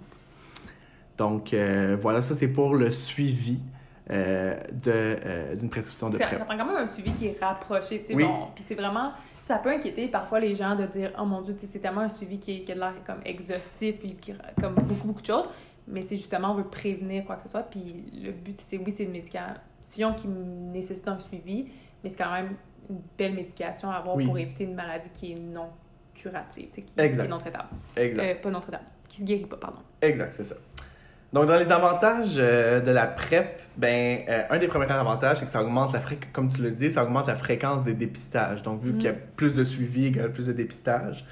Donc, 1.18 1.54
euh, 1.54 1.98
voilà, 2.00 2.22
ça 2.22 2.36
c'est 2.36 2.48
pour 2.48 2.76
le 2.76 2.92
suivi 2.92 3.60
de, 4.10 5.56
d'une 5.56 5.70
prescription 5.70 6.10
de 6.10 6.18
PrEP. 6.18 6.30
ça 6.30 6.46
prend 6.46 6.58
quand 6.58 6.66
même 6.66 6.76
un 6.76 6.86
suivi 6.88 7.14
qui 7.14 7.28
est 7.28 7.38
rapproché, 7.42 8.02
tu 8.02 8.08
sais, 8.08 8.14
Oui. 8.16 8.24
bon. 8.24 8.48
Puis 8.54 8.64
c'est 8.68 8.76
vraiment... 8.76 9.12
Ça 9.42 9.56
peut 9.58 9.70
inquiéter 9.72 10.08
parfois 10.08 10.40
les 10.40 10.54
gens 10.54 10.76
de 10.76 10.86
dire 10.86 11.12
«Oh 11.20 11.26
mon 11.26 11.42
Dieu, 11.42 11.56
c'est 11.58 11.80
tellement 11.80 12.02
un 12.02 12.10
suivi 12.10 12.38
qui, 12.38 12.58
est- 12.58 12.64
qui 12.64 12.72
a 12.74 12.76
l'air 12.76 12.94
comme 13.08 13.22
exhaustif, 13.26 13.98
puis 14.00 14.16
qui, 14.22 14.34
comme 14.60 14.76
beaucoup, 14.76 15.08
beaucoup 15.08 15.22
de 15.22 15.26
choses.» 15.26 15.46
Mais 15.88 16.02
c'est 16.02 16.16
justement, 16.18 16.52
on 16.52 16.56
veut 16.56 16.66
prévenir 16.66 17.26
quoi 17.26 17.38
que 17.38 17.44
ce 17.44 17.50
soit. 17.50 17.64
Puis 17.64 18.04
le 18.24 18.32
but, 18.32 18.60
c'est 18.60 18.78
oui, 18.78 18.92
c'est 18.92 19.04
une 19.06 19.16
qui 19.82 20.28
nécessite 20.28 21.08
un 21.08 21.20
suivi, 21.20 21.68
mais 22.04 22.10
c'est 22.10 22.18
quand 22.18 22.32
même 22.34 22.56
une 22.90 23.00
belle 23.18 23.34
médication 23.34 23.90
à 23.92 23.96
avoir 23.96 24.16
Oui. 24.16 24.26
pour 24.26 24.38
éviter 24.38 24.64
une 24.66 24.76
maladie 24.76 25.10
qui 25.14 25.32
est 25.34 25.40
non 25.40 25.68
curative, 26.16 26.70
qui, 26.72 26.82
qui 26.84 26.92
est 27.00 27.28
non 27.28 27.38
traitable. 27.38 27.70
Exact. 27.98 28.24
Euh, 28.24 28.36
pas 28.42 28.50
non 28.50 28.60
traitable, 28.62 28.84
qui 29.08 29.22
se 29.22 29.26
guérit 29.26 29.46
pas, 29.46 29.58
pardon. 29.58 29.80
Exact, 30.02 30.34
c'est 30.34 30.44
ça. 30.44 30.56
Donc, 31.34 31.46
dans 31.48 31.58
les 31.58 31.72
avantages 31.72 32.36
euh, 32.38 32.82
de 32.82 32.92
la 32.92 33.08
PrEP, 33.08 33.62
ben, 33.78 34.20
euh, 34.28 34.44
un 34.50 34.60
des 34.60 34.68
premiers 34.68 34.92
avantages, 34.92 35.38
c'est 35.38 35.46
que 35.46 35.52
ça 35.52 35.64
augmente 35.64 35.94
la 35.94 36.02
fréquence, 36.02 36.30
comme 36.34 36.50
tu 36.50 36.62
le 36.62 36.72
dis, 36.72 36.92
ça 36.92 37.04
augmente 37.06 37.28
la 37.28 37.38
fréquence 37.38 37.86
des 37.86 37.94
dépistages. 37.94 38.62
Donc, 38.64 38.82
vu 38.82 38.92
Mm. 38.92 38.96
qu'il 38.98 39.06
y 39.06 39.10
a 39.10 39.16
plus 39.38 39.54
de 39.56 39.64
suivi 39.64 40.08
égale 40.08 40.34
plus 40.34 40.48
de 40.48 40.52
dépistage. 40.54 41.26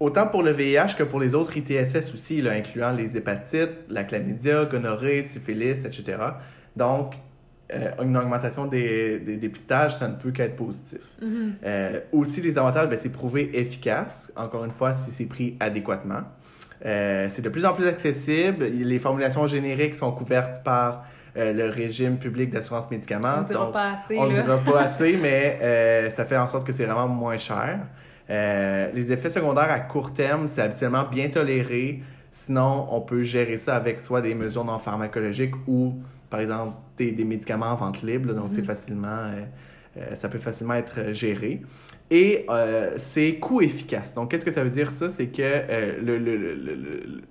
Autant 0.00 0.28
pour 0.28 0.42
le 0.42 0.52
VIH 0.52 0.94
que 0.98 1.02
pour 1.02 1.18
les 1.18 1.34
autres 1.34 1.56
ITSS 1.56 2.12
aussi, 2.12 2.42
là, 2.42 2.52
incluant 2.52 2.92
les 2.92 3.16
hépatites, 3.16 3.70
la 3.88 4.04
chlamydia, 4.04 4.66
gonorrhée, 4.66 5.22
syphilis, 5.22 5.84
etc. 5.84 6.18
Donc, 6.76 7.14
euh, 7.74 7.90
une 8.02 8.16
augmentation 8.16 8.66
des, 8.66 9.18
des 9.18 9.36
dépistages, 9.36 9.96
ça 9.98 10.08
ne 10.08 10.14
peut 10.14 10.30
qu'être 10.30 10.56
positif. 10.56 11.00
Mhm. 11.20 11.56
Euh, 11.64 12.00
aussi, 12.12 12.40
les 12.40 12.56
avantages, 12.56 12.88
ben, 12.88 12.98
c'est 12.98 13.10
prouvé 13.10 13.50
efficace, 13.52 14.32
encore 14.36 14.64
une 14.64 14.70
fois, 14.70 14.94
si 14.94 15.10
c'est 15.10 15.26
pris 15.26 15.54
adéquatement. 15.60 16.22
Euh, 16.86 17.26
c'est 17.28 17.42
de 17.42 17.48
plus 17.50 17.66
en 17.66 17.74
plus 17.74 17.86
accessible. 17.86 18.64
Les 18.64 18.98
formulations 18.98 19.46
génériques 19.46 19.96
sont 19.96 20.12
couvertes 20.12 20.62
par 20.64 21.04
le 21.36 21.68
régime 21.68 22.16
public 22.16 22.50
d'assurance 22.50 22.90
médicaments. 22.90 23.34
On 23.36 23.42
ne 23.42 23.46
dira 23.46 23.64
donc, 23.66 23.72
pas 23.72 23.92
assez, 23.92 24.18
on 24.18 24.26
ne 24.26 24.32
dira 24.32 24.58
pas 24.58 24.80
assez, 24.84 25.16
mais 25.16 26.10
ça 26.10 26.24
fait 26.24 26.36
en 26.36 26.48
sorte 26.48 26.66
que 26.66 26.72
c'est 26.72 26.84
vraiment 26.84 27.06
moins 27.06 27.36
cher. 27.36 27.80
Les 28.28 29.12
effets 29.12 29.30
secondaires 29.30 29.70
à 29.70 29.78
court 29.78 30.14
terme, 30.14 30.48
c'est 30.48 30.62
habituellement 30.62 31.04
bien 31.04 31.28
toléré. 31.28 32.02
Sinon, 32.32 32.88
on 32.90 33.00
peut 33.02 33.22
gérer 33.22 33.56
ça 33.56 33.76
avec 33.76 34.00
soit 34.00 34.20
des 34.20 34.34
mesures 34.34 34.64
non 34.64 34.80
pharmacologiques 34.80 35.54
ou, 35.68 35.94
par 36.28 36.40
exemple, 36.40 36.72
des, 36.98 37.12
des 37.12 37.24
médicaments 37.24 37.66
en 37.72 37.76
vente 37.76 38.02
libre. 38.02 38.28
là, 38.28 38.34
donc, 38.34 38.48
c'est 38.50 38.60
Mhm. 38.60 38.66
facilement, 38.66 39.08
euh, 39.08 39.44
euh, 39.98 40.14
ça 40.16 40.28
peut 40.28 40.38
facilement 40.38 40.74
être 40.74 40.94
euh, 40.98 41.12
géré. 41.12 41.62
Et 42.10 42.46
euh, 42.48 42.92
c'est 42.96 43.34
coût 43.34 43.60
efficace. 43.60 44.14
Donc, 44.14 44.30
qu'est-ce 44.30 44.44
que 44.44 44.50
ça 44.50 44.64
veut 44.64 44.70
dire, 44.70 44.90
ça? 44.90 45.08
C'est 45.08 45.26
que 45.26 45.42
le, 46.02 46.18
le- 46.18 46.36
le- 46.36 46.54
le- 46.54 46.74
le- 46.74 47.22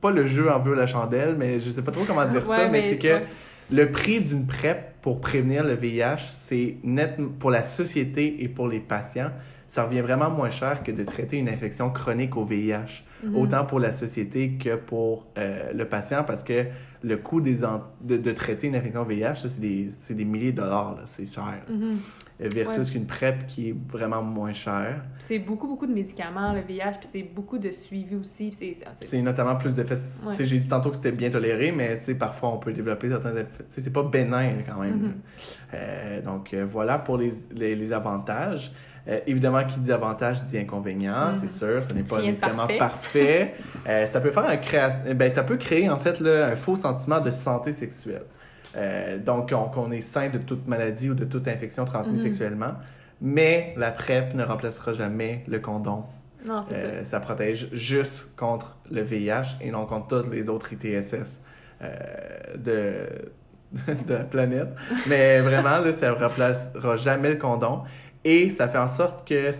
pas 0.00 0.10
le 0.10 0.26
jeu 0.26 0.50
en 0.50 0.58
veut 0.58 0.74
la 0.74 0.86
chandelle, 0.86 1.36
mais 1.38 1.60
je 1.60 1.70
sais 1.70 1.82
pas 1.82 1.92
trop 1.92 2.04
comment 2.04 2.24
dire 2.26 2.44
ça, 2.46 2.68
mais, 2.68 2.82
c'est 2.82 2.98
que 2.98 3.08
ouais. 3.08 3.26
le 3.70 3.90
prix 3.90 4.20
d'une 4.20 4.46
PrEP 4.46 4.93
pour 5.04 5.20
prévenir 5.20 5.62
le 5.64 5.74
VIH, 5.74 6.16
c'est 6.38 6.76
net 6.82 7.18
pour 7.38 7.50
la 7.50 7.62
société 7.62 8.42
et 8.42 8.48
pour 8.48 8.68
les 8.68 8.80
patients. 8.80 9.28
Ça 9.68 9.84
revient 9.84 10.00
vraiment 10.00 10.30
moins 10.30 10.48
cher 10.48 10.82
que 10.82 10.92
de 10.92 11.04
traiter 11.04 11.36
une 11.36 11.48
infection 11.50 11.90
chronique 11.90 12.34
au 12.38 12.44
VIH, 12.46 13.02
Mhm. 13.22 13.36
autant 13.36 13.66
pour 13.66 13.80
la 13.80 13.92
société 13.92 14.52
que 14.52 14.76
pour 14.76 15.26
euh, 15.36 15.72
le 15.74 15.84
patient, 15.86 16.24
parce 16.24 16.42
que 16.42 16.64
le 17.02 17.16
coût 17.18 17.42
des 17.42 17.64
en- 17.66 17.82
de, 18.00 18.16
de 18.16 18.32
traiter 18.32 18.68
une 18.68 18.76
infection 18.76 19.02
VIH, 19.04 19.34
ça, 19.34 19.48
c'est 19.50 19.60
des, 19.60 19.90
des 20.10 20.24
milliers 20.24 20.52
de 20.52 20.62
dollars, 20.62 20.96
c'est 21.04 21.26
cher. 21.26 21.60
Mhm. 21.68 21.98
Versus 22.40 22.88
Ouais. 22.88 22.92
qu'une 22.94 23.06
PrEP 23.06 23.46
qui 23.46 23.68
est 23.70 23.76
vraiment 23.92 24.20
moins 24.20 24.52
chère. 24.52 25.02
C'est 25.20 25.38
beaucoup, 25.38 25.68
beaucoup 25.68 25.86
de 25.86 25.92
médicaments, 25.94 26.52
le 26.52 26.60
VIH, 26.62 26.98
puis 26.98 27.08
c'est 27.12 27.22
beaucoup 27.22 27.58
de 27.58 27.70
suivi 27.70 28.16
aussi. 28.16 28.50
c'est- 28.52 29.22
notamment 29.22 29.54
plus 29.54 29.76
d'effets. 29.76 29.94
Ouais. 30.26 30.34
J'ai 30.44 30.58
dit 30.58 30.66
tantôt 30.68 30.90
que 30.90 30.96
c'était 30.96 31.12
bien 31.12 31.30
toléré, 31.30 31.70
mais 31.70 31.96
parfois 32.18 32.50
on 32.52 32.58
peut 32.58 32.72
développer 32.72 33.08
certains 33.08 33.36
effets. 33.36 33.64
C'est 33.68 33.92
pas 33.92 34.02
bénin 34.02 34.50
quand 34.68 34.80
même. 34.80 34.93
Mhm. 34.94 35.14
Euh, 35.74 36.20
donc 36.22 36.52
euh, 36.54 36.64
voilà 36.68 36.98
pour 36.98 37.18
les, 37.18 37.32
les, 37.52 37.74
les 37.74 37.92
avantages. 37.92 38.72
Euh, 39.06 39.20
évidemment, 39.26 39.62
qui 39.64 39.78
dit 39.80 39.92
avantage 39.92 40.42
dit 40.44 40.56
inconvénient, 40.58 41.28
Mhm. 41.28 41.34
c'est 41.34 41.48
sûr. 41.50 41.84
Ce 41.84 41.92
n'est 41.92 42.02
pas 42.04 42.16
un 42.16 42.20
Rien 42.20 42.28
de 42.28 42.32
médicament 42.36 42.66
parfait. 42.78 43.54
parfait. 43.84 44.06
Ça 44.06 44.20
peut 44.20 44.30
faire 44.30 44.46
un 44.46 44.56
créa- 44.56 45.14
ben, 45.14 45.30
ça 45.30 45.42
peut 45.42 45.58
créer 45.58 45.90
en 45.90 45.98
fait 45.98 46.20
là, 46.20 46.46
un 46.46 46.56
faux 46.56 46.76
sentiment 46.76 47.20
de 47.20 47.30
santé 47.30 47.72
sexuelle. 47.72 48.22
Donc 49.24 49.52
on- 49.54 49.68
qu'on 49.68 49.90
est 49.92 50.00
sain 50.00 50.30
de 50.30 50.38
toute 50.38 50.66
maladie 50.66 51.10
ou 51.10 51.14
de 51.14 51.24
toute 51.26 51.46
infection 51.48 51.84
transmise 51.84 52.20
Mhm. 52.22 52.26
sexuellement. 52.28 52.72
Mais 53.20 53.74
la 53.76 53.90
PrEP 53.90 54.34
ne 54.34 54.42
remplacera 54.42 54.92
jamais 54.94 55.44
le 55.48 55.60
condom 55.60 56.04
Non, 56.44 56.64
c'est 56.66 56.74
ça. 56.74 56.80
euh, 56.80 57.04
ça 57.04 57.20
protège 57.20 57.68
juste 57.72 58.30
contre 58.36 58.76
le 58.90 59.02
VIH 59.02 59.58
et 59.60 59.70
non 59.70 59.86
contre 59.86 60.22
toutes 60.22 60.32
les 60.34 60.48
autres 60.48 60.72
ITSS 60.72 61.40
euh, 61.82 61.94
de, 62.56 63.06
de 64.08 64.14
la 64.14 64.24
planète. 64.24 64.68
Mais 65.08 65.40
vraiment, 65.40 65.78
là, 65.78 65.92
ça 65.92 66.10
ne 66.10 66.14
remplacera 66.14 66.96
jamais 66.96 67.30
le 67.30 67.36
condom. 67.36 67.82
Et 68.24 68.48
ça 68.48 68.68
fait 68.68 68.78
en 68.78 68.88
sorte 68.88 69.26
que, 69.28 69.50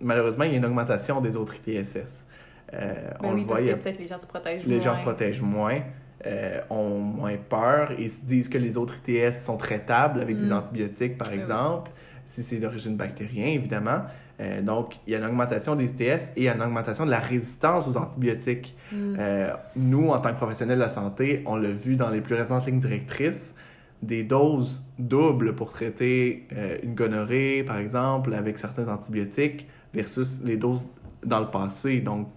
malheureusement, 0.00 0.44
il 0.44 0.52
y 0.52 0.54
a 0.54 0.58
une 0.58 0.66
augmentation 0.66 1.20
des 1.20 1.36
autres 1.36 1.54
ITSS. 1.66 2.26
Euh, 2.74 2.94
Ben 3.20 3.28
on 3.30 3.34
oui, 3.34 3.40
le 3.40 3.46
voit, 3.46 3.56
parce 3.56 3.68
que 3.68 3.74
peut-être 3.74 3.98
les 3.98 4.06
gens 4.06 4.18
se 4.18 4.26
protègent 4.26 4.66
les 4.66 4.80
gens 4.80 4.90
moins. 4.90 4.96
se 4.96 5.00
protègent 5.00 5.42
moins, 5.42 5.80
euh, 6.26 6.60
ont 6.68 6.98
moins 6.98 7.36
peur 7.48 7.92
et 7.98 8.08
se 8.10 8.20
disent 8.20 8.48
que 8.48 8.58
les 8.58 8.76
autres 8.76 8.94
ITS 9.06 9.32
sont 9.32 9.56
traitables 9.56 10.20
avec 10.20 10.38
des 10.38 10.50
Mm. 10.50 10.52
antibiotiques, 10.52 11.16
par 11.18 11.28
Ben 11.28 11.34
oui. 11.34 11.38
exemple. 11.40 11.90
si 12.26 12.42
c'est 12.42 12.58
d'origine 12.58 12.94
bactérienne, 12.94 13.54
évidemment. 13.54 14.02
Euh, 14.40 14.62
donc, 14.62 14.96
il 15.06 15.12
y 15.12 15.16
a 15.16 15.18
une 15.18 15.24
augmentation 15.24 15.74
des 15.74 15.84
ISTS 15.84 16.00
et 16.00 16.28
il 16.36 16.42
y 16.44 16.48
a 16.48 16.54
une 16.54 16.62
augmentation 16.62 17.04
de 17.04 17.10
la 17.10 17.18
résistance 17.18 17.88
aux 17.88 17.96
antibiotiques. 17.96 18.76
Mm. 18.92 19.16
Euh, 19.18 19.52
nous, 19.76 20.08
en 20.10 20.18
tant 20.18 20.30
que 20.30 20.36
professionnels 20.36 20.78
de 20.78 20.82
la 20.82 20.88
santé, 20.88 21.42
on 21.46 21.56
l'a 21.56 21.70
vu 21.70 21.96
dans 21.96 22.10
les 22.10 22.20
plus 22.20 22.34
récentes 22.34 22.66
lignes 22.66 22.78
directrices, 22.78 23.54
des 24.02 24.22
doses 24.22 24.84
doubles 24.98 25.54
pour 25.54 25.72
traiter 25.72 26.46
euh, 26.52 26.78
une 26.84 26.94
gonorrhée, 26.94 27.64
par 27.64 27.78
exemple, 27.78 28.32
avec 28.32 28.58
certains 28.58 28.86
antibiotiques, 28.88 29.66
versus 29.92 30.40
les 30.44 30.56
doses 30.56 30.88
dans 31.24 31.40
le 31.40 31.48
passé. 31.48 32.00
Donc, 32.00 32.28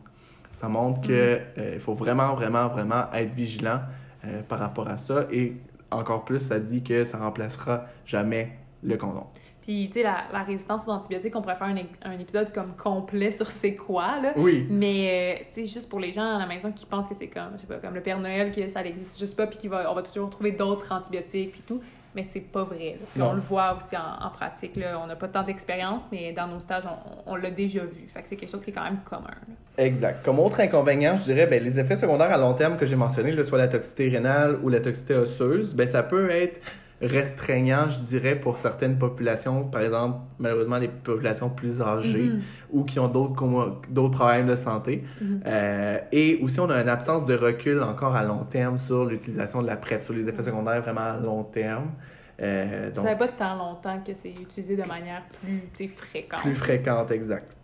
ça 0.52 0.68
montre 0.68 1.02
qu'il 1.02 1.80
faut 1.80 1.94
vraiment, 1.94 2.34
vraiment, 2.34 2.68
vraiment 2.68 3.12
être 3.14 3.34
vigilant 3.34 3.82
par 4.48 4.60
rapport 4.60 4.88
à 4.88 4.98
ça. 4.98 5.26
Et 5.32 5.54
encore 5.90 6.24
plus, 6.24 6.40
ça 6.40 6.60
dit 6.60 6.84
que 6.84 7.04
ça 7.04 7.18
remplacera 7.18 7.86
jamais 8.06 8.58
le 8.84 8.96
condom. 8.98 9.26
Puis, 9.62 9.88
tu 9.88 10.00
sais, 10.00 10.04
la, 10.04 10.24
la 10.34 10.42
résistance 10.42 10.88
aux 10.88 10.92
antibiotiques, 10.92 11.36
on 11.36 11.42
pourrait 11.42 11.56
faire 11.56 11.74
un, 12.04 12.20
épisode 12.20 12.52
comme 12.52 12.76
complet 12.76 13.32
sur 13.32 13.48
c'est 13.48 13.76
quoi, 13.76 14.20
là. 14.20 14.34
Oui, 14.36 14.66
Mais, 14.70 15.38
euh, 15.40 15.44
tu 15.54 15.62
sais, 15.62 15.66
juste 15.72 15.88
pour 15.88 16.00
les 16.00 16.12
gens 16.12 16.36
à 16.36 16.40
la 16.40 16.48
maison 16.48 16.72
qui 16.72 16.86
pensent 16.86 17.08
que 17.08 17.16
c'est 17.16 17.28
comme, 17.28 17.52
je 17.56 17.62
sais 17.62 17.68
pas, 17.68 17.76
comme 17.76 17.94
le 17.94 18.02
Père 18.02 18.20
Noël, 18.20 18.52
que 18.52 18.68
ça 18.70 18.82
n'existe 18.82 19.20
juste 19.20 19.38
pas, 19.38 19.46
puis 19.46 19.60
qu'on 19.60 19.76
va, 19.76 19.92
on 19.92 19.94
va 19.94 20.02
toujours 20.02 20.30
trouver 20.32 20.52
d'autres 20.52 20.92
antibiotiques, 20.92 21.52
puis 21.52 21.64
tout. 21.68 21.82
Mais 22.14 22.24
c'est 22.24 22.42
pas 22.42 22.64
vrai. 22.64 22.98
Puis 23.14 23.22
on 23.22 23.32
le 23.32 23.40
voit 23.40 23.78
aussi 23.78 23.96
en, 23.96 24.26
en 24.26 24.30
pratique. 24.32 24.76
Là. 24.76 25.00
On 25.02 25.08
n'a 25.08 25.16
pas 25.16 25.30
tant 25.30 25.44
d'expérience, 25.44 26.02
mais 26.12 26.34
dans 26.34 26.46
nos 26.46 26.60
stages, 26.60 26.84
on, 26.86 27.32
on 27.32 27.36
l'a 27.36 27.52
déjà 27.52 27.86
vu. 27.86 28.06
Fait 28.14 28.22
que 28.22 28.28
c'est 28.28 28.36
quelque 28.36 28.52
chose 28.52 28.66
qui 28.66 28.72
est 28.72 28.74
quand 28.74 28.84
même 28.84 29.00
commun. 29.06 29.30
là. 29.30 29.84
exact. 29.86 30.26
Comme 30.26 30.40
autre 30.40 30.60
inconvénient, 30.60 31.16
je 31.16 31.24
dirais, 31.24 31.48
ben, 31.48 31.64
les 31.64 31.80
effets 31.80 31.96
secondaires 31.96 32.32
à 32.32 32.38
long 32.38 32.54
terme 32.54 32.76
que 32.76 32.86
j'ai 32.86 32.98
mentionnés, 32.98 33.42
soit 33.44 33.58
la 33.58 33.70
toxicité 33.70 34.10
rénale 34.10 34.60
ou 34.62 34.68
la 34.68 34.82
toxicité 34.82 35.14
osseuse, 35.16 35.74
ben, 35.74 35.88
ça 35.88 36.04
peut 36.04 36.30
être 36.32 36.60
restreignant, 37.02 37.90
je 37.90 38.02
dirais, 38.04 38.36
pour 38.36 38.60
certaines 38.60 38.98
populations, 38.98 39.64
par 39.66 39.82
exemple, 39.82 40.20
malheureusement, 40.40 40.78
les 40.78 40.88
populations 40.88 41.50
plus 41.50 41.82
âgées 41.82 42.26
Mhm. 42.26 42.42
ou 42.72 42.84
qui 42.84 43.00
ont 43.00 43.08
d'autres 43.08 44.12
problèmes 44.18 44.48
de 44.48 44.56
santé. 44.56 45.04
Mhm. 45.20 45.42
Euh, 45.46 45.98
et 46.12 46.40
aussi, 46.44 46.60
on 46.60 46.70
a 46.70 46.80
une 46.82 46.90
absence 46.90 47.26
de 47.26 47.34
recul 47.36 47.82
encore 47.82 48.16
à 48.16 48.24
long 48.24 48.44
terme 48.44 48.78
sur 48.78 49.06
l'utilisation 49.06 49.62
de 49.62 49.68
la 49.68 49.78
PrEP, 49.78 50.04
sur 50.04 50.14
les 50.14 50.28
effets 50.30 50.44
secondaires 50.44 50.82
vraiment 50.82 51.02
à 51.02 51.18
long 51.18 51.44
terme. 51.44 51.92
Euh, 52.42 52.86
Ça 52.86 52.92
donc, 52.92 53.06
fait 53.08 53.18
pas 53.18 53.28
tant 53.28 53.56
longtemps 53.56 54.00
que 54.06 54.14
c'est 54.16 54.30
utilisé 54.32 54.76
de 54.76 54.84
manière 54.88 55.22
plus, 55.74 55.88
fréquente. 55.90 56.42
plus 56.42 56.56
fréquente, 56.56 57.12
exact. 57.12 57.56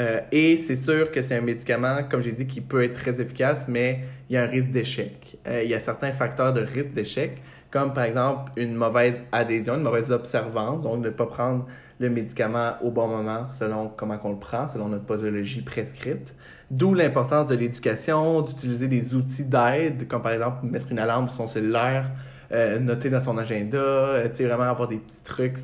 Euh, 0.00 0.20
et 0.32 0.56
c'est 0.56 0.74
sûr 0.76 1.12
que 1.12 1.20
c'est 1.20 1.36
un 1.36 1.40
médicament, 1.42 1.98
comme 2.10 2.22
j'ai 2.22 2.32
dit, 2.32 2.46
qui 2.46 2.60
peut 2.62 2.82
être 2.82 2.94
très 2.94 3.20
efficace, 3.20 3.68
mais 3.68 4.00
il 4.28 4.34
y 4.34 4.36
a 4.38 4.42
un 4.42 4.46
risque 4.46 4.70
d'échec. 4.70 5.36
Euh, 5.46 5.62
il 5.62 5.70
y 5.70 5.74
a 5.74 5.80
certains 5.80 6.12
facteurs 6.12 6.52
de 6.54 6.62
risque 6.62 6.92
d'échec, 6.92 7.42
comme 7.72 7.94
par 7.94 8.04
exemple 8.04 8.52
une 8.56 8.74
mauvaise 8.74 9.22
adhésion, 9.32 9.74
une 9.74 9.82
mauvaise 9.82 10.12
observance, 10.12 10.82
donc 10.82 11.02
ne 11.02 11.10
pas 11.10 11.26
prendre 11.26 11.66
le 11.98 12.10
médicament 12.10 12.74
au 12.82 12.90
bon 12.90 13.08
moment 13.08 13.48
selon 13.48 13.88
comment 13.88 14.18
on 14.22 14.30
le 14.30 14.38
prend, 14.38 14.66
selon 14.66 14.88
notre 14.88 15.04
posologie 15.04 15.62
prescrite. 15.62 16.34
D'où 16.70 16.94
l'importance 16.94 17.46
de 17.46 17.54
l'éducation, 17.54 18.42
d'utiliser 18.42 18.88
des 18.88 19.14
outils 19.14 19.44
d'aide, 19.44 20.06
comme 20.06 20.22
par 20.22 20.32
exemple 20.32 20.66
mettre 20.66 20.90
une 20.90 20.98
alarme 20.98 21.28
sur 21.28 21.38
son 21.38 21.46
cellulaire, 21.46 22.10
euh, 22.52 22.78
noter 22.78 23.08
dans 23.08 23.20
son 23.20 23.38
agenda, 23.38 23.78
euh, 23.78 24.28
vraiment 24.38 24.64
avoir 24.64 24.88
des 24.88 24.98
petits 24.98 25.22
trucs 25.22 25.58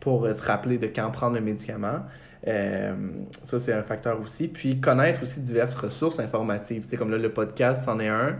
pour 0.00 0.24
euh, 0.24 0.32
se 0.32 0.42
rappeler 0.42 0.78
de 0.78 0.86
quand 0.86 1.10
prendre 1.10 1.34
le 1.34 1.42
médicament. 1.42 2.00
Euh, 2.46 2.94
ça, 3.42 3.58
c'est 3.58 3.72
un 3.72 3.82
facteur 3.82 4.20
aussi. 4.20 4.48
Puis 4.48 4.80
connaître 4.80 5.22
aussi 5.22 5.40
diverses 5.40 5.74
ressources 5.74 6.20
informatives. 6.20 6.82
Tu 6.82 6.90
sais, 6.90 6.96
comme 6.96 7.10
là, 7.10 7.18
le 7.18 7.30
podcast, 7.30 7.84
c'en 7.84 7.98
est 7.98 8.08
un, 8.08 8.36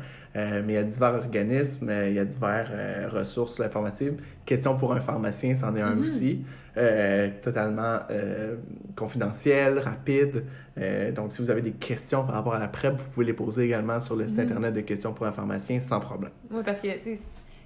mais 0.64 0.72
il 0.72 0.76
y 0.76 0.78
a 0.78 0.82
divers 0.82 1.14
organismes, 1.14 1.88
euh, 1.88 2.08
il 2.08 2.14
y 2.14 2.18
a 2.18 2.24
divers 2.24 2.68
euh, 2.72 3.08
ressources 3.10 3.60
informatives. 3.60 4.20
Question 4.44 4.76
pour 4.76 4.92
un 4.92 5.00
pharmacien, 5.00 5.54
c'en 5.54 5.74
est 5.76 5.80
un 5.82 5.94
Mhm. 5.94 6.02
aussi. 6.02 6.44
Euh, 6.78 7.30
totalement 7.42 8.00
euh, 8.10 8.56
confidentiel, 8.96 9.78
rapide. 9.78 10.44
Euh, 10.78 11.10
donc, 11.12 11.32
si 11.32 11.40
vous 11.40 11.50
avez 11.50 11.62
des 11.62 11.72
questions 11.72 12.22
par 12.24 12.34
rapport 12.34 12.54
à 12.54 12.58
la 12.58 12.68
PrEP, 12.68 12.96
vous 13.00 13.08
pouvez 13.10 13.26
les 13.26 13.32
poser 13.32 13.64
également 13.64 13.98
sur 13.98 14.14
le 14.16 14.26
site 14.28 14.36
Mhm. 14.38 14.44
internet 14.44 14.74
de 14.74 14.80
questions 14.82 15.12
pour 15.14 15.24
un 15.26 15.32
pharmacien 15.32 15.80
sans 15.80 16.00
problème. 16.00 16.32
Oui, 16.50 16.60
parce 16.64 16.80
que, 16.80 16.88
tu 16.98 17.16
sais, 17.16 17.22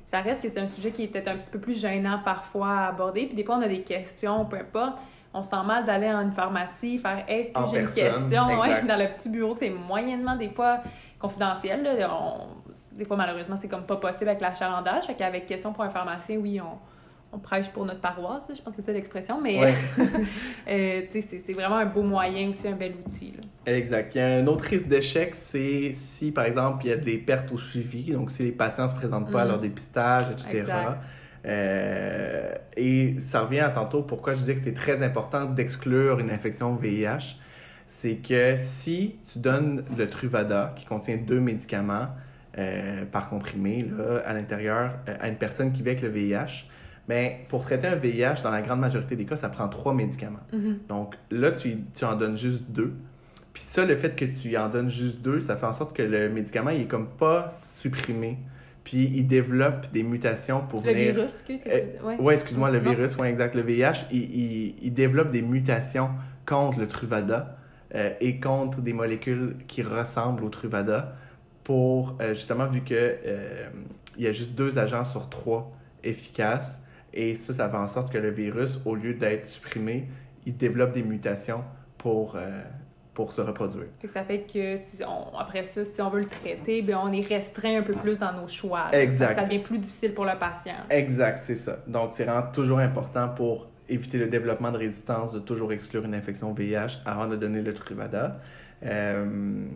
ça 0.07 0.21
reste 0.21 0.43
que 0.43 0.49
c'est 0.49 0.61
un 0.61 0.69
sujet 0.69 0.91
qui 0.93 1.05
est 1.05 1.09
peut-être 1.09 1.29
un 1.29 1.37
petit 1.39 1.51
peu 1.51 1.59
plus 1.59 1.81
gênant 1.81 2.21
parfois 2.25 2.69
à 2.71 2.89
aborder. 2.89 3.27
Puis 3.27 3.35
des 3.35 3.43
fois, 3.45 3.57
on 3.57 3.63
a 3.63 3.69
des 3.69 3.81
questions, 3.83 4.45
peu 4.45 4.57
importe. 4.59 4.97
On 5.33 5.43
sent 5.43 5.63
mal 5.65 5.85
d'aller 5.87 6.09
en 6.09 6.23
une 6.23 6.33
pharmacie, 6.33 6.99
faire 6.99 7.25
Est-ce 7.29 7.53
que 7.53 7.61
j'ai 7.73 7.81
une 7.81 7.87
question? 7.87 8.47
Ouais, 8.61 8.83
dans 8.87 8.97
le 8.97 9.07
petit 9.17 9.29
bureau, 9.29 9.55
que 9.55 9.61
c'est 9.61 9.71
moyennement 9.71 10.37
des 10.37 10.49
fois 10.51 10.81
confidentiel. 11.21 11.83
Là. 11.83 12.11
On- 12.13 12.49
des 12.93 13.05
fois, 13.05 13.17
malheureusement, 13.17 13.57
c'est 13.57 13.69
comme 13.69 13.85
pas 13.85 13.97
possible 13.97 14.29
avec 14.31 14.41
l'achalandage. 14.41 15.05
Fait 15.07 15.15
qu'avec 15.15 15.47
question 15.47 15.73
pour 15.73 15.85
un 15.85 15.91
pharmacien, 15.91 16.37
oui, 16.39 16.61
on, 16.61 16.79
on 17.37 17.39
prêche 17.39 17.69
pour 17.71 17.85
notre 17.85 18.01
paroisse. 18.01 18.43
Je 18.55 18.61
pense 18.61 18.75
que 18.75 18.83
c'est 18.83 18.87
ça 18.87 18.93
l'expression. 18.93 19.41
Mais 19.41 19.59
Ouais. 19.61 19.75
euh, 20.69 21.03
c'est- 21.09 21.53
vraiment 21.53 21.77
un 21.77 21.87
beau 21.87 22.03
moyen 22.03 22.49
aussi, 22.51 22.67
un 22.69 22.73
bel 22.77 22.93
outil. 23.05 23.35
là. 23.37 23.73
Exact. 23.73 24.15
Il 24.15 24.19
y 24.19 24.21
a 24.21 24.27
un 24.37 24.47
autre 24.47 24.65
risque 24.65 24.89
d'échec, 24.89 25.37
c'est 25.37 25.91
si, 25.93 26.33
par 26.33 26.45
exemple, 26.45 26.85
il 26.87 26.89
y 26.89 26.93
a 26.93 26.97
des 26.97 27.19
pertes 27.19 27.53
au 27.53 27.59
suivi, 27.59 28.13
donc 28.13 28.31
si 28.31 28.43
les 28.43 28.53
patients 28.53 28.85
ne 28.85 28.89
se 28.89 28.95
présentent 28.95 29.31
pas 29.31 29.43
à 29.43 29.45
Mhm. 29.45 29.51
leur 29.51 29.61
dépistage, 29.61 30.25
etc. 30.33 30.73
Euh, 31.47 32.53
et 32.77 33.17
ça 33.21 33.41
revient 33.43 33.61
à 33.61 33.71
tantôt 33.71 34.03
pourquoi 34.03 34.35
je 34.35 34.41
disais 34.41 34.55
que 34.55 34.61
c'est 34.61 34.75
très 34.75 35.03
important 35.03 35.47
d'exclure 35.47 36.19
une 36.19 36.31
infection 36.31 36.75
VIH. 36.75 37.37
C'est 37.87 38.17
que 38.17 38.55
si 38.57 39.17
tu 39.33 39.39
donnes 39.41 39.85
le 39.97 40.09
Truvada, 40.09 40.73
qui 40.77 40.85
contient 40.85 41.17
deux 41.17 41.41
médicaments 41.41 42.09
euh, 42.59 43.05
par 43.11 43.29
comprimé 43.29 43.83
là, 43.97 44.21
à 44.27 44.33
l'intérieur, 44.35 44.93
euh, 45.09 45.15
à 45.21 45.29
une 45.29 45.37
personne 45.37 45.73
qui 45.73 45.83
vit 45.83 45.91
avec 45.91 46.03
le 46.03 46.09
VIH, 46.09 46.65
ben, 47.09 47.33
pour 47.49 47.65
traiter 47.65 47.87
un 47.89 47.97
VIH, 47.97 48.43
dans 48.43 48.51
la 48.51 48.63
grande 48.63 48.81
majorité 48.81 49.17
des 49.17 49.25
cas, 49.25 49.37
ça 49.37 49.49
prend 49.49 49.69
trois 49.69 49.95
médicaments. 49.95 50.41
Mhm. 50.53 50.79
Donc 50.89 51.17
là, 51.31 51.53
tu, 51.53 51.77
tu 51.95 52.05
en 52.05 52.15
donnes 52.17 52.37
juste 52.37 52.65
deux. 52.71 52.93
Puis 53.53 53.63
ça, 53.65 53.85
le 53.85 53.97
fait 53.97 54.15
que 54.15 54.25
tu 54.25 54.57
en 54.57 54.69
donnes 54.69 54.91
juste 54.91 55.21
deux, 55.23 55.41
ça 55.41 55.57
fait 55.57 55.67
en 55.67 55.73
sorte 55.73 55.97
que 55.97 56.03
le 56.03 56.29
médicament, 56.29 56.71
il 56.71 56.83
est 56.83 56.87
comme 56.87 57.09
pas 57.09 57.49
supprimé. 57.51 58.39
Puis 58.85 59.11
il 59.15 59.27
développe 59.27 59.91
des 59.93 60.03
mutations 60.03 60.63
pour 60.69 60.83
Le 60.83 60.93
venir... 60.93 61.15
virus, 61.15 61.33
excuse, 61.33 61.61
Euh, 61.67 61.81
ouais. 62.05 62.17
Ouais, 62.19 62.35
excuse-moi, 62.35 62.71
le 62.71 62.81
Non. 62.81 62.91
virus, 62.93 63.17
ouais, 63.17 63.29
exact. 63.29 63.55
Le 63.55 63.63
VIH, 63.63 64.07
il, 64.13 64.23
il- 64.23 64.75
il 64.83 64.95
développe 64.95 65.31
des 65.31 65.43
mutations 65.43 66.11
contre 66.47 66.79
le 66.81 66.87
Truvada 66.89 67.57
euh, 67.95 68.11
et 68.21 68.39
contre 68.41 68.81
des 68.81 68.93
molécules 68.93 69.57
qui 69.69 69.83
ressemblent 69.83 70.45
au 70.45 70.49
Truvada 70.49 71.15
pour, 71.75 72.17
euh, 72.21 72.35
justement, 72.35 72.67
vu 72.67 72.81
que 72.81 72.95
euh, 72.97 73.69
il 74.19 74.25
y 74.25 74.27
a 74.27 74.33
juste 74.33 74.57
deux 74.57 74.77
agents 74.77 75.05
sur 75.05 75.29
trois 75.29 75.71
efficaces 76.03 76.83
et 77.15 77.37
ça, 77.37 77.53
ça 77.53 77.69
fait 77.69 77.77
en 77.77 77.87
sorte 77.87 78.13
que 78.13 78.19
le 78.19 78.31
virus, 78.31 78.81
au 78.85 78.97
lieu 78.97 79.15
d'être 79.15 79.47
supprimé, 79.47 80.09
il 80.47 80.57
développe 80.57 80.93
des 80.95 81.05
mutations 81.05 81.63
pour, 81.97 82.35
euh, 82.35 82.61
pour 83.15 83.33
se 83.33 83.41
reproduire. 83.41 83.87
Ça 84.05 84.25
fait 84.25 84.41
que 84.53 84.77
si 84.77 85.01
on- 85.05 85.39
après 85.39 85.63
ça, 85.63 85.85
si 85.85 86.03
on 86.03 86.11
veut 86.11 86.23
le 86.23 86.27
traiter, 86.27 86.83
ben 86.83 86.97
on 87.05 87.13
est 87.13 87.21
restreint 87.25 87.79
un 87.79 87.83
peu 87.83 87.93
plus 87.95 88.19
dans 88.19 88.33
nos 88.33 88.49
choix. 88.49 88.91
là. 88.91 89.01
Exact. 89.01 89.37
Ça 89.39 89.45
devient 89.45 89.61
plus 89.61 89.79
difficile 89.79 90.13
pour 90.13 90.25
le 90.25 90.37
patient. 90.41 90.75
Exact, 90.91 91.39
c'est 91.45 91.55
ça. 91.55 91.77
Donc, 91.87 92.15
c'est 92.15 92.25
vraiment 92.25 92.51
toujours 92.53 92.81
important 92.81 93.29
pour 93.29 93.69
éviter 93.89 94.19
le 94.19 94.27
développement 94.27 94.73
de 94.73 94.79
résistance 94.79 95.33
de 95.33 95.39
toujours 95.39 95.73
exclure 95.73 96.05
une 96.05 96.15
infection 96.17 96.53
VIH 96.53 96.99
avant 97.07 97.29
de 97.29 97.37
donner 97.37 97.63
le 97.63 97.73
Truvada. 97.75 98.41
Euh, 98.85 99.67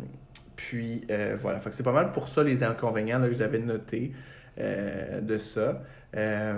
puis, 0.57 1.03
euh, 1.11 1.37
voilà. 1.39 1.61
Fait 1.61 1.71
que 1.71 1.77
c'est 1.77 1.83
pas 1.83 1.93
mal 1.93 2.13
pour 2.13 2.29
ça 2.29 2.43
les 2.43 2.63
inconvénients 2.63 3.19
là, 3.19 3.29
que 3.29 3.35
j'avais 3.35 3.59
notés 3.59 4.13
euh, 4.59 5.21
de 5.21 5.39
ça. 5.39 5.83
Euh, 6.17 6.55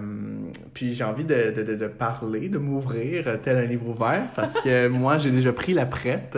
puis 0.74 0.92
j'ai 0.92 1.04
envie 1.04 1.24
de, 1.24 1.50
de, 1.50 1.62
de, 1.62 1.74
de 1.76 1.86
parler, 1.86 2.48
de 2.48 2.58
m'ouvrir 2.58 3.40
tel 3.42 3.56
un 3.56 3.64
livre 3.64 3.88
ouvert 3.88 4.28
parce 4.36 4.52
que 4.60 4.86
moi 4.88 5.16
j'ai 5.16 5.30
déjà 5.30 5.50
pris 5.52 5.72
la 5.72 5.86
PrEP 5.86 6.36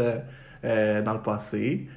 dans 0.63 1.13
le 1.13 1.23
passé 1.23 1.89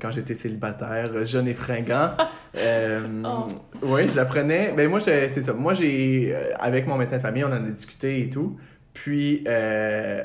quand 0.00 0.10
j'étais 0.10 0.34
célibataire, 0.34 1.24
jeune 1.24 1.48
et 1.48 1.54
fringant. 1.54 2.12
Oh. 2.52 3.44
Oui, 3.82 4.08
je 4.08 4.16
la 4.16 4.24
prenais. 4.24 4.72
Ben 4.76 4.88
moi, 4.88 4.98
c'est 5.00 5.28
ça. 5.28 5.52
Moi, 5.52 5.72
j'ai, 5.72 6.34
avec 6.58 6.88
mon 6.88 6.96
médecin 6.96 7.18
de 7.18 7.22
famille, 7.22 7.44
on 7.44 7.48
en 7.48 7.52
a 7.52 7.58
discuté 7.60 8.22
et 8.22 8.28
tout. 8.28 8.58
Puis, 8.92 9.44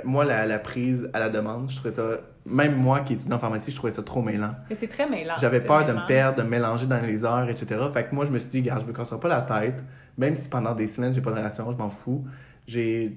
moi, 0.04 0.26
la, 0.26 0.48
la 0.48 0.58
prise 0.58 1.08
à 1.14 1.20
la 1.20 1.30
demande, 1.30 1.70
je 1.70 1.76
trouvais 1.76 1.92
ça, 1.92 2.22
même 2.46 2.76
moi 2.76 3.00
qui 3.00 3.14
étais 3.14 3.34
en 3.34 3.40
pharmacie, 3.40 3.72
je 3.72 3.76
trouvais 3.76 3.92
ça 3.92 4.04
trop 4.04 4.22
mêlant. 4.22 4.54
Mais 4.70 4.76
c'est 4.76 4.88
très 4.88 5.10
mêlant. 5.10 5.34
J'avais 5.40 5.62
peur 5.62 5.86
de 5.86 5.94
me 5.94 6.06
perdre, 6.06 6.38
de 6.38 6.44
me 6.44 6.50
mélanger 6.50 6.86
dans 6.86 7.02
les 7.02 7.26
heures, 7.26 7.50
etc. 7.50 7.82
Fait 7.94 8.06
que 8.06 8.14
moi, 8.14 8.26
je 8.26 8.32
me 8.32 8.38
suis 8.38 8.50
dit, 8.50 8.60
regarde, 8.62 8.84
je 8.84 8.88
me 8.88 8.94
casserai 8.94 9.20
pas 9.20 9.28
la 9.28 9.42
tête. 9.42 9.84
Même 10.18 10.36
si 10.36 10.48
pendant 10.48 10.76
des 10.76 10.88
semaines, 10.88 11.14
j'ai 11.14 11.22
pas 11.22 11.32
de 11.32 11.38
relation, 11.38 11.72
je 11.72 11.78
m'en 11.78 11.90
fous. 11.90 12.24
J'ai, 12.68 13.16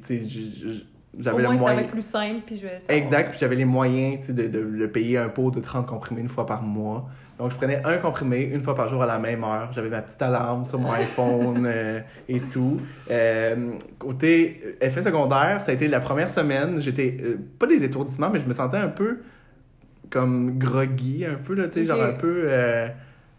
j'avais 1.18 1.42
moins, 1.42 1.52
le 1.52 1.58
ça 1.58 1.74
va 1.74 1.80
être 1.80 1.90
plus 1.90 2.06
simple, 2.06 2.42
puis 2.46 2.56
je 2.56 2.62
vais 2.62 2.78
savoir. 2.80 2.96
Exact, 2.96 3.30
puis 3.30 3.38
j'avais 3.40 3.56
les 3.56 3.64
moyens 3.64 4.28
de, 4.28 4.46
de 4.46 4.58
le 4.58 4.90
payer 4.90 5.18
un 5.18 5.28
pot 5.28 5.50
de 5.50 5.60
30 5.60 5.86
comprimés 5.86 6.20
une 6.20 6.28
fois 6.28 6.46
par 6.46 6.62
mois. 6.62 7.08
Donc, 7.38 7.52
je 7.52 7.56
prenais 7.56 7.80
un 7.84 7.98
comprimé 7.98 8.42
une 8.42 8.60
fois 8.60 8.74
par 8.74 8.88
jour 8.88 9.02
à 9.02 9.06
la 9.06 9.18
même 9.18 9.44
heure. 9.44 9.70
J'avais 9.72 9.88
ma 9.88 10.02
petite 10.02 10.20
alarme 10.20 10.64
sur 10.64 10.80
mon 10.80 10.90
iPhone 10.92 11.64
euh, 11.66 12.00
et 12.28 12.40
tout. 12.40 12.80
Euh, 13.10 13.70
côté 13.98 14.60
euh, 14.64 14.84
effet 14.84 15.02
secondaire, 15.02 15.62
ça 15.62 15.70
a 15.70 15.74
été 15.74 15.86
la 15.86 16.00
première 16.00 16.28
semaine. 16.28 16.80
J'étais, 16.80 17.16
euh, 17.20 17.36
pas 17.58 17.66
des 17.66 17.84
étourdissements, 17.84 18.30
mais 18.30 18.40
je 18.40 18.46
me 18.46 18.52
sentais 18.52 18.78
un 18.78 18.88
peu 18.88 19.20
comme 20.10 20.58
groggy, 20.58 21.24
un 21.26 21.36
peu, 21.36 21.54
là, 21.54 21.66
tu 21.66 21.74
sais, 21.74 21.84
genre 21.84 22.02
un 22.02 22.14
peu, 22.14 22.48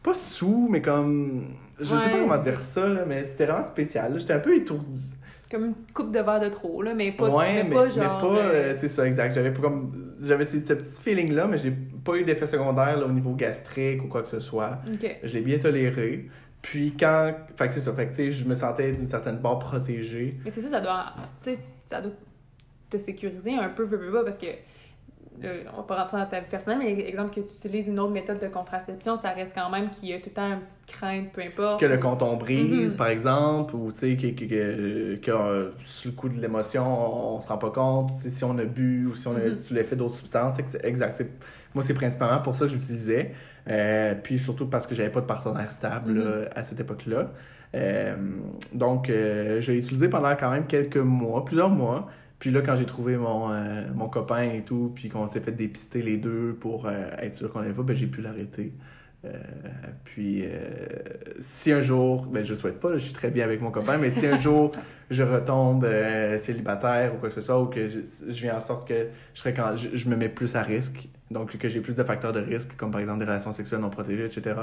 pas 0.04 0.14
sous, 0.14 0.68
mais 0.70 0.82
comme, 0.82 1.48
je 1.80 1.96
sais 1.96 2.10
pas 2.10 2.20
comment 2.20 2.38
dire 2.38 2.62
ça, 2.62 2.88
là, 2.88 3.06
mais 3.08 3.26
c'était 3.26 3.48
vraiment 3.48 3.66
spécial. 3.66 4.14
J'étais 4.20 4.34
un 4.34 4.40
peu 4.40 4.56
étourdi. 4.56 5.16
Comme 5.50 5.66
une 5.66 5.76
coupe 5.93 6.12
de 6.12 6.20
verre 6.20 6.39
de 6.39 6.50
trop, 6.50 6.82
là, 6.82 6.93
mais 6.93 7.12
pas, 7.12 7.30
ouais, 7.30 7.56
mais 7.56 7.64
mais, 7.64 7.76
pas 7.76 7.86
mais 7.86 7.89
genre. 7.89 8.18
pas, 8.20 8.28
euh, 8.28 8.52
euh, 8.54 8.74
c'est 8.76 8.88
ça, 8.88 9.08
exact. 9.08 9.34
J'avais 9.34 9.52
pas 9.52 9.62
comme. 9.62 10.14
J'avais 10.22 10.45
ce, 10.45 10.60
ce 10.60 10.74
petit 10.74 11.02
feeling-là, 11.02 11.47
mais 11.47 11.58
j'ai 11.58 11.72
pas 11.72 12.16
eu 12.16 12.24
d'effet 12.24 12.47
secondaire 12.47 13.00
là, 13.00 13.06
au 13.06 13.12
niveau 13.12 13.34
gastrique 13.34 14.04
ou 14.04 14.08
quoi 14.08 14.22
que 14.22 14.30
ce 14.30 14.39
soit. 14.39 14.80
Je 15.24 15.34
l'ai 15.34 15.41
bien 15.41 15.58
toléré. 15.58 16.30
Puis 16.62 16.93
quand. 17.00 17.34
Fait 17.58 17.68
que 17.68 17.74
c'est 17.74 17.80
ça. 17.80 17.93
Fait 17.93 18.06
que 18.06 18.12
tu 18.12 18.16
sais, 18.18 18.32
je 18.32 18.45
me 18.45 18.54
sentais 18.54 18.91
d'une 18.91 19.08
certaine 19.08 19.39
part 19.39 19.60
protégé. 19.60 20.38
Mais 20.43 20.52
c'est 20.52 20.62
ça, 20.62 20.70
ça 20.70 20.82
doit, 20.82 21.14
tu 21.41 21.52
sais, 21.52 21.60
ça 21.88 22.02
doit 22.02 22.12
te 22.89 22.97
sécuriser 22.97 23.56
un 23.56 23.70
peu, 23.70 23.84
veux, 23.84 23.97
veux 23.97 24.12
pas, 24.12 24.24
parce 24.24 24.38
que, 24.38 24.47
on 25.78 25.84
pas 25.84 26.04
rentrer 26.04 26.18
dans 26.18 26.26
ta 26.26 26.40
vie 26.40 26.46
personnelle, 26.50 26.80
mais 26.80 27.08
exemple 27.08 27.30
que 27.36 27.40
tu 27.42 27.54
utilises 27.54 27.88
une 27.88 28.00
autre 28.00 28.12
méthode 28.12 28.40
de 28.40 28.48
contraception, 28.48 29.16
ça 29.16 29.30
reste 29.30 29.54
quand 29.56 29.70
même 29.70 29.90
qu'il 29.90 30.10
y 30.10 30.14
a 30.14 30.18
tout 30.18 30.26
le 30.28 30.32
temps 30.34 30.48
une 30.54 30.60
petite 30.60 30.86
crainte, 30.88 31.32
peu 31.32 31.42
importe. 31.42 31.80
Que 31.80 31.86
le 31.86 31.98
canton 31.98 32.36
brise, 32.38 32.94
Mhm. 32.94 32.98
par 32.98 33.08
exemple, 33.08 33.76
ou 33.76 33.92
tu 33.92 34.00
sais, 34.00 34.16
que, 34.16 34.28
que, 34.28 34.46
que, 34.46 35.16
que, 35.16 35.32
euh, 35.32 35.70
sous 35.86 36.10
le 36.10 36.14
coup 36.16 36.30
de 36.30 36.40
l'émotion, 36.40 36.84
on, 36.86 37.38
on 37.38 37.42
se 37.42 37.48
rend 37.48 37.58
pas 37.58 37.72
compte. 37.72 38.12
Si 38.14 38.44
on 38.44 38.58
a 38.58 38.66
bu 38.66 39.08
ou 39.08 39.16
si 39.16 39.28
on 39.28 39.36
a 39.36 39.40
Mhm. 39.40 39.58
sous 39.58 39.74
l'effet 39.74 39.96
d'autres 39.96 40.16
substances, 40.18 40.60
ex- 40.60 40.78
exact. 40.84 41.24
Moi, 41.76 41.84
c'est 41.84 41.94
principalement 41.94 42.40
pour 42.42 42.56
ça 42.56 42.66
que 42.66 42.72
j'utilisais. 42.72 43.32
Euh, 43.70 44.16
puis 44.22 44.40
surtout 44.40 44.66
parce 44.68 44.88
que 44.88 44.96
j'avais 44.96 45.10
pas 45.12 45.22
de 45.22 45.26
partenaire 45.28 45.70
stable 45.72 46.12
Mhm. 46.14 46.24
là, 46.24 46.50
à 46.56 46.64
cette 46.64 46.80
époque-là. 46.80 47.32
Euh, 47.76 48.16
donc, 48.74 49.10
euh, 49.10 49.62
je 49.62 49.72
l'ai 49.72 49.78
utilisé 49.78 50.08
pendant 50.08 50.36
quand 50.36 50.50
même 50.50 50.66
quelques 50.66 50.98
mois, 50.98 51.46
plusieurs 51.46 51.70
mois. 51.70 52.10
Puis 52.40 52.52
là, 52.52 52.62
quand 52.62 52.76
j'ai 52.76 52.86
trouvé 52.86 53.18
mon, 53.18 53.52
euh, 53.52 53.84
mon 53.94 54.08
copain 54.08 54.44
et 54.44 54.62
tout, 54.62 54.92
puis 54.96 55.10
qu'on 55.10 55.28
s'est 55.28 55.42
fait 55.42 55.52
dépister 55.52 56.02
les 56.02 56.18
deux 56.18 56.56
pour 56.60 56.86
euh, 56.86 57.12
être 57.22 57.36
sûr 57.36 57.52
qu'on 57.52 57.60
allait 57.60 57.74
pas, 57.74 57.84
ben, 57.84 57.96
j'ai 57.96 58.08
pu 58.08 58.22
l'arrêter. 58.22 58.74
Euh, 59.26 59.38
puis, 60.06 60.46
si 61.40 61.74
un 61.74 61.82
jour, 61.82 62.26
ben, 62.26 62.46
je 62.46 62.52
le 62.52 62.56
souhaite 62.56 62.80
pas, 62.80 62.94
je 62.94 63.00
suis 63.04 63.14
très 63.14 63.30
bien 63.30 63.44
avec 63.44 63.62
mon 63.62 63.72
copain, 63.72 63.98
mais 63.98 64.10
si 64.10 64.26
un 64.26 64.38
jour 64.38 64.72
je 65.10 65.24
retombe 65.24 65.86
célibataire 66.38 67.14
ou 67.14 67.18
quoi 67.18 67.28
que 67.28 67.36
ce 67.36 67.42
soit, 67.42 67.62
ou 67.62 67.66
que 67.66 67.90
je, 67.90 68.00
je 68.30 68.42
viens 68.42 68.56
en 68.56 68.62
sorte 68.62 68.88
que 68.88 69.08
je, 69.34 69.40
serais 69.40 69.54
quand, 69.54 69.76
je, 69.76 69.90
je 69.94 70.10
me 70.10 70.16
mets 70.16 70.30
plus 70.30 70.56
à 70.56 70.62
risque, 70.62 71.10
donc 71.32 71.58
que 71.58 71.68
j'ai 71.70 71.82
plus 71.82 71.96
de 71.96 72.04
facteurs 72.04 72.34
de 72.34 72.40
risque, 72.40 72.76
comme 72.78 72.92
par 72.92 73.00
exemple 73.02 73.20
des 73.20 73.26
relations 73.26 73.52
sexuelles 73.52 73.82
non 73.82 73.90
protégées, 73.90 74.26
etc., 74.26 74.62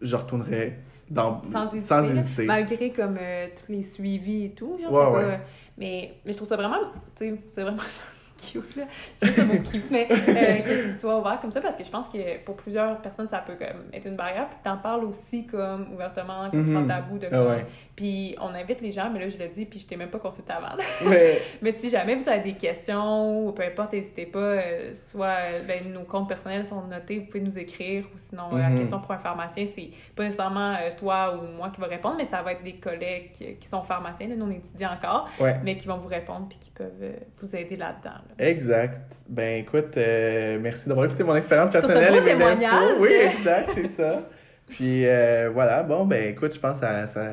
je 0.00 0.16
retournerai 0.16 0.78
dans, 1.10 1.42
sans 1.44 1.66
hésiter. 1.72 1.80
sans 1.80 2.10
hésiter. 2.10 2.44
Malgré 2.44 2.90
comme 2.92 3.16
euh, 3.20 3.46
tous 3.54 3.70
les 3.72 3.82
suivis 3.82 4.44
et 4.46 4.50
tout, 4.50 4.76
genre, 4.80 4.92
Ouais, 5.12 5.16
ouais. 5.16 5.36
pas... 5.38 5.44
Mais, 5.78 6.14
mais 6.24 6.32
je 6.32 6.36
trouve 6.36 6.48
ça 6.48 6.56
vraiment, 6.56 6.78
tu 7.16 7.24
sais, 7.26 7.40
c'est 7.46 7.62
vraiment 7.62 7.82
cute, 8.36 8.76
là. 8.76 8.84
Juste 9.22 9.44
mot 9.46 9.54
cute, 9.70 9.90
mais 9.90 10.06
euh, 10.10 10.58
que 10.62 10.92
tu 10.92 10.98
sois 10.98 11.18
ouvert 11.18 11.40
comme 11.40 11.52
ça, 11.52 11.60
parce 11.60 11.76
que 11.76 11.84
je 11.84 11.90
pense 11.90 12.08
que 12.08 12.38
pour 12.44 12.56
plusieurs 12.56 13.00
personnes, 13.00 13.28
ça 13.28 13.38
peut 13.38 13.54
comme 13.54 13.82
être 13.92 14.06
une 14.06 14.16
barrière, 14.16 14.48
puis 14.48 14.58
t'en 14.62 14.76
parles 14.76 15.04
aussi 15.04 15.46
comme 15.46 15.92
ouvertement, 15.94 16.50
comme 16.50 16.68
sans 16.68 16.80
Mhm. 16.82 16.88
tabou, 16.88 17.18
de 17.18 17.26
Ah 17.26 17.30
comme... 17.36 17.46
ouais. 17.48 17.66
Puis 17.96 18.36
on 18.40 18.48
invite 18.54 18.80
les 18.82 18.92
gens, 18.92 19.08
mais 19.10 19.20
là, 19.20 19.28
je 19.28 19.38
le 19.38 19.48
dis, 19.48 19.64
puis 19.64 19.78
je 19.80 19.86
t'ai 19.86 19.96
même 19.96 20.10
pas 20.10 20.18
consulté 20.18 20.52
avant. 20.52 20.76
Mais, 21.08 21.40
Mais 21.62 21.72
si 21.72 21.88
jamais 21.90 22.14
vous 22.14 22.28
avez 22.28 22.42
des 22.42 22.56
questions, 22.58 23.46
ou 23.46 23.52
peu 23.52 23.62
importe, 23.62 23.92
n'hésitez 23.94 24.26
pas. 24.26 24.38
euh, 24.38 24.94
soit 24.94 25.26
euh, 25.26 25.62
ben, 25.66 25.92
nos 25.92 26.02
comptes 26.04 26.28
personnels 26.28 26.66
sont 26.66 26.82
notés, 26.82 27.18
vous 27.18 27.26
pouvez 27.26 27.40
nous 27.40 27.58
écrire. 27.58 28.04
Ou 28.14 28.18
sinon, 28.18 28.50
euh, 28.54 28.58
la 28.58 28.68
Mhm. 28.68 28.78
question 28.78 29.00
pour 29.00 29.12
un 29.12 29.18
pharmacien, 29.18 29.66
c'est 29.66 29.90
pas 30.14 30.24
nécessairement 30.24 30.72
euh, 30.74 30.90
toi 30.98 31.36
ou 31.36 31.56
moi 31.56 31.70
qui 31.70 31.80
va 31.80 31.86
répondre, 31.86 32.16
mais 32.18 32.24
ça 32.26 32.42
va 32.42 32.52
être 32.52 32.62
des 32.62 32.74
collègues 32.74 33.32
qui, 33.60 33.66
sont 33.68 33.82
pharmaciens, 33.82 34.28
là, 34.28 34.34
nous 34.36 34.46
on 34.46 34.50
étudie 34.50 34.86
encore, 34.86 35.28
ouais. 35.40 35.56
mais 35.64 35.76
qui 35.76 35.86
vont 35.88 35.96
vous 35.96 36.08
répondre 36.08 36.46
puis 36.48 36.58
qui 36.58 36.70
peuvent 36.70 36.90
euh, 37.02 37.12
vous 37.40 37.56
aider 37.56 37.76
là-dedans. 37.76 38.10
Là. 38.28 38.46
Exact. 38.46 39.00
Ben 39.28 39.60
écoute, 39.60 39.96
euh, 39.96 40.58
merci 40.60 40.88
d'avoir 40.88 41.06
écouté 41.06 41.24
mon 41.24 41.34
expérience 41.34 41.70
personnelle 41.70 42.14
et 42.14 42.20
mes 42.20 42.32
témoignage. 42.32 42.92
infos. 42.92 43.02
Oui, 43.02 43.12
exact, 43.12 43.70
c'est 43.74 43.88
ça. 43.88 44.22
Puis 44.68 45.06
euh, 45.06 45.50
voilà, 45.52 45.82
bon, 45.82 46.04
ben 46.04 46.30
écoute, 46.30 46.54
je 46.54 46.60
pense 46.60 46.82
à 46.82 47.06
ça. 47.06 47.24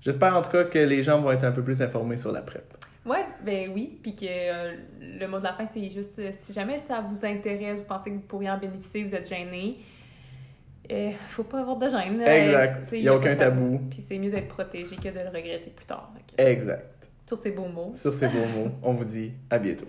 J'espère 0.00 0.36
en 0.36 0.42
tout 0.42 0.50
cas 0.50 0.64
que 0.64 0.78
les 0.78 1.02
gens 1.02 1.20
vont 1.20 1.32
être 1.32 1.44
un 1.44 1.52
peu 1.52 1.62
plus 1.62 1.82
informés 1.82 2.16
sur 2.16 2.32
la 2.32 2.40
PrEP. 2.40 2.64
Ouais, 3.04 3.24
ben 3.44 3.70
oui, 3.72 3.98
puis 4.02 4.16
que 4.16 4.26
euh, 4.26 4.74
le 5.00 5.26
mot 5.26 5.38
de 5.38 5.44
la 5.44 5.52
fin, 5.52 5.64
c'est 5.66 5.88
juste 5.88 6.18
euh, 6.18 6.30
si 6.32 6.52
jamais 6.52 6.78
ça 6.78 7.04
vous 7.08 7.24
intéresse, 7.24 7.78
vous 7.78 7.86
pensez 7.86 8.10
que 8.10 8.16
vous 8.16 8.22
pourriez 8.22 8.50
en 8.50 8.58
bénéficier, 8.58 9.04
vous 9.04 9.14
êtes 9.14 9.28
gêné. 9.28 9.78
Il 10.88 11.14
faut 11.30 11.42
pas 11.42 11.60
avoir 11.60 11.76
de 11.76 11.88
gêne. 11.88 12.20
Exact. 12.20 12.88
Il 12.92 13.00
y 13.00 13.08
a 13.08 13.14
aucun 13.14 13.34
tabou. 13.34 13.80
Puis 13.90 14.04
c'est 14.06 14.18
mieux 14.18 14.30
d'être 14.30 14.48
protégé 14.48 14.94
que 14.94 15.08
de 15.08 15.18
le 15.18 15.28
regretter 15.28 15.72
plus 15.74 15.86
tard. 15.86 16.12
Exact. 16.38 16.95
Sur 17.26 17.38
ces 17.38 17.50
beaux 17.50 17.66
mots. 17.66 17.92
Sur 17.96 18.14
ces 18.14 18.28
beaux 18.28 18.46
mots, 18.56 18.70
on 18.84 18.94
vous 18.94 19.04
dit 19.04 19.32
à 19.50 19.58
bientôt. 19.58 19.86